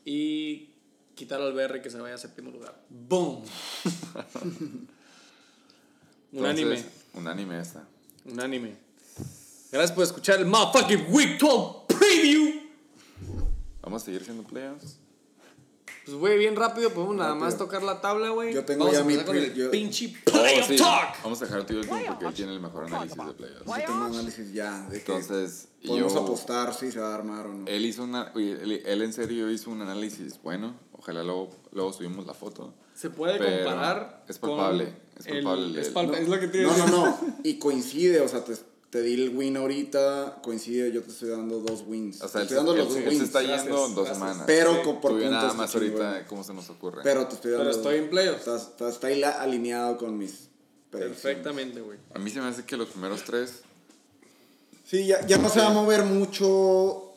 y 0.05 0.69
quitar 1.15 1.41
al 1.41 1.53
BR 1.53 1.81
que 1.81 1.89
se 1.89 1.99
vaya 1.99 2.15
a 2.15 2.19
séptimo 2.19 2.51
lugar. 2.51 2.79
¡Boom! 2.89 3.43
Unánime. 6.31 6.75
Entonces, 6.75 6.91
Unánime 7.13 7.59
esta. 7.59 7.87
Unánime. 8.25 8.75
Gracias 9.71 9.91
por 9.91 10.03
escuchar 10.03 10.39
el 10.39 10.45
motherfucking 10.45 11.07
Week 11.09 11.39
12 11.39 11.85
Preview. 11.87 12.61
Vamos 13.81 14.01
a 14.03 14.05
seguir 14.05 14.23
siendo 14.23 14.43
playoffs. 14.43 14.97
Pues, 16.05 16.17
güey, 16.17 16.39
bien 16.39 16.55
rápido, 16.55 16.91
podemos 16.91 17.15
nada 17.15 17.35
más 17.35 17.55
tocar 17.57 17.83
la 17.83 18.01
tabla, 18.01 18.29
güey. 18.29 18.51
Yo 18.53 18.65
tengo 18.65 18.85
Vamos 18.85 18.95
ya 18.97 19.01
a 19.01 19.05
mi 19.05 19.17
con 19.23 19.35
el 19.35 19.53
yo- 19.53 19.69
pinche 19.69 20.15
Oh, 20.27 20.31
Playoff 20.31 20.67
sí. 20.67 20.75
Talk. 20.77 21.21
Vamos 21.23 21.41
a 21.41 21.45
dejar 21.45 21.65
tu 21.65 21.75
último 21.77 21.99
porque 22.07 22.25
él 22.25 22.33
tiene 22.33 22.53
el 22.53 22.59
mejor 22.59 22.85
análisis 22.85 23.17
de 23.17 23.33
playoffs. 23.33 23.65
Yo 23.65 23.73
tengo 23.85 24.05
análisis 24.05 24.53
ya 24.53 24.87
de 24.89 25.03
que 25.03 25.11
Entonces, 25.11 25.67
podemos 25.85 26.13
yo- 26.13 26.19
apostar 26.23 26.73
si 26.73 26.91
se 26.91 26.99
va 26.99 27.11
a 27.11 27.15
armar 27.15 27.45
o 27.47 27.53
no. 27.53 27.67
Él 27.67 27.85
hizo 27.85 28.03
una, 28.03 28.31
oye, 28.33 28.53
él, 28.53 28.81
él 28.85 29.01
en 29.03 29.13
serio 29.13 29.51
hizo 29.51 29.69
un 29.69 29.81
análisis 29.83 30.41
bueno. 30.41 30.73
Ojalá 30.93 31.23
luego, 31.23 31.51
luego 31.71 31.93
subimos 31.93 32.25
la 32.25 32.33
foto. 32.33 32.73
Se 32.99 33.09
puede 33.09 33.37
Pero 33.37 33.63
comparar. 33.63 34.23
es 34.27 34.37
palpable, 34.39 34.83
con 34.85 34.93
es 35.19 35.25
palpable 35.27 35.65
el- 35.65 35.71
el- 35.75 35.79
es, 35.79 35.93
palpa- 35.93 36.11
No, 36.11 36.17
es 36.17 36.27
lo 36.27 36.39
que 36.39 36.47
te 36.49 36.61
no, 36.63 36.75
no, 36.77 36.87
no. 36.87 37.19
Y 37.43 37.53
coincide, 37.59 38.19
o 38.19 38.27
sea, 38.27 38.43
te, 38.43 38.57
te 38.89 39.01
di 39.01 39.13
el 39.13 39.29
win 39.37 39.55
ahorita, 39.55 40.39
coincide, 40.43 40.91
yo 40.91 41.01
te 41.03 41.11
estoy 41.11 41.29
dando 41.29 41.59
dos 41.61 41.83
wins. 41.87 42.21
O 42.21 42.27
sea, 42.27 42.41
te 42.41 42.43
estoy 42.43 42.57
dando 42.57 42.75
los 42.75 42.87
dos 42.89 42.97
él 42.97 43.03
se 43.03 43.09
wins. 43.09 43.21
está 43.23 43.41
Gracias, 43.41 43.63
yendo 43.63 43.77
dos 43.79 43.95
gracias. 43.95 44.17
semanas. 44.17 44.43
Pero 44.47 44.73
Sí. 44.75 44.79
con- 44.83 44.99
por 44.99 45.11
puntos 45.11 45.31
nada 45.31 45.53
más 45.53 45.73
ahorita, 45.73 46.25
¿cómo 46.27 46.43
se 46.43 46.53
nos 46.53 46.69
ocurre? 46.69 47.01
Pero 47.03 47.25
te 47.27 47.35
estoy 47.35 47.51
dando. 47.51 47.65
Pero 47.67 47.77
estoy 47.77 47.95
en 47.99 48.09
playoffs. 48.09 48.39
Está, 48.39 48.55
está, 48.57 48.89
está 48.89 49.07
ahí 49.07 49.19
la- 49.19 49.41
alineado 49.41 49.97
con 49.97 50.17
mis. 50.17 50.49
predicciones. 50.91 51.21
Perfectamente, 51.21 51.81
güey. 51.81 51.99
A 52.15 52.19
mí 52.19 52.29
se 52.31 52.41
me 52.41 52.47
hace 52.47 52.65
que 52.65 52.75
los 52.75 52.89
primeros 52.89 53.23
tres, 53.23 53.61
Sí, 54.85 55.05
ya, 55.05 55.25
ya 55.27 55.37
no 55.37 55.47
se 55.49 55.59
va 55.59 55.67
a 55.67 55.73
mover 55.73 56.03
mucho. 56.03 56.47
o 56.49 57.13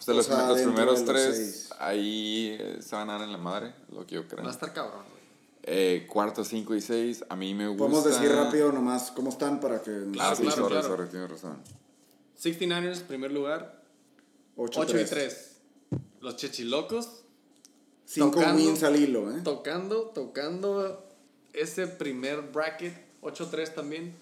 sea, 0.00 0.12
O 0.12 0.16
los, 0.18 0.26
sea, 0.26 0.48
los 0.48 0.60
primeros 0.60 1.00
los 1.00 1.04
tres, 1.08 1.34
seis. 1.34 1.68
ahí 1.78 2.56
eh, 2.60 2.78
se 2.82 2.94
van 2.94 3.08
a 3.08 3.14
dar 3.14 3.22
en 3.22 3.32
la 3.32 3.38
madre, 3.38 3.72
lo 3.90 4.06
que 4.06 4.16
yo 4.16 4.28
creo. 4.28 4.44
Va 4.44 4.50
a 4.50 4.52
estar 4.52 4.72
cabrón. 4.74 5.15
Eh, 5.68 6.06
cuarto, 6.08 6.44
cinco 6.44 6.74
y 6.76 6.80
seis, 6.80 7.24
a 7.28 7.34
mí 7.34 7.52
me 7.52 7.66
gusta. 7.66 7.78
Podemos 7.86 8.04
decir 8.04 8.30
rápido 8.30 8.70
nomás 8.70 9.10
cómo 9.10 9.30
están 9.30 9.58
para 9.60 9.82
que. 9.82 9.90
Ah, 9.90 10.10
Claro, 10.12 10.36
sí, 10.36 10.42
claro, 10.42 10.56
sorry, 10.62 10.72
claro. 10.74 10.88
sorry, 10.88 11.08
tienes 11.08 11.30
razón. 11.30 11.56
69ers, 12.40 13.00
primer 13.02 13.32
lugar. 13.32 13.82
8 14.56 14.84
y 15.00 15.04
3. 15.04 15.52
Los 16.20 16.36
Chechilocos 16.36 17.22
5 18.06 18.30
Tocando. 18.30 18.62
wins 18.62 18.82
al 18.84 18.96
hilo, 18.96 19.30
¿eh? 19.36 19.40
tocando, 19.42 20.02
tocando 20.14 21.04
ese 21.52 21.86
primer 21.88 22.42
bracket. 22.42 22.94
8-3 23.22 23.74
también. 23.74 24.14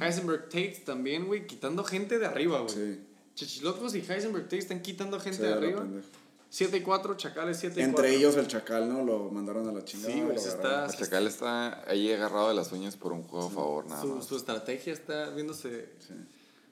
Heisenberg 0.00 0.44
Tates 0.50 0.84
también, 0.84 1.26
güey. 1.26 1.46
Quitando 1.46 1.82
gente 1.84 2.18
de 2.18 2.26
arriba, 2.26 2.60
güey. 2.60 2.74
Sí. 2.74 3.00
Chechilocos 3.34 3.94
y 3.94 4.00
Heisenberg 4.00 4.44
Tates 4.44 4.64
están 4.64 4.82
quitando 4.82 5.18
gente 5.18 5.38
Se 5.38 5.46
de 5.46 5.54
arriba. 5.54 5.80
pendeja. 5.80 6.06
7 6.54 6.76
y 6.76 6.80
4, 6.82 7.16
Chacales 7.16 7.56
7 7.58 7.80
y 7.80 7.84
4. 7.84 7.88
Entre 8.04 8.14
ellos 8.18 8.36
el 8.36 8.46
Chacal, 8.46 8.86
¿no? 8.86 9.02
Lo 9.02 9.30
mandaron 9.30 9.66
a 9.70 9.72
la 9.72 9.82
chingada. 9.86 10.12
Sí, 10.12 10.20
güey, 10.20 10.36
está- 10.36 10.84
El 10.84 10.92
Chacal 10.92 11.26
está 11.26 11.82
ahí 11.90 12.12
agarrado 12.12 12.48
de 12.48 12.54
las 12.54 12.70
uñas 12.72 12.94
por 12.96 13.12
un 13.14 13.22
juego 13.22 13.46
a 13.46 13.50
favor, 13.50 13.86
nada 13.86 14.02
su, 14.02 14.08
más. 14.08 14.26
su 14.26 14.36
estrategia 14.36 14.92
está 14.92 15.30
viéndose 15.30 15.88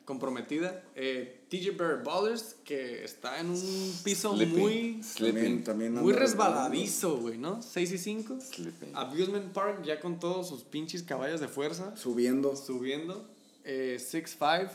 comprometida. 0.05 0.83
Eh, 0.95 1.45
TJ 1.49 1.71
Bear 1.79 2.03
Ballers, 2.03 2.57
que 2.65 3.05
está 3.05 3.41
en 3.41 3.51
un 3.51 3.95
piso 4.05 4.35
Slipping. 4.35 4.59
muy, 4.59 5.03
Slipping. 5.03 5.65
también 5.65 5.95
muy 5.95 6.13
resbaladizo, 6.13 7.17
güey, 7.19 7.39
¿no? 7.39 7.63
6 7.63 7.93
y 7.93 7.99
5. 7.99 8.39
Slipping. 8.41 8.95
Abusement 8.95 9.53
Park 9.53 9.83
ya 9.85 10.01
con 10.01 10.19
todos 10.21 10.49
sus 10.49 10.63
pinches 10.65 11.03
caballos 11.03 11.41
de 11.41 11.49
fuerza 11.49 11.97
Subiendo. 11.97 12.57
subiendo. 12.57 13.25
Eh, 13.65 13.99
6-5. 13.99 14.71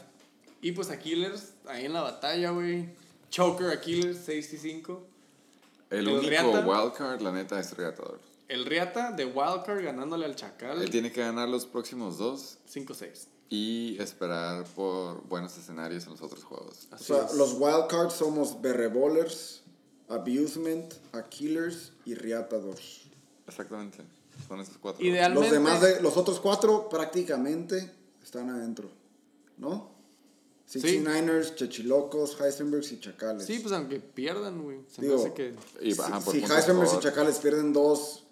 Y 0.61 0.71
pues 0.71 0.89
a 0.89 0.97
Killers 0.97 1.53
ahí 1.67 1.85
en 1.85 1.93
la 1.93 2.01
batalla, 2.01 2.51
güey. 2.51 2.87
Choker 3.29 3.69
a 3.71 3.81
Killers 3.81 4.19
6 4.25 4.53
y 4.53 4.57
5. 4.57 5.03
El 5.89 5.99
El 5.99 6.07
único 6.09 6.29
Riata. 6.29 6.65
wildcard, 6.65 7.21
la 7.21 7.31
neta, 7.31 7.59
es 7.59 7.75
Reatador. 7.77 8.19
El 8.47 8.65
Riata 8.65 9.11
de 9.11 9.25
Wildcard 9.25 9.83
ganándole 9.83 10.25
al 10.25 10.35
Chacal 10.35 10.81
Él 10.81 10.89
tiene 10.91 11.11
que 11.11 11.21
ganar 11.21 11.49
los 11.49 11.65
próximos 11.65 12.17
dos 12.19 12.59
5-6. 12.71 13.25
y 13.49 13.97
esperar 13.99 14.65
por 14.75 15.23
buenos 15.27 15.57
escenarios 15.57 16.03
en 16.05 16.11
los 16.11 16.21
otros 16.21 16.43
juegos. 16.43 16.87
O 16.91 16.95
Así 16.95 17.05
sea, 17.05 17.25
es. 17.25 17.33
los 17.33 17.53
wildcards 17.53 18.13
somos 18.13 18.61
Berrebolers, 18.61 19.61
Abusement, 20.09 20.93
Killers 21.29 21.91
y 22.05 22.13
Riatadors. 22.15 23.03
Exactamente. 23.47 24.03
Son 24.47 24.59
esos 24.59 24.77
cuatro. 24.77 25.03
Idealmente. 25.03 25.41
Los 25.41 25.51
demás, 25.51 25.81
de, 25.81 26.01
los 26.01 26.17
otros 26.17 26.39
cuatro 26.39 26.87
prácticamente 26.89 27.91
están 28.23 28.49
adentro, 28.49 28.89
¿no? 29.57 29.94
69ers, 30.67 31.55
Chechilocos, 31.55 32.39
Heisenbergs 32.41 32.91
y 32.91 32.99
Chacales. 32.99 33.45
Sí, 33.45 33.59
pues 33.59 33.73
aunque 33.73 33.99
pierdan, 33.99 34.61
güey. 34.63 34.79
Se 34.89 35.01
Digo, 35.01 35.15
me 35.15 35.21
hace 35.21 35.33
que. 35.33 35.53
Y 35.81 35.93
bajan 35.93 36.23
por 36.23 36.33
si 36.33 36.39
Heisenbergs 36.43 36.93
y 36.95 36.99
Chacales 36.99 37.37
pierden 37.37 37.71
dos, 37.73 38.25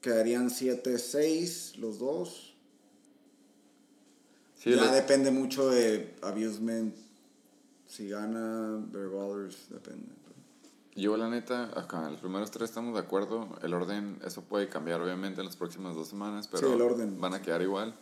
quedarían 0.00 0.50
7-6 0.50 1.76
los 1.78 1.98
dos. 1.98 2.54
Sí, 4.58 4.70
ya 4.70 4.76
lo- 4.76 4.92
depende 4.92 5.30
mucho 5.30 5.68
de 5.70 6.14
Abusement. 6.22 6.94
Si 7.86 8.08
gana 8.08 8.78
Bear 8.90 9.10
depende. 9.70 10.06
Yo, 10.94 11.16
la 11.16 11.28
neta, 11.28 11.64
acá 11.78 12.10
los 12.10 12.20
primeros 12.20 12.50
tres 12.50 12.68
estamos 12.70 12.94
de 12.94 13.00
acuerdo. 13.00 13.48
El 13.62 13.72
orden, 13.72 14.20
eso 14.24 14.42
puede 14.42 14.68
cambiar 14.68 15.00
obviamente 15.00 15.40
en 15.40 15.46
las 15.46 15.56
próximas 15.56 15.94
dos 15.94 16.08
semanas, 16.08 16.48
pero 16.48 16.68
Sí, 16.68 16.74
el 16.74 16.82
orden. 16.82 17.18
van 17.20 17.32
a 17.34 17.40
quedar 17.42 17.62
igual. 17.62 17.96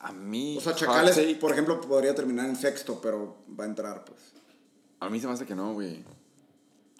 A 0.00 0.12
mí, 0.12 0.56
O 0.56 0.60
sea, 0.60 0.74
Chacales, 0.74 1.14
take, 1.16 1.34
por 1.36 1.52
ejemplo, 1.52 1.80
podría 1.80 2.14
terminar 2.14 2.48
en 2.48 2.56
sexto, 2.56 3.00
pero 3.02 3.36
va 3.58 3.64
a 3.64 3.66
entrar, 3.66 4.04
pues. 4.04 4.18
a 5.00 5.08
mí 5.10 5.20
se 5.20 5.26
me 5.26 5.32
hace 5.34 5.44
que 5.46 5.54
no, 5.54 5.74
güey. 5.74 6.02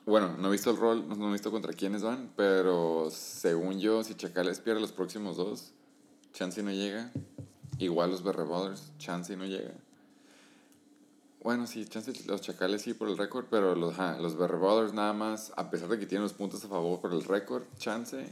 Bueno, 0.07 0.37
no 0.39 0.49
he 0.49 0.53
visto 0.53 0.71
el 0.71 0.77
rol, 0.77 1.09
no, 1.09 1.29
he 1.29 1.33
visto 1.33 1.51
contra 1.51 1.73
quiénes 1.73 2.03
van, 2.03 2.31
pero 2.37 3.09
según 3.11 3.79
yo, 3.81 4.03
si 4.05 4.15
Chacales 4.15 4.59
pierde 4.61 4.81
los 4.81 4.93
próximos 4.93 5.37
dos, 5.37 5.73
Chansey 6.33 6.63
no 6.63 6.73
llega. 6.73 7.11
Igual 7.79 8.11
los 8.11 8.23
Berre 8.23 8.45
Brothers, 8.45 8.93
Chansey 8.99 9.37
no 9.37 9.47
llega. 9.47 9.73
Bueno, 11.43 11.67
sí, 11.67 11.87
Chansey, 11.87 12.15
los 12.27 12.43
Chacales 12.43 12.83
sí 12.83 12.93
por 12.93 13.09
el 13.09 13.17
récord, 13.17 13.47
pero 13.51 13.75
los, 13.75 13.95
ajá, 13.95 14.19
los 14.19 14.37
nada 14.93 15.13
más, 15.15 15.53
a 15.57 15.71
pesar 15.71 15.89
de 15.89 15.99
que 15.99 16.05
tienen 16.07 16.25
los 16.25 16.35
puntos 16.35 16.63
a 16.65 16.69
favor 16.69 17.01
por 17.01 17.13
el 17.15 17.25
récord, 17.25 17.63
Chansey. 17.79 18.27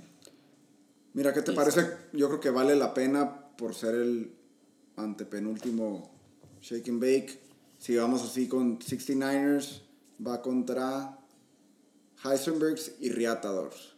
Mira, 1.14 1.32
¿qué 1.32 1.40
te 1.40 1.52
Y- 1.52 1.54
parece? 1.54 1.96
Yo 2.12 2.28
creo 2.28 2.40
que 2.40 2.50
vale 2.50 2.76
la 2.76 2.92
pena 2.92 3.46
por 3.56 3.74
ser 3.74 3.94
el 3.94 4.32
antepenúltimo 4.98 6.10
Shake 6.60 6.88
and 6.90 7.00
Bake. 7.00 7.40
Si 7.78 7.96
vamos 7.96 8.22
así 8.22 8.48
con 8.48 8.78
69ers, 8.78 9.82
va 10.24 10.42
contra 10.42 11.18
Heisenbergs 12.24 12.92
y 13.00 13.10
Riatadors. 13.10 13.94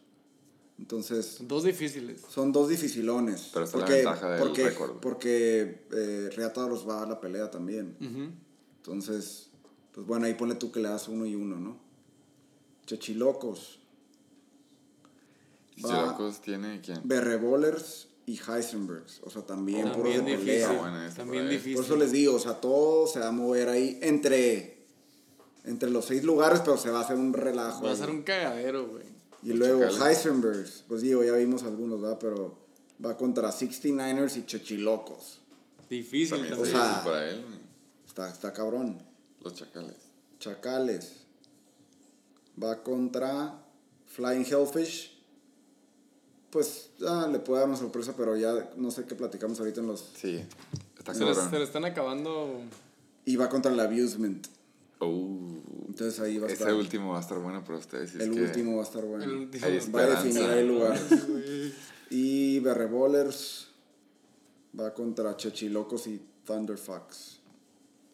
Entonces, 0.77 1.37
Dos 1.41 1.63
difíciles. 1.63 2.21
son 2.29 2.51
dos 2.51 2.69
dificilones. 2.69 3.49
Pero 3.53 3.65
está 3.65 3.77
la 3.77 3.85
porque, 3.85 3.95
ventaja 3.97 4.29
del 4.31 4.39
porque, 4.39 4.63
récord. 4.63 4.99
Porque 4.99 5.85
eh, 5.91 6.29
Riatadors 6.35 6.87
va 6.87 7.03
a 7.03 7.05
la 7.05 7.19
pelea 7.19 7.51
también. 7.51 7.95
Entonces, 8.77 9.49
pues 9.93 10.07
bueno, 10.07 10.25
ahí 10.25 10.33
ponle 10.33 10.55
tú 10.55 10.71
que 10.71 10.79
le 10.79 10.89
das 10.89 11.07
uno 11.07 11.25
y 11.25 11.35
uno, 11.35 11.57
¿no? 11.59 11.77
Chechilocos. 12.87 13.79
Chilacos 15.75 16.41
tiene 16.41 16.81
quién? 16.81 17.01
Berrebolers 17.03 18.07
y 18.25 18.39
Heisenbergs. 18.39 19.21
O 19.23 19.29
sea, 19.29 19.41
también 19.43 19.91
de 19.91 19.97
difícil. 19.97 20.37
pelea. 20.45 20.69
Ah, 20.69 20.73
bueno, 20.79 21.01
ese 21.05 21.17
También 21.17 21.43
por 21.43 21.51
difícil. 21.51 21.75
Por 21.75 21.85
eso 21.85 21.95
les 21.97 22.11
digo, 22.11 22.35
o 22.35 22.39
sea, 22.39 22.53
todo 22.61 23.07
se 23.07 23.19
va 23.19 23.27
a 23.29 23.31
mover 23.31 23.69
ahí 23.69 23.99
entre, 24.01 24.85
entre 25.65 25.89
los 25.89 26.05
seis 26.05 26.23
lugares, 26.23 26.61
pero 26.63 26.77
se 26.77 26.89
va 26.89 26.99
a 26.99 27.03
hacer 27.03 27.17
un 27.17 27.33
relajo. 27.33 27.83
Va 27.83 27.91
a 27.91 27.95
ser 27.95 28.09
un 28.09 28.23
cagadero, 28.23 28.87
güey. 28.87 29.03
Y 29.43 29.53
luego 29.53 29.81
Chacales. 29.89 30.17
Heisenbergs, 30.25 30.83
pues 30.87 31.01
digo, 31.01 31.23
ya 31.23 31.33
vimos 31.33 31.63
algunos, 31.63 31.99
¿verdad? 31.99 32.17
Pero 32.19 32.57
va 33.03 33.17
contra 33.17 33.49
69ers 33.51 34.37
y 34.37 34.45
Chechilocos. 34.45 35.39
Difícil 35.89 36.29
También 36.37 36.53
también. 36.55 36.59
o 36.59 36.65
está 36.65 36.77
sea- 36.77 36.87
difícil 36.89 37.11
para 37.11 37.29
él. 37.29 37.45
Está, 38.07 38.29
está 38.29 38.53
cabrón. 38.53 38.97
Los 39.41 39.55
Chacales. 39.55 39.95
Chacales. 40.39 41.13
Va 42.61 42.83
contra 42.83 43.63
Flying 44.05 44.45
Hellfish. 44.45 45.10
Pues 46.51 46.89
ah, 47.07 47.27
le 47.31 47.39
puede 47.39 47.61
dar 47.61 47.69
una 47.69 47.77
sorpresa, 47.77 48.13
pero 48.17 48.35
ya 48.35 48.71
no 48.75 48.91
sé 48.91 49.05
qué 49.05 49.15
platicamos 49.15 49.59
ahorita 49.59 49.79
en 49.81 49.87
los... 49.87 50.11
Sí, 50.15 50.43
está 50.97 51.13
se, 51.13 51.23
les, 51.25 51.37
se 51.37 51.57
le 51.57 51.63
están 51.63 51.85
acabando. 51.85 52.59
Y 53.25 53.37
va 53.37 53.47
contra 53.49 53.71
el 53.71 53.79
Abusement. 53.79 54.45
Uh, 54.99 55.59
Entonces 55.87 56.19
ahí 56.19 56.37
va 56.37 56.47
a 56.47 56.51
ese 56.51 56.61
estar... 56.61 56.73
último 56.75 57.11
va 57.13 57.17
a 57.17 57.21
estar 57.21 57.39
bueno 57.39 57.63
para 57.63 57.79
ustedes. 57.79 58.11
si 58.11 58.17
es 58.17 58.23
el 58.23 58.33
que- 58.33 58.41
último 58.43 58.75
va 58.75 58.81
a 58.83 58.85
estar 58.85 59.03
bueno. 59.03 59.23
El 59.23 59.49
Va 59.95 60.01
a 60.01 60.07
definir 60.23 60.49
el 60.49 60.67
lugar. 60.67 60.99
Y 62.09 62.59
Berrebolers 62.59 63.69
va 64.77 64.93
contra 64.93 65.35
Chechilocos 65.37 66.07
y 66.07 66.21
Thunderfox. 66.45 67.39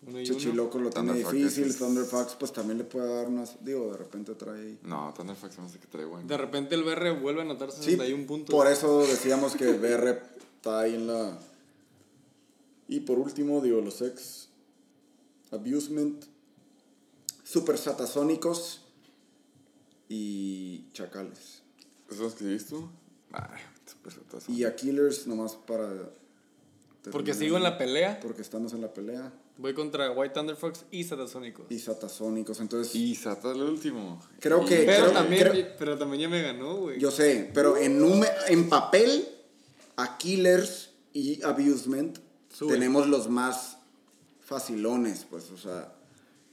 Uno 0.08 0.20
y 0.22 0.24
uno. 0.30 0.34
Chechilocos 0.40 0.82
lo 0.82 0.90
tiene 0.90 1.14
difícil, 1.14 1.66
es- 1.66 1.78
Thunderfox 1.78 2.36
pues 2.36 2.54
también 2.54 2.78
le 2.78 2.84
puede 2.86 3.14
dar 3.14 3.28
unas... 3.28 3.64
Digo, 3.64 3.92
de 3.92 3.98
repente 3.98 4.34
trae... 4.36 4.78
No, 4.84 5.14
Thunderfox 5.16 5.54
se 5.56 5.62
me 5.62 5.68
hace 5.68 5.80
que 5.80 5.88
trae 5.88 6.06
bueno. 6.06 6.28
De 6.28 6.38
repente 6.38 6.76
el 6.76 6.84
BR 6.84 7.20
vuelve 7.20 7.42
a 7.42 7.44
anotar 7.44 7.72
Sí, 7.72 7.92
61 7.92 8.26
puntos. 8.26 8.56
por 8.56 8.68
eso 8.68 9.02
decíamos 9.06 9.56
que 9.56 9.74
BR 9.74 10.22
está 10.56 10.80
ahí 10.80 10.96
en 10.96 11.08
la... 11.08 11.38
Y 12.88 13.02
por 13.02 13.20
último, 13.20 13.60
digo, 13.62 13.82
los 13.82 14.02
ex 14.02 14.48
Abusement, 15.52 16.24
Super 17.44 17.78
Satasónicos 17.78 18.82
y 20.10 20.86
Chacales. 20.94 21.62
¿Esos 22.10 22.34
que 22.36 22.46
viste 22.46 22.70
tú? 22.72 22.90
Ay, 23.34 23.62
súper 23.86 24.14
satazo. 24.14 24.52
Y 24.52 24.64
a 24.64 24.76
Killers 24.76 25.28
nomás 25.28 25.56
para... 25.56 25.90
Porque 27.12 27.34
sigo 27.34 27.58
en 27.58 27.64
la 27.64 27.78
pelea. 27.78 28.20
Porque 28.22 28.42
estamos 28.42 28.74
en 28.74 28.82
la 28.82 28.94
pelea. 28.94 29.32
Voy 29.58 29.74
contra 29.74 30.12
White 30.12 30.34
Thunder 30.36 30.56
Fox 30.56 30.86
y 30.92 31.04
Satasónicos. 31.04 31.66
Y 31.70 31.80
Satasónicos, 31.80 32.60
entonces... 32.60 32.94
Y 32.96 33.16
Sata 33.16 33.52
el 33.52 33.64
último. 33.64 34.22
Creo 34.40 34.64
que- 34.64 34.84
Pero 34.84 35.06
creo- 35.06 35.12
también, 35.14 35.48
creo- 35.50 35.68
pero 35.80 35.98
también 35.98 36.22
ya 36.22 36.30
me 36.30 36.42
ganó, 36.44 36.76
güey. 36.76 37.00
Yo 37.00 37.10
sé, 37.10 37.50
pero 37.54 37.76
en, 37.78 38.00
nume- 38.00 38.30
en 38.50 38.70
papel, 38.70 39.28
a 39.96 40.18
Killers 40.20 40.92
y 41.12 41.42
Abusement 41.44 42.20
Sube. 42.54 42.74
tenemos 42.74 43.08
los 43.08 43.30
más 43.30 43.78
facilones, 44.42 45.26
pues, 45.30 45.50
o 45.52 45.58
sea... 45.58 45.94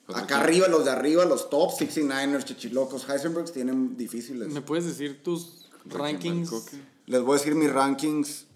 Pues 0.06 0.18
acá 0.18 0.36
aquí- 0.36 0.44
arriba, 0.44 0.68
los 0.68 0.84
de 0.84 0.90
arriba, 0.90 1.24
los 1.24 1.48
top, 1.48 1.70
69ers, 1.72 2.44
Chichilocos, 2.44 3.08
Heisenbergs 3.08 3.52
tienen 3.52 3.96
difíciles. 3.96 4.48
¿Me 4.48 4.60
puedes 4.60 4.84
decir 4.86 5.22
tus 5.22 5.70
rankings. 5.86 6.50
Les 7.06 7.22
voy 7.22 7.36
a 7.36 7.38
decir 7.38 7.54
mis 7.54 7.70
rankings 7.72 8.46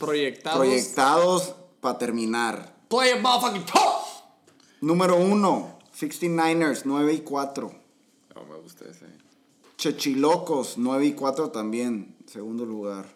proyectados? 0.00 0.58
proyectados 0.58 1.54
para 1.80 1.98
terminar. 1.98 2.74
Play 2.88 3.10
a 3.10 3.16
motherfucking 3.20 3.66
top. 3.66 3.95
Número 4.80 5.16
1, 5.16 5.78
69ers, 5.98 6.82
9 6.84 7.14
y 7.14 7.18
4. 7.20 7.72
No, 8.34 8.44
me 8.44 8.56
gusta 8.60 8.84
ese. 8.84 9.06
Chechilocos, 9.76 10.74
9 10.78 11.06
y 11.06 11.12
4 11.12 11.50
también, 11.50 12.14
segundo 12.26 12.64
lugar. 12.64 13.06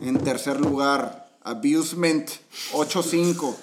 En 0.00 0.18
tercer 0.18 0.60
lugar, 0.60 1.30
Abusement, 1.42 2.28
8-5. 2.72 3.54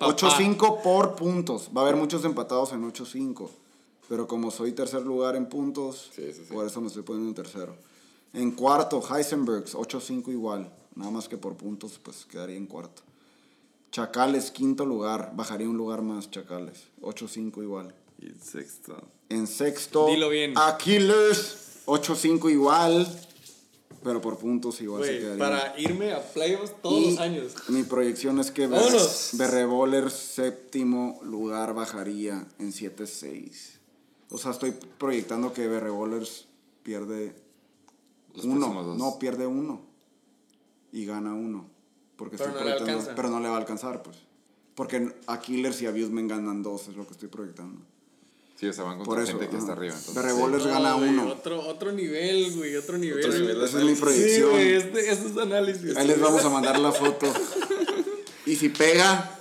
8-5 0.00 0.82
por 0.82 1.14
puntos. 1.16 1.70
Va 1.74 1.82
a 1.82 1.84
haber 1.84 1.96
muchos 1.96 2.24
empatados 2.24 2.72
en 2.72 2.82
8-5. 2.90 3.48
Pero 4.08 4.26
como 4.26 4.50
soy 4.50 4.72
tercer 4.72 5.02
lugar 5.02 5.36
en 5.36 5.46
puntos, 5.46 6.10
Sí, 6.14 6.32
sí, 6.32 6.42
sí. 6.46 6.52
por 6.52 6.66
eso 6.66 6.80
me 6.80 6.88
estoy 6.88 7.02
poniendo 7.02 7.28
en 7.30 7.34
tercero. 7.34 7.74
En 8.34 8.50
cuarto, 8.50 9.00
Heisenbergs, 9.00 9.74
8-5 9.74 10.28
igual. 10.32 10.70
Nada 10.94 11.10
más 11.10 11.28
que 11.28 11.38
por 11.38 11.54
puntos, 11.54 11.98
pues 12.02 12.26
quedaría 12.26 12.56
en 12.56 12.66
cuarto. 12.66 13.02
Chacales, 13.94 14.50
quinto 14.50 14.84
lugar. 14.84 15.34
Bajaría 15.36 15.68
un 15.68 15.76
lugar 15.76 16.02
más, 16.02 16.28
Chacales. 16.28 16.88
8-5 17.00 17.62
igual. 17.62 17.94
Y 18.18 18.26
el 18.26 18.42
sexto. 18.42 19.00
En 19.28 19.46
sexto, 19.46 20.08
Dilo 20.08 20.30
bien. 20.30 20.52
Aquilers, 20.56 21.84
8-5 21.86 22.50
igual, 22.50 23.06
pero 24.02 24.20
por 24.20 24.36
puntos 24.36 24.80
igual 24.80 25.04
se 25.04 25.20
quedaría. 25.20 25.38
para 25.38 25.78
irme 25.78 26.12
a 26.12 26.20
playoffs 26.20 26.72
todos 26.82 26.98
Y 26.98 27.10
los 27.12 27.20
años. 27.20 27.54
Mi 27.68 27.84
proyección 27.84 28.40
es 28.40 28.50
que. 28.50 28.66
Berrevoler 28.66 30.10
séptimo 30.10 31.20
lugar 31.22 31.72
bajaría 31.72 32.48
en 32.58 32.72
7-6. 32.72 33.78
O 34.30 34.38
sea, 34.38 34.50
estoy 34.50 34.72
proyectando 34.98 35.52
que 35.52 35.68
Berrevolers 35.68 36.48
pierde 36.82 37.36
Los 38.34 38.44
uno. 38.44 38.96
No, 38.96 39.20
pierde 39.20 39.46
uno. 39.46 39.82
Y 40.90 41.06
gana 41.06 41.32
uno. 41.32 41.73
Porque 42.16 42.36
Pero 42.36 42.50
estoy 42.50 42.62
no 42.64 42.68
le 42.70 42.76
proyectando- 42.76 42.90
alcanza. 43.00 43.14
Pero 43.16 43.30
no 43.30 43.40
le 43.40 43.48
va 43.48 43.54
a 43.54 43.58
alcanzar, 43.58 44.02
pues. 44.02 44.16
Porque 44.74 45.14
Aquilers 45.26 45.80
y 45.82 45.86
Abusement 45.86 46.28
ganan 46.30 46.62
dos, 46.62 46.88
es 46.88 46.96
lo 46.96 47.06
que 47.06 47.12
estoy 47.12 47.28
proyectando. 47.28 47.80
Sí, 48.56 48.66
o 48.68 48.72
sea, 48.72 48.84
van 48.84 48.98
Por 48.98 49.06
contra 49.06 49.24
eso. 49.24 49.32
gente 49.32 49.48
que 49.48 49.56
ajá. 49.56 49.58
está 49.64 49.72
arriba. 49.72 49.94
Entonces, 49.94 50.14
Berrevolers 50.14 50.64
No, 50.64 50.70
gana 50.70 50.94
güey, 50.94 51.08
uno. 51.10 51.28
Otro, 51.28 51.60
otro 51.66 51.92
nivel, 51.92 52.52
güey, 52.56 52.76
otro 52.76 52.98
nivel. 52.98 53.18
Otro 53.24 53.38
nivel 53.38 53.58
de 53.58 53.64
Esa 53.66 53.78
es 53.78 53.84
mi. 53.84 53.94
Sí, 53.94 54.00
proyección. 54.00 54.50
güey, 54.50 54.72
este, 54.74 55.10
este 55.10 55.28
es 55.28 55.36
análisis. 55.36 55.96
Ahí 55.96 56.06
les 56.06 56.20
vamos 56.20 56.44
a 56.44 56.48
mandar 56.48 56.78
la 56.78 56.92
foto. 56.92 57.26
Y 58.46 58.56
si 58.56 58.68
pega, 58.68 59.38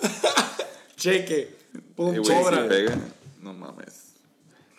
Cheque. 0.95 1.53
Pum, 1.95 2.15
Eh, 2.15 2.19
güey, 2.19 2.37
si 2.45 2.69
pega, 2.69 2.97
no 3.41 3.53
mames. 3.53 4.13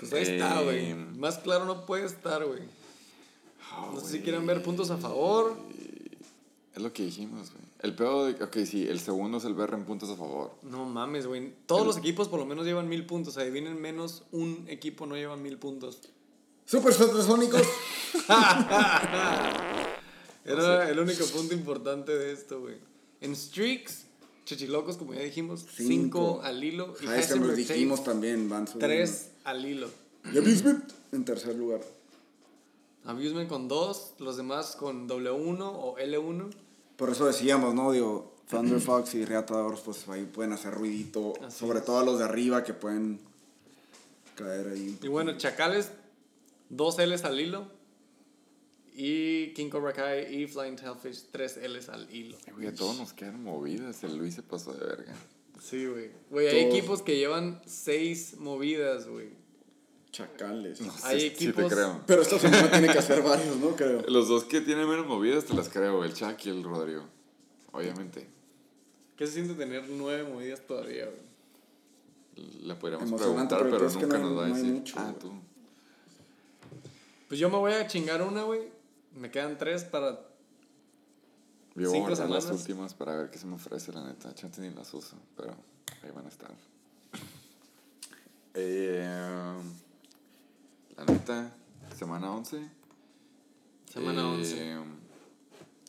Pues 0.00 0.12
ahí 0.14 0.22
está, 0.22 0.62
güey. 0.62 0.90
Eh, 0.92 0.94
Más 1.18 1.38
claro 1.38 1.66
no 1.66 1.84
puede 1.84 2.06
estar, 2.06 2.42
güey. 2.44 2.60
No 3.92 4.00
sé 4.00 4.12
si 4.12 4.20
quieran 4.20 4.46
ver 4.46 4.62
puntos 4.62 4.90
a 4.90 4.96
favor. 4.96 5.56
Es 6.74 6.82
lo 6.82 6.90
que 6.92 7.02
dijimos, 7.04 7.50
güey. 7.50 7.63
El 7.80 7.94
peor 7.94 8.32
de. 8.34 8.44
Ok, 8.44 8.56
sí, 8.64 8.86
el 8.88 8.98
segundo 9.00 9.38
es 9.38 9.44
el 9.44 9.54
BR 9.54 9.74
en 9.74 9.84
puntos 9.84 10.08
a 10.10 10.16
favor. 10.16 10.52
No 10.62 10.86
mames, 10.86 11.26
güey. 11.26 11.52
Todos 11.66 11.86
los 11.86 11.96
equipos 11.98 12.28
por 12.28 12.38
lo 12.40 12.46
menos 12.46 12.64
llevan 12.64 12.88
mil 12.88 13.04
puntos. 13.04 13.36
Adivinen 13.36 13.80
menos 13.80 14.22
un 14.32 14.64
equipo 14.68 15.06
no 15.06 15.16
lleva 15.16 15.36
mil 15.36 15.58
puntos. 15.58 16.00
Super 16.64 16.94
Satasónicos. 16.94 17.62
Era 20.44 20.90
el 20.90 20.98
único 20.98 21.24
punto 21.26 21.54
importante 21.54 22.16
de 22.16 22.32
esto, 22.32 22.60
güey. 22.60 22.76
En 23.20 23.32
streaks, 23.32 24.04
Chechilocos, 24.44 24.96
como 24.96 25.14
ya 25.14 25.20
dijimos, 25.20 25.64
Cinco. 25.74 26.40
5 26.40 26.42
al 26.42 26.64
hilo. 26.64 26.94
Y 27.00 27.06
Heisenberg 27.06 27.18
Heisenberg 27.18 27.56
dijimos 27.56 27.98
seis, 28.00 28.06
también, 28.08 28.48
van 28.48 28.66
subiendo. 28.66 28.86
tres 28.86 29.30
al 29.44 29.64
hilo. 29.64 29.88
Y 30.32 30.38
Abusement 30.38 30.84
en 31.12 31.24
tercer 31.24 31.54
lugar. 31.54 31.80
Abusement 33.04 33.48
con 33.48 33.68
2, 33.68 34.14
los 34.18 34.36
demás 34.36 34.76
con 34.76 35.08
W1 35.08 35.58
o 35.60 35.96
L1. 35.98 36.50
Por 36.96 37.10
eso 37.10 37.26
decíamos, 37.26 37.74
¿no? 37.74 37.92
Digo, 37.92 38.34
Thunder 38.48 38.80
Fox 38.80 39.14
y 39.14 39.24
Reatadores, 39.24 39.80
pues 39.80 40.08
ahí 40.08 40.24
pueden 40.24 40.52
hacer 40.52 40.74
ruidito. 40.74 41.34
Así 41.44 41.58
sobre 41.58 41.80
es. 41.80 41.84
todo 41.84 41.98
a 41.98 42.04
los 42.04 42.18
de 42.18 42.24
arriba 42.24 42.62
que 42.62 42.74
pueden 42.74 43.20
caer 44.36 44.68
ahí. 44.68 44.98
Y 45.02 45.08
bueno, 45.08 45.36
Chacales, 45.36 45.90
dos 46.68 46.98
L's 46.98 47.24
al 47.24 47.40
hilo. 47.40 47.66
Y 48.96 49.52
King 49.54 49.70
Cobra 49.70 49.92
Kai 49.92 50.32
y 50.32 50.46
Flying 50.46 50.78
Hellfish, 50.78 51.24
tres 51.32 51.56
L's 51.56 51.88
al 51.88 52.08
hilo. 52.14 52.36
Güey, 52.54 52.68
a 52.68 52.74
todos 52.74 52.96
nos 52.96 53.12
quedan 53.12 53.42
movidas. 53.42 54.04
El 54.04 54.16
Luis 54.16 54.34
se 54.34 54.42
pasó 54.42 54.72
de 54.72 54.86
verga. 54.86 55.14
Sí, 55.60 55.86
güey. 55.86 56.10
Güey, 56.30 56.48
hay 56.48 56.58
equipos 56.66 57.02
que 57.02 57.16
llevan 57.16 57.60
seis 57.66 58.36
movidas, 58.38 59.08
güey. 59.08 59.30
Chacales. 60.14 60.80
Hay 61.02 61.20
Sí- 61.20 61.28
sí 61.30 61.34
te 61.52 61.60
equipos- 61.60 61.72
creo. 61.72 62.00
Pero 62.06 62.22
esta 62.22 62.38
semana 62.38 62.70
tiene 62.70 62.86
que 62.92 62.98
hacer 63.00 63.20
varios, 63.22 63.56
¿no? 63.56 63.74
Creo. 63.74 64.02
Los 64.08 64.28
dos 64.28 64.44
que 64.44 64.60
tienen 64.60 64.88
menos 64.88 65.06
movidas 65.08 65.44
te 65.44 65.54
las 65.54 65.68
creo, 65.68 66.04
el 66.04 66.14
Chuck 66.14 66.36
y 66.46 66.50
el 66.50 66.62
Rodrigo. 66.62 67.02
Obviamente. 67.72 68.28
¿Qué 69.16 69.26
se 69.26 69.32
siente 69.32 69.54
tener 69.54 69.88
nueve 69.88 70.22
movidas 70.22 70.60
todavía, 70.66 71.06
güey? 71.06 72.54
Le 72.62 72.74
podríamos 72.76 73.10
preguntar, 73.20 73.60
pero 73.68 73.88
nunca 73.90 74.18
no 74.18 74.30
nos 74.30 74.38
va 74.38 74.44
a 74.44 74.48
no 74.48 74.54
decir. 74.54 74.72
mucho, 74.72 74.94
ah, 74.98 75.12
tú. 75.20 75.32
Pues 77.28 77.40
yo 77.40 77.48
me 77.50 77.56
voy 77.56 77.72
a 77.72 77.86
chingar 77.88 78.22
una, 78.22 78.42
güey. 78.44 78.60
Me 79.16 79.30
quedan 79.32 79.58
tres 79.58 79.82
para. 79.84 80.10
Yo 80.10 80.20
voy 81.74 81.84
a 81.86 81.90
Cinco 81.90 82.06
guardar 82.06 82.30
las 82.30 82.46
últimas 82.50 82.94
para 82.94 83.16
ver 83.16 83.30
qué 83.30 83.38
se 83.38 83.46
me 83.46 83.54
ofrece, 83.56 83.92
la 83.92 84.04
neta. 84.06 84.32
Chance 84.32 84.60
ni 84.60 84.70
las 84.70 84.94
uso, 84.94 85.16
pero 85.36 85.54
ahí 86.04 86.10
van 86.14 86.26
a 86.26 86.28
estar. 86.28 86.50
Eh, 88.56 89.54
la 90.96 91.04
neta, 91.04 91.56
semana 91.96 92.30
11. 92.32 92.68
Semana 93.92 94.22
eh, 94.22 94.76
11. 94.76 94.76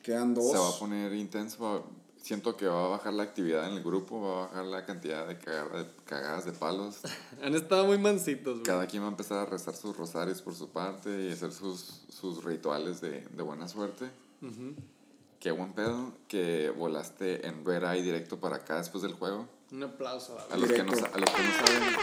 Quedan 0.04 0.34
dos. 0.34 0.52
Se 0.52 0.58
va 0.58 0.70
a 0.70 0.80
poner 0.80 1.14
intenso. 1.14 1.86
siento 2.18 2.56
que 2.58 2.68
va 2.68 2.86
a 2.86 2.88
bajar 2.90 3.14
la 3.14 3.24
actividad 3.24 3.68
en 3.70 3.78
el 3.78 3.84
grupo, 3.84 4.22
va 4.22 4.44
a 4.44 4.48
bajar 4.48 4.66
la 4.66 4.86
cantidad 4.86 5.28
de, 5.28 5.36
de 5.36 5.88
cagadas 6.06 6.46
de 6.46 6.52
palos. 6.52 7.02
Han 7.44 7.56
estado 7.56 7.86
muy 7.86 7.98
mansitos, 7.98 8.54
güey. 8.56 8.64
Cada 8.64 8.88
quien 8.88 9.04
va 9.04 9.08
a 9.08 9.12
empezar 9.12 9.40
a 9.40 9.46
rezar 9.46 9.76
sus 9.76 9.96
rosarios 9.96 10.42
por 10.42 10.54
su 10.56 10.70
parte 10.70 11.10
y 11.24 11.32
hacer 11.32 11.52
sus, 11.52 12.02
sus 12.10 12.44
rituales 12.44 13.02
de, 13.02 13.22
de 13.22 13.44
buena 13.44 13.68
suerte. 13.68 14.06
Ujú. 14.42 14.74
Qué 15.40 15.52
buen 15.52 15.74
pedo 15.74 16.14
que 16.28 16.72
volaste 16.72 17.46
en 17.46 17.64
Red 17.64 17.84
Eye 17.84 18.02
directo 18.02 18.40
para 18.40 18.58
acá 18.58 18.78
después 18.78 19.04
del 19.04 19.14
juego. 19.14 19.48
Un 19.72 19.84
aplauso 19.84 20.38
a 20.40 20.54
A 20.54 20.58
los, 20.58 20.72
que 20.72 20.84
no, 20.84 20.92
a 20.92 20.96
los 20.96 21.30
que 21.30 21.44
no 21.44 21.52
saben, 21.66 21.96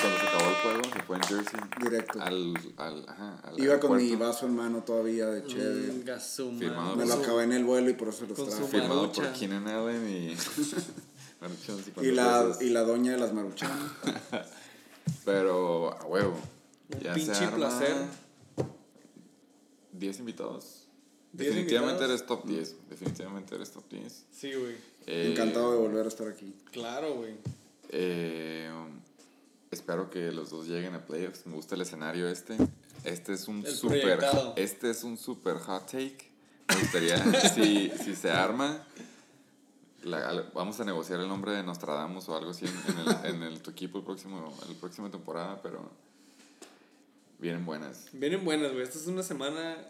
cuando 0.00 0.18
se 0.20 0.26
acabó 0.26 0.48
el 0.50 0.56
juego, 0.56 0.82
se 0.92 1.02
fue 1.02 1.16
en 1.16 1.22
Jersey. 1.22 1.60
Directo. 1.82 2.20
Al, 2.22 2.54
al, 2.76 3.04
ajá, 3.08 3.40
al 3.44 3.60
Iba 3.60 3.80
con 3.80 3.96
mi 3.96 4.14
vaso 4.16 4.46
en 4.46 4.56
mano 4.56 4.82
todavía 4.82 5.26
de 5.26 5.44
chévere. 5.46 5.86
Venga, 5.88 6.20
su 6.20 6.50
Firmado. 6.58 6.96
Me 6.96 7.06
lo 7.06 7.14
su- 7.14 7.20
acabé 7.22 7.44
en 7.44 7.52
el 7.52 7.64
vuelo 7.64 7.90
y 7.90 7.94
por 7.94 8.08
eso 8.08 8.26
los 8.26 8.36
con 8.38 8.46
su 8.50 8.56
traje. 8.56 8.70
Firmado 8.70 9.02
Marucha. 9.02 9.22
por 9.22 9.32
Keenan 9.32 9.66
Allen 9.68 10.08
y... 10.08 10.36
Maruchan, 11.40 11.76
sí, 11.78 11.90
Y 11.90 11.90
cuando 11.92 12.12
la, 12.14 12.56
y 12.60 12.70
la 12.70 12.82
doña 12.82 13.12
de 13.12 13.18
las 13.18 13.32
maruchanas. 13.32 13.78
Pero, 15.24 15.92
a 16.00 16.04
huevo. 16.06 16.34
Un 16.92 17.00
Ya 17.00 17.14
pinche 17.14 17.46
placer. 17.48 17.94
10 19.92 20.18
invitados. 20.20 20.88
10 21.32 21.48
Definitivamente 21.50 22.04
invitados. 22.04 22.20
eres 22.20 22.26
top 22.26 22.46
10. 22.46 22.76
Definitivamente 22.90 23.54
eres 23.54 23.70
top 23.70 23.84
10. 23.90 24.24
Sí, 24.32 24.52
güey. 24.54 24.76
Eh, 25.06 25.30
Encantado 25.32 25.72
de 25.72 25.78
volver 25.78 26.04
a 26.04 26.08
estar 26.08 26.28
aquí. 26.28 26.54
Claro, 26.72 27.14
güey. 27.14 27.34
Eh, 27.90 28.70
um, 28.72 28.87
espero 29.88 30.10
que 30.10 30.30
los 30.32 30.50
dos 30.50 30.66
lleguen 30.68 30.94
a 30.94 31.06
playoffs. 31.06 31.46
Me 31.46 31.54
gusta 31.54 31.74
el 31.74 31.80
escenario 31.80 32.28
este. 32.28 32.58
Este 33.04 33.32
es 33.32 33.48
un 33.48 33.64
El 33.64 33.74
super 33.74 34.00
proyectado. 34.02 34.52
este 34.56 34.90
es 34.90 35.02
un 35.02 35.16
super 35.16 35.56
hot 35.56 35.86
take. 35.86 36.30
Me 36.68 36.76
gustaría 36.76 37.16
si, 37.54 37.90
si 38.04 38.14
se 38.14 38.30
arma 38.30 38.86
la- 40.02 40.50
vamos 40.52 40.78
a 40.80 40.84
negociar 40.84 41.20
el 41.20 41.28
nombre 41.28 41.52
de 41.52 41.62
Nostradamus 41.62 42.28
o 42.28 42.36
algo 42.36 42.50
así 42.50 42.66
en, 42.66 42.74
en 42.92 42.98
el, 43.00 43.36
en 43.36 43.42
el- 43.44 43.62
tu 43.62 43.70
equipo 43.70 43.96
el 43.98 44.04
próximo 44.04 44.54
el 44.68 44.74
próxima 44.76 45.10
temporada, 45.10 45.62
pero 45.62 45.90
vienen 47.38 47.64
buenas. 47.64 48.08
Vienen 48.12 48.44
buenas, 48.44 48.72
güey. 48.72 48.82
Esta 48.82 48.98
es 48.98 49.06
una 49.06 49.22
semana 49.22 49.88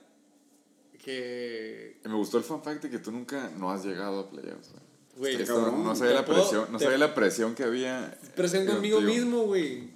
que. 1.03 2.01
Me 2.05 2.15
gustó 2.15 2.39
el 2.39 2.45
fun 2.45 2.63
fact 2.63 2.85
de 2.85 2.91
que 2.91 3.01
tú 3.01 3.11
nunca 3.11 3.51
no 3.57 3.73
has 3.73 3.85
llegado 3.85 4.21
a 4.21 4.31
playoffs. 4.31 4.71
güey. 4.71 4.88
Güey, 5.19 5.45
cabrón. 5.45 5.85
no 5.85 5.95
sabía 5.97 6.14
la 6.14 6.25
puedo- 6.25 6.41
presión, 6.41 6.73
no 6.73 6.79
te- 6.79 6.85
sabía 6.85 6.99
la 6.99 7.14
presión 7.14 7.55
que 7.55 7.64
había. 7.64 8.16
Presión 8.37 8.66
conmigo 8.66 8.99
contigo. 8.99 9.14
mismo, 9.25 9.43
güey. 9.45 9.91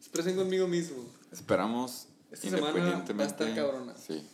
Es 0.00 0.08
presión 0.08 0.36
conmigo 0.36 0.66
mismo. 0.66 1.04
Esperamos 1.30 2.06
Esta 2.30 2.46
independientemente. 2.48 3.12
va 3.14 3.24
a 3.24 3.26
estar 3.26 3.54
cabrona. 3.54 3.94
Sí. 3.96 4.26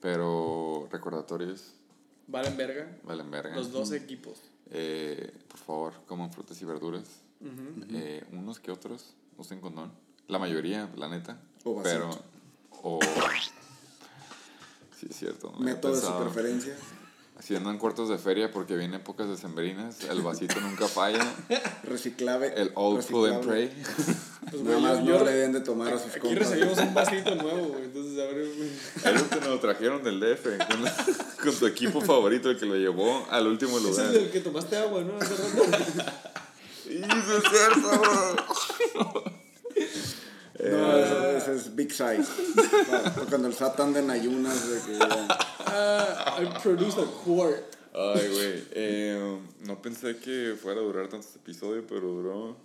Pero 0.00 0.88
recordatorios 0.92 1.72
Valen 2.26 2.56
verga. 2.56 2.96
valen 3.04 3.30
verga. 3.30 3.56
Los 3.56 3.72
dos 3.72 3.90
equipos. 3.92 4.38
Eh, 4.70 5.32
por 5.48 5.58
favor, 5.58 5.92
coman 6.06 6.30
frutas 6.32 6.60
y 6.60 6.64
verduras. 6.64 7.04
Eh, 7.90 8.24
unos 8.32 8.58
que 8.60 8.70
otros 8.70 9.14
usen 9.38 9.60
condón. 9.60 9.90
La 10.28 10.38
mayoría, 10.38 10.90
la 10.96 11.08
neta. 11.08 11.40
O 11.64 11.82
pero. 11.82 12.10
O. 12.82 13.00
Sí, 14.98 15.06
es 15.10 15.16
cierto. 15.16 15.52
no 15.52 15.60
Método 15.60 15.94
de 15.94 16.00
su 16.02 16.18
preferencia. 16.18 16.76
Si 17.40 17.54
andan 17.54 17.78
cortos 17.78 18.08
de 18.08 18.18
feria 18.18 18.50
porque 18.50 18.76
vienen 18.76 19.00
épocas 19.00 19.28
decembrinas, 19.28 20.02
el 20.04 20.22
vasito 20.22 20.60
nunca 20.60 20.88
falla. 20.88 21.24
Reciclable. 21.84 22.52
El 22.56 22.72
Old 22.74 23.04
Pull 23.06 23.30
and. 23.32 23.46
Pray. 23.46 23.72
Pues, 24.50 24.62
Nada 24.62 24.76
güey, 24.78 24.82
más 24.82 25.04
yo- 25.04 25.18
no 25.18 25.24
le 25.24 25.30
deben 25.32 25.52
de 25.52 25.60
tomar 25.60 25.92
a 25.94 25.98
sus 25.98 26.10
Aquí 26.10 26.20
compas. 26.20 26.50
recibimos 26.50 26.78
un 26.78 26.94
vasito 26.94 27.34
nuevo, 27.36 27.66
güey. 27.68 27.84
Entonces, 27.84 28.18
a 28.18 28.24
ver, 28.24 28.48
güey. 28.56 28.70
El 29.04 29.22
último 29.22 29.46
lo 29.46 29.60
trajeron 29.60 30.02
del 30.02 30.18
DF 30.20 30.44
con, 30.66 30.84
con 31.44 31.54
tu 31.58 31.66
equipo 31.66 32.00
favorito, 32.00 32.50
el 32.50 32.58
que 32.58 32.66
lo 32.66 32.74
llevó 32.74 33.26
al 33.30 33.46
último 33.46 33.78
Ese 33.78 33.86
lugar. 33.88 34.06
es 34.10 34.14
el 34.16 34.30
que 34.30 34.40
tomaste 34.40 34.76
agua, 34.76 35.02
¿no? 35.04 35.16
Hace 35.18 35.34
rato. 35.36 36.12
¡Y 36.90 36.98
eso 37.02 37.38
es 37.38 37.44
cierto! 37.50 38.44
No, 40.64 40.96
ese, 40.98 41.36
ese 41.36 41.54
es 41.56 41.74
Big 41.76 41.90
Size. 41.92 42.24
Claro, 42.88 43.12
Cuando 43.28 43.48
el 43.48 43.54
SAT 43.54 43.80
anda 43.80 44.00
en 44.00 44.10
ayunas 44.10 44.68
de 44.68 44.80
que 44.80 44.98
Ah, 45.66 46.38
I 46.42 46.58
produced 46.62 46.98
a 46.98 47.06
quart. 47.24 47.62
Ay, 47.94 48.28
güey. 48.28 48.64
eh, 48.72 49.38
no 49.66 49.80
pensé 49.82 50.16
que 50.18 50.56
fuera 50.60 50.80
a 50.80 50.84
durar 50.84 51.08
tanto 51.08 51.26
este 51.26 51.38
episodio, 51.38 51.84
pero 51.86 52.00
duró 52.08 52.56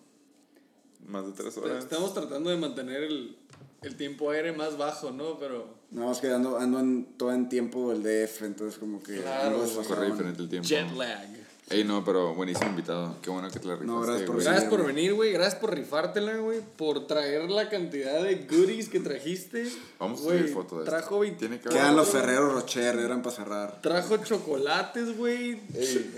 más 1.07 1.25
de 1.25 1.31
tres 1.33 1.57
horas. 1.57 1.83
Estamos 1.83 2.13
tratando 2.13 2.49
de 2.49 2.57
mantener 2.57 3.03
el, 3.03 3.35
el 3.81 3.95
tiempo 3.95 4.29
aire 4.31 4.51
más 4.53 4.77
bajo, 4.77 5.11
¿no? 5.11 5.37
Pero. 5.39 5.67
Nada 5.91 6.07
más 6.07 6.19
que 6.19 6.31
ando, 6.31 6.57
ando 6.57 6.79
en, 6.79 7.05
todo 7.17 7.31
en 7.31 7.49
tiempo 7.49 7.91
del 7.93 8.01
DF, 8.03 8.41
entonces 8.43 8.79
como 8.79 9.01
que... 9.03 9.17
Claro. 9.21 9.63
Corre 9.87 10.07
diferente 10.11 10.41
el 10.41 10.49
tiempo. 10.49 10.67
Jet 10.67 10.91
lag. 10.95 11.27
Ey, 11.69 11.85
no, 11.85 12.03
pero 12.03 12.35
buenísimo 12.35 12.69
invitado. 12.69 13.15
Qué 13.21 13.29
bueno 13.29 13.49
que 13.49 13.57
te 13.57 13.65
la 13.67 13.75
rifaste, 13.75 13.87
No, 13.91 14.01
gracias 14.01 14.25
por 14.27 14.35
güey. 14.35 14.45
Gracias 14.45 14.69
por 14.69 14.81
güey. 14.83 14.93
venir, 14.95 15.13
güey. 15.13 15.31
Gracias 15.31 15.55
por 15.55 15.73
rifártela, 15.73 16.35
güey. 16.37 16.59
Por 16.77 17.07
traer 17.07 17.49
la 17.49 17.69
cantidad 17.69 18.21
de 18.21 18.35
goodies 18.49 18.89
que 18.89 18.99
trajiste. 18.99 19.67
Vamos 19.97 20.21
a 20.21 20.23
Güey, 20.25 20.39
subir 20.39 20.53
foto 20.53 20.75
de 20.77 20.83
esto. 20.83 20.91
Trajo 20.95 21.19
20 21.19 21.39
Tiene 21.39 21.59
que 21.59 21.69
Quedan 21.69 21.85
haber- 21.85 21.95
los 21.95 22.09
Ferreros 22.09 22.53
Rocher, 22.53 22.99
eran 22.99 23.21
para 23.23 23.35
cerrar. 23.35 23.81
Trajo 23.81 24.17
chocolates, 24.17 25.17
güey. 25.17 25.55
Pinche 25.55 26.11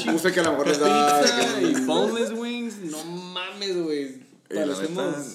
Supuse 0.00 0.32
que 0.32 0.40
a 0.40 0.42
lo 0.44 0.52
mejor 0.52 0.68
les 0.68 0.78
da... 0.78 1.20
pizza 1.22 1.60
y 1.60 1.84
boneless 1.84 2.30
wings. 2.32 2.76
No 2.78 3.04
mames, 3.04 3.82
güey. 3.82 4.02
Ey, 4.48 4.50
la 4.50 4.60
neta, 4.66 4.76
Parecemos. 4.76 5.26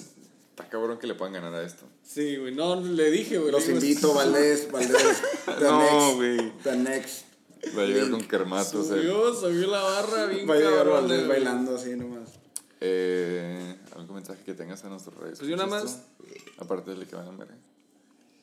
está 0.50 0.68
cabrón 0.70 0.98
que 0.98 1.06
le 1.06 1.14
puedan 1.14 1.34
ganar 1.34 1.54
a 1.54 1.62
esto. 1.62 1.84
Sí, 2.02 2.36
güey. 2.36 2.54
No, 2.54 2.80
le 2.80 3.10
dije, 3.10 3.38
güey. 3.38 3.52
Los 3.52 3.66
le 3.66 3.74
digo, 3.74 3.84
invito, 3.86 4.14
Valdés, 4.14 4.72
Valdés. 4.72 5.22
The 5.44 5.52
No, 5.64 5.80
next, 5.80 6.16
güey. 6.16 6.52
The 6.64 6.76
next. 6.76 7.27
Va 7.76 7.82
a 7.82 7.86
llegar 7.86 8.10
con 8.10 8.22
kermatos. 8.22 8.86
eh. 8.86 8.88
Subió, 8.88 9.34
subió 9.34 9.66
la 9.68 9.82
barra 9.82 10.26
bien 10.26 10.48
Va 10.48 10.54
a 10.54 10.58
llegar 10.58 10.88
Valdés 10.88 11.26
bailando 11.28 11.76
así 11.76 11.96
nomás. 11.96 12.30
Eh, 12.80 13.76
¿Algún 13.96 14.14
mensaje 14.16 14.42
que 14.44 14.54
tengas 14.54 14.84
a 14.84 14.88
nuestros 14.88 15.16
redes? 15.16 15.38
Pues 15.38 15.50
yo 15.50 15.56
nada 15.56 15.68
más- 15.68 16.02
Aparte 16.58 16.90
del 16.92 17.06
que 17.06 17.16
van 17.16 17.28
a 17.28 17.30
ver. 17.36 17.48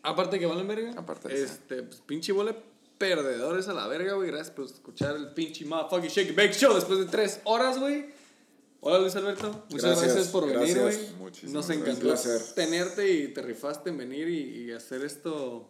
Aparte 0.04 0.40
que 0.40 0.46
valen 0.46 0.68
verga. 0.68 0.94
Aparte 0.98 1.30
de. 1.30 1.44
Este, 1.44 1.84
pues 1.84 2.02
pinche 2.02 2.32
bola 2.32 2.52
de 2.52 2.62
perdedores 2.98 3.68
a 3.68 3.74
la 3.74 3.88
verga, 3.88 4.14
güey. 4.14 4.28
Gracias 4.30 4.52
por 4.52 4.66
escuchar 4.66 5.16
el 5.16 5.34
pinche 5.34 5.66
motherfucking 5.66 6.10
Shake 6.10 6.30
and 6.30 6.38
Bake 6.38 6.54
Show 6.54 6.76
después 6.76 7.00
de 7.00 7.06
tres 7.06 7.40
horas, 7.46 7.80
güey. 7.80 8.14
Hola 8.82 9.00
Luis 9.00 9.16
Alberto, 9.16 9.66
muchas 9.72 9.84
gracias, 9.84 10.14
Gracias, 10.14 10.28
por 10.28 10.46
venir, 10.46 10.80
güey. 10.80 10.98
Muchísimas 11.18 11.54
Nos 11.54 11.68
gracias. 11.68 12.26
encantó 12.36 12.54
tenerte 12.54 13.12
y 13.12 13.28
te 13.34 13.42
rifaste 13.42 13.90
en 13.90 13.98
venir 13.98 14.30
y, 14.30 14.66
y 14.66 14.72
hacer 14.74 15.04
esto 15.04 15.68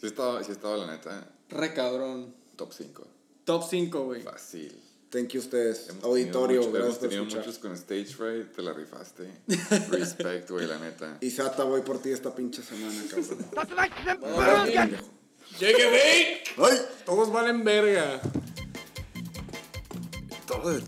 Sí 0.00 0.06
estaba, 0.06 0.42
sí 0.42 0.52
estaba 0.52 0.78
la 0.78 0.86
neta, 0.86 1.30
re 1.50 1.74
cabrón. 1.74 2.34
Top 2.56 2.72
5. 2.72 3.06
Top 3.44 3.62
5, 3.68 4.04
güey. 4.04 4.22
Fácil. 4.22 4.80
Thank 5.10 5.28
you 5.28 5.40
ustedes. 5.40 5.88
Hemos 5.90 6.02
Auditorio, 6.04 6.60
mucho- 6.62 6.72
gracias 6.72 6.86
Hemos 6.86 6.98
por 6.98 7.08
tenido 7.08 7.22
escuchar. 7.22 7.46
muchos 7.46 7.58
con 7.60 7.72
Stage 7.72 8.06
Fright, 8.06 8.52
te 8.52 8.62
la 8.62 8.72
rifaste. 8.72 9.30
Respect, 9.90 10.50
güey, 10.50 10.66
la 10.66 10.78
neta. 10.78 11.18
Y 11.20 11.30
Sata, 11.30 11.62
voy 11.64 11.82
por 11.82 12.00
ti 12.02 12.10
esta 12.10 12.34
pinche 12.34 12.62
semana, 12.62 13.00
cabrón. 13.08 13.46
And 14.76 14.98
Bake. 15.60 16.44
¡Ay! 16.58 16.78
Todos 17.06 17.30
valen 17.32 17.62
verga. 17.62 18.20
Todo 20.48 20.72
el 20.72 20.82